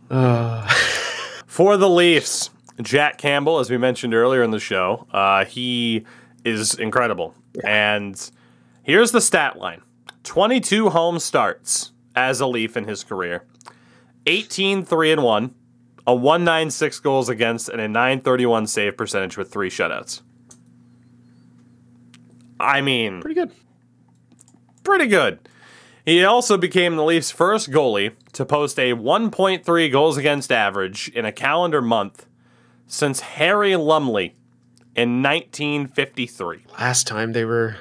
[0.10, 0.68] Uh,
[1.48, 2.50] For the Leafs,
[2.82, 6.06] Jack Campbell, as we mentioned earlier in the show, uh, he
[6.44, 7.34] is incredible.
[7.64, 8.30] And
[8.84, 9.82] here's the stat line
[10.24, 13.46] 22 home starts as a Leaf in his career,
[14.26, 15.56] 18 3 and 1,
[16.08, 20.22] a 196 goals against, and a 931 save percentage with three shutouts.
[22.60, 23.52] I mean, pretty good.
[24.84, 25.40] pretty good.
[26.06, 31.26] He also became the Leafs' first goalie to post a 1.3 goals against average in
[31.26, 32.28] a calendar month
[32.86, 34.36] since Harry Lumley
[34.96, 36.66] in 1953.
[36.80, 37.78] Last time they were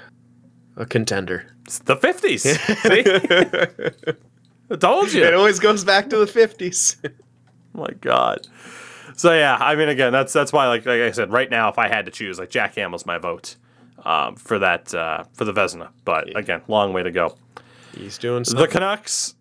[0.77, 1.55] a contender.
[1.67, 2.41] It's the 50s.
[4.15, 4.15] See?
[4.71, 5.25] I told you.
[5.25, 6.97] It always goes back to the fifties.
[7.05, 8.47] Oh my god.
[9.17, 11.79] So yeah, I mean, again, that's that's why, like, like I said, right now, if
[11.79, 13.57] I had to choose, like Jack Hamill's my vote
[14.05, 15.91] um, for that uh, for the Vezina.
[16.05, 17.37] But again, long way to go.
[17.97, 18.67] He's doing The.
[18.69, 19.35] Canucks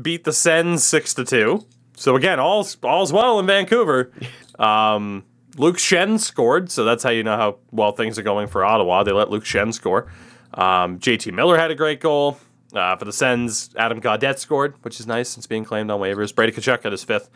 [0.00, 1.66] beat the Sens six to two.
[1.96, 4.12] So again, all's all's well in Vancouver.
[4.60, 5.24] Um,
[5.56, 9.04] Luke Schenn scored, so that's how you know how well things are going for Ottawa.
[9.04, 10.12] They let Luke Schenn score.
[10.52, 12.38] Um, JT Miller had a great goal.
[12.74, 15.30] Uh, for the Sens, Adam Gaudette scored, which is nice.
[15.30, 16.34] since being claimed on waivers.
[16.34, 17.30] Brady Tkachuk got his fifth.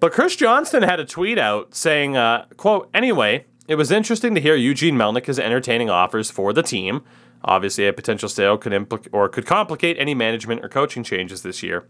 [0.00, 4.40] But Chris Johnston had a tweet out saying, uh, quote, anyway, it was interesting to
[4.40, 7.02] hear Eugene Melnyk is entertaining offers for the team.
[7.44, 11.62] Obviously, a potential sale could impl- or could complicate any management or coaching changes this
[11.62, 11.86] year.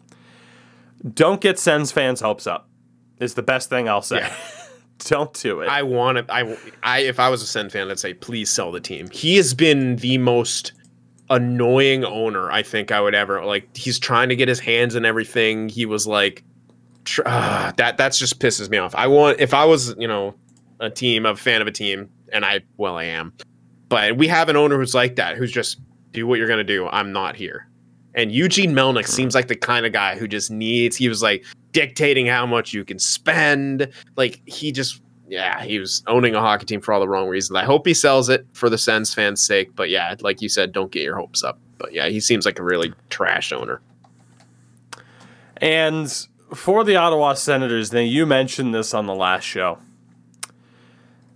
[1.15, 2.69] Don't get Sens fans' hopes up.
[3.19, 4.29] Is the best thing I'll say.
[4.99, 5.69] Don't do it.
[5.69, 6.35] I want to.
[6.35, 9.09] I, I, if I was a Sen fan, I'd say please sell the team.
[9.11, 10.73] He has been the most
[11.29, 13.77] annoying owner I think I would ever like.
[13.77, 15.69] He's trying to get his hands in everything.
[15.69, 16.45] He was like,
[17.05, 18.95] tr- ah, that that's just pisses me off.
[18.95, 20.35] I want if I was you know
[20.81, 23.33] a team, a fan of a team, and I well I am,
[23.89, 25.79] but we have an owner who's like that, who's just
[26.13, 26.89] do what you're gonna do.
[26.89, 27.69] I'm not here.
[28.17, 30.97] And Eugene Melnyk seems like the kind of guy who just needs.
[30.97, 33.89] He was like dictating how much you can spend.
[34.17, 37.59] Like he just, yeah, he was owning a hockey team for all the wrong reasons.
[37.59, 39.77] I hope he sells it for the Sens fans' sake.
[39.77, 41.59] But yeah, like you said, don't get your hopes up.
[41.77, 43.83] But yeah, he seems like a really trash owner.
[45.59, 46.11] And
[46.55, 49.79] for the Ottawa Senators, then you mentioned this on the last show.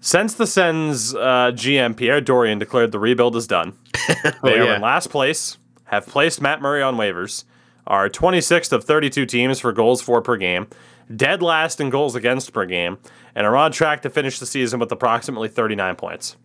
[0.01, 3.75] Since the Sens uh, GM Pierre Dorion declared the rebuild is done,
[4.43, 4.77] they are yeah.
[4.77, 7.45] in last place, have placed Matt Murray on waivers,
[7.87, 10.69] are 26th of 32 teams for goals for per game,
[11.15, 12.97] dead last in goals against per game,
[13.35, 16.37] and are on track to finish the season with approximately 39 points.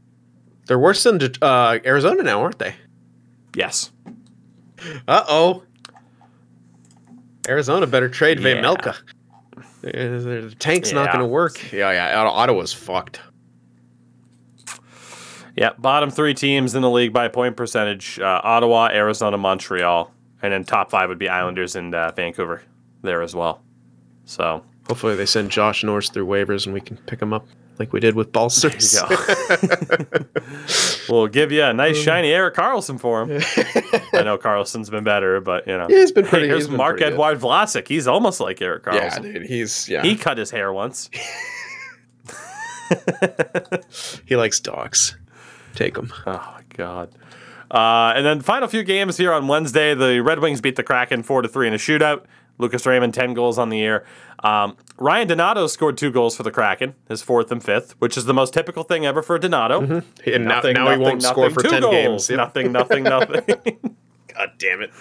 [0.67, 2.75] They're worse than uh, Arizona now, aren't they?
[3.55, 3.91] Yes.
[5.07, 5.63] Uh oh.
[7.47, 8.55] Arizona better trade Yeah.
[8.55, 8.95] Melka.
[9.81, 11.71] The tank's not going to work.
[11.71, 12.19] Yeah, yeah.
[12.19, 13.21] Ottawa's fucked.
[15.55, 20.11] Yeah, bottom three teams in the league by point percentage uh, Ottawa, Arizona, Montreal.
[20.41, 22.61] And then top five would be Islanders and uh, Vancouver
[23.01, 23.61] there as well.
[24.25, 27.47] So Hopefully they send Josh Norris through waivers and we can pick him up
[27.79, 28.91] like we did with Balcers.
[28.91, 29.17] There you
[30.07, 30.25] go.
[31.09, 33.31] we'll give you a nice shiny Erik Karlsson for him.
[34.13, 35.87] I know Karlsson's been better, but you know.
[35.89, 37.13] Yeah, he's been pretty- Hey, here's he's been Mark pretty good.
[37.13, 37.87] Edward Vlasic.
[37.87, 39.21] He's almost like Erik Yeah, Karlsson.
[39.23, 39.45] dude.
[39.47, 40.03] He's yeah.
[40.03, 41.09] He, cut his hair once.
[44.27, 45.17] He likes dogs.
[45.75, 46.11] Take them.
[46.25, 47.09] Oh my god.
[47.69, 49.93] Uh, and then final few games here on Wednesday.
[49.93, 52.23] The Red Wings beat the Kraken four to three in a shootout.
[52.57, 54.05] Lucas Raymond ten goals on the year.
[54.43, 58.25] Um, Ryan Donato scored two goals for the Kraken, his fourth and fifth, which is
[58.25, 59.81] the most typical thing ever for Donato.
[60.25, 61.93] And now, now he won't score for ten goals.
[61.93, 62.29] games.
[62.29, 62.35] Yeah.
[62.37, 63.95] Nothing, nothing, nothing.
[64.27, 64.91] God damn it.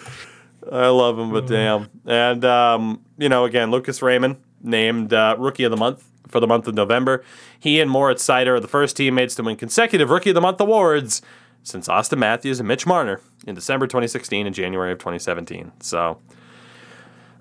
[0.73, 1.89] I love him, but damn.
[2.07, 6.47] And um, you know, again, Lucas Raymond named uh, Rookie of the Month for the
[6.47, 7.23] month of November.
[7.59, 10.61] He and Moritz Seider are the first teammates to win consecutive Rookie of the Month
[10.61, 11.23] awards
[11.63, 15.73] since Auston Matthews and Mitch Marner in December 2016 and January of 2017.
[15.81, 16.19] So,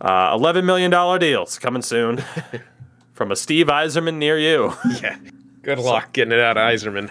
[0.01, 2.23] uh, $11 million deals coming soon
[3.13, 4.73] from a Steve Yzerman near you.
[5.01, 5.17] Yeah.
[5.61, 7.09] Good luck getting it out of Yzerman.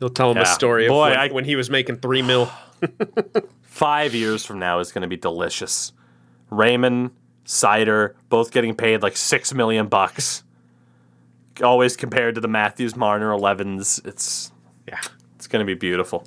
[0.00, 0.42] He'll tell him Yeah.
[0.42, 2.50] a story of Boy, when, I- when he was making three mil.
[3.62, 5.92] Five years from now is going to be delicious.
[6.50, 7.10] Raymond,
[7.44, 10.42] Seider, both getting paid like six million bucks.
[11.62, 14.04] Always compared to the Matthews Marner 11s.
[14.06, 14.50] It's
[14.88, 15.00] Yeah.
[15.36, 16.26] it's going to be beautiful.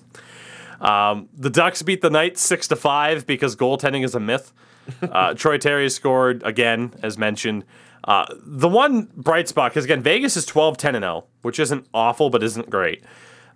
[0.79, 4.53] Um, the Ducks beat the Knights six to five because goaltending is a myth.
[5.03, 7.65] Uh, Troy Terry scored again, as mentioned.
[8.05, 11.85] Uh, the one bright spot, because again, Vegas is 12 10 and 0, which isn't
[11.93, 13.03] awful, but isn't great.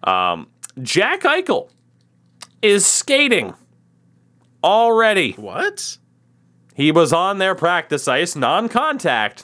[0.03, 0.47] Um,
[0.81, 1.69] Jack Eichel
[2.61, 3.53] is skating
[4.61, 5.31] already.
[5.33, 5.97] What?
[6.82, 9.44] He was on their practice ice, non contact,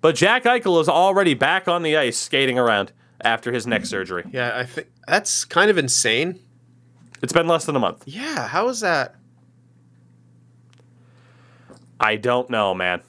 [0.00, 4.22] but Jack Eichel is already back on the ice skating around after his neck surgery.
[4.30, 6.38] Yeah, I think that's kind of insane.
[7.20, 8.04] It's been less than a month.
[8.06, 9.16] Yeah, how is that?
[11.98, 13.02] I don't know, man.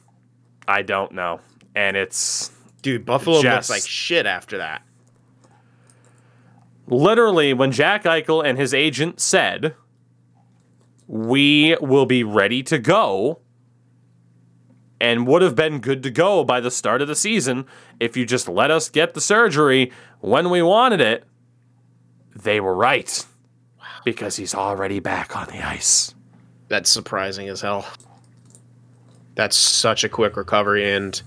[0.67, 1.39] I don't know.
[1.75, 2.51] And it's
[2.81, 4.81] Dude, Buffalo Just- looks like shit after that.
[6.87, 9.75] literally when Jack Eichel and his agent said,
[11.05, 13.41] We will be ready to go
[15.01, 17.65] and would have been good to go by the start of the season
[17.99, 21.23] if you just let us get the surgery when we wanted it.
[22.35, 23.25] They were right.
[24.05, 26.13] Because he's already back on the ice.
[26.67, 27.85] That's surprising as hell.
[29.35, 31.21] That's such a quick recovery, and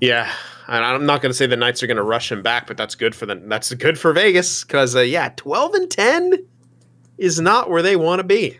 [0.00, 0.30] yeah,
[0.68, 2.76] and I'm not going to say the Knights are going to rush him back, but
[2.76, 6.46] that's good for the that's good for Vegas because uh, yeah, 12 and 10
[7.18, 8.58] is not where they want to be.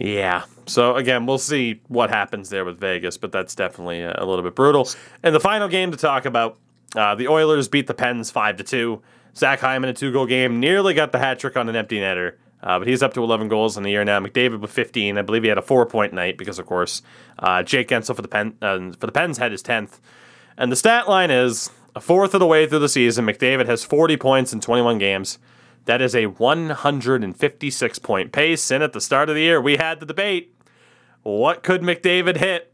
[0.00, 0.44] Yeah.
[0.66, 4.54] So again, we'll see what happens there with Vegas, but that's definitely a, little bit
[4.54, 4.88] brutal.
[5.22, 6.58] And the final game to talk about,
[6.94, 9.02] uh, the Oilers beat the Pens five to two.
[9.34, 12.34] Zach Hyman a two goal game, nearly got the hat trick on an empty netter,
[12.62, 14.20] uh, but he's up to 11 goals in the year now.
[14.20, 15.16] McDavid with 15.
[15.16, 17.02] I believe he had a four point night because, of course,
[17.38, 20.00] uh, Jake Guentzel for the Pen uh, for the Pens had his 10th.
[20.56, 23.26] And the stat line is a fourth of the way through the season.
[23.26, 25.38] McDavid has 40 points in 21 games.
[25.86, 28.70] That is a 156 point pace.
[28.70, 30.52] And at the start of the year, we had the debate
[31.22, 32.72] what could McDavid hit?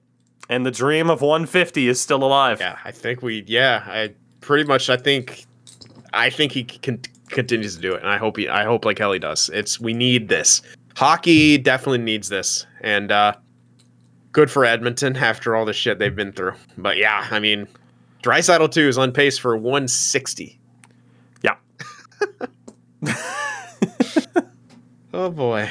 [0.49, 2.61] And the dream of 150 is still alive.
[2.61, 5.45] Yeah, I think we yeah, I pretty much I think
[6.15, 8.99] I think he can continues to do it, and I hope he I hope like
[8.99, 9.51] hell he does.
[9.53, 10.63] It's we need this.
[10.97, 13.35] Hockey definitely needs this, and uh
[14.33, 16.55] good for Edmonton after all the shit they've been through.
[16.79, 17.69] But yeah, I mean,
[18.23, 20.59] Draisaitl two is on pace for 160.
[21.43, 21.57] Yeah.
[25.13, 25.71] Oh boy.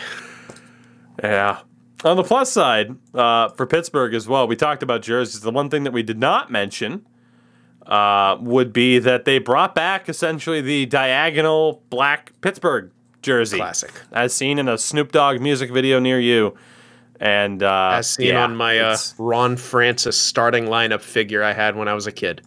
[1.23, 1.59] Yeah.
[2.03, 5.41] On the plus side, uh, for Pittsburgh as well, we talked about jerseys.
[5.41, 7.05] The one thing that we did not mention
[7.85, 12.91] uh, would be that they brought back essentially the diagonal black Pittsburgh
[13.21, 13.91] jersey, Classic.
[14.11, 16.55] as seen in a Snoop Dogg music video near you.
[17.19, 21.75] And uh, As seen yeah, on my uh, Ron Francis starting lineup figure I had
[21.75, 22.41] when I was a kid.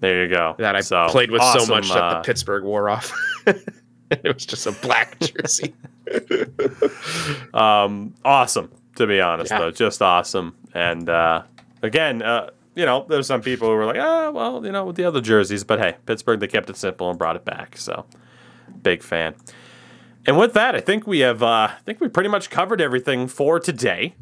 [0.00, 0.56] there you go.
[0.58, 3.12] That I So, played with so awesome, much that uh, the Pittsburgh wore off.
[4.10, 5.74] it was just a black jersey.
[7.54, 9.58] um, awesome to be honest Yeah.
[9.58, 9.70] though.
[9.70, 10.54] Just awesome.
[10.74, 11.42] And uh,
[11.82, 14.96] again uh, you know there's some people who were like ah well you know with
[14.96, 18.06] the other jerseys but hey pittsburgh they kept it simple and brought it back so
[18.82, 19.34] big fan.
[20.26, 23.28] And with that i think we have uh, i think we pretty much covered everything
[23.28, 24.14] for today.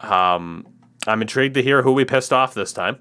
[0.00, 0.66] Um,
[1.06, 2.98] i'm intrigued to hear who we pissed off this time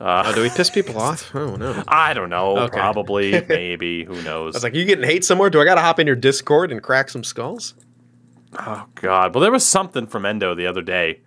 [0.00, 1.30] Uh, oh, do we piss people off?
[1.34, 1.82] Oh no.
[1.88, 2.78] i don't know Okay.
[2.78, 5.50] probably maybe who knows I was like, you getting hate somewhere?
[5.50, 7.74] Do I got to hop in your Discord and crack some skulls?
[8.58, 9.34] Oh God!
[9.34, 11.20] Well, there was something from Endo the other day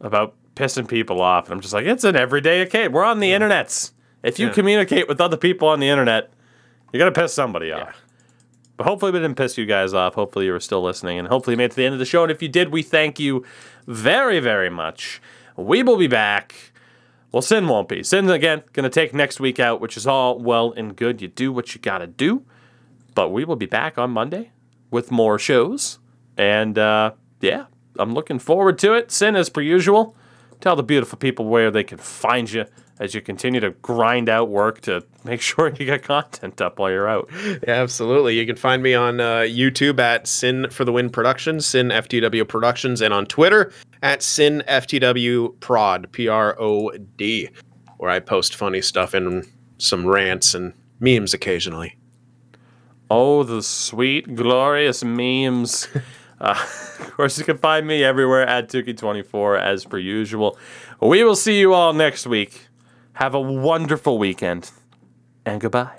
[0.00, 2.88] about pissing people off, and I'm just like, it's an everyday okay.
[2.88, 3.92] We're on the internets.
[4.22, 4.52] If you Yeah.
[4.52, 6.30] communicate with other people on the internet,
[6.92, 7.88] you're gonna piss somebody off.
[7.88, 7.92] Yeah.
[8.76, 10.14] But hopefully, we didn't piss you guys off.
[10.14, 12.04] Hopefully, you were still listening, and hopefully, you made it to the end of the
[12.04, 12.22] show.
[12.24, 13.44] And if you did, we thank you
[13.86, 15.20] very, very much.
[15.56, 16.69] We will be back.
[17.32, 18.02] Well, Sin won't be.
[18.02, 21.22] Sin again gonna take next week out, which is all well and good.
[21.22, 22.44] You do what you gotta do,
[23.14, 24.50] but we will be back on Monday
[24.90, 25.98] with more shows.
[26.36, 27.66] And uh, yeah,
[27.98, 29.10] I'm looking forward to it.
[29.10, 30.16] Sin, as per usual,
[30.60, 32.64] tell the beautiful people where they can find you
[32.98, 36.90] as you continue to grind out work to make sure you get content up while
[36.90, 37.28] you're out.
[37.32, 38.38] Yeah, absolutely.
[38.38, 42.46] You can find me on uh, YouTube at Sin for the Win Productions, Sin FTW
[42.46, 43.72] Productions, and on Twitter
[44.02, 47.48] at Sin FTW Prod, P R O D,
[47.98, 49.46] where I post funny stuff and
[49.78, 51.96] some rants and memes occasionally.
[53.10, 55.88] Oh, the sweet, glorious memes.
[56.42, 56.52] Uh,
[57.00, 60.56] of course, you can find me everywhere at Tukey24 as per usual.
[60.98, 62.68] We will see you all next week.
[63.12, 64.70] Have a wonderful weekend
[65.44, 65.98] and goodbye.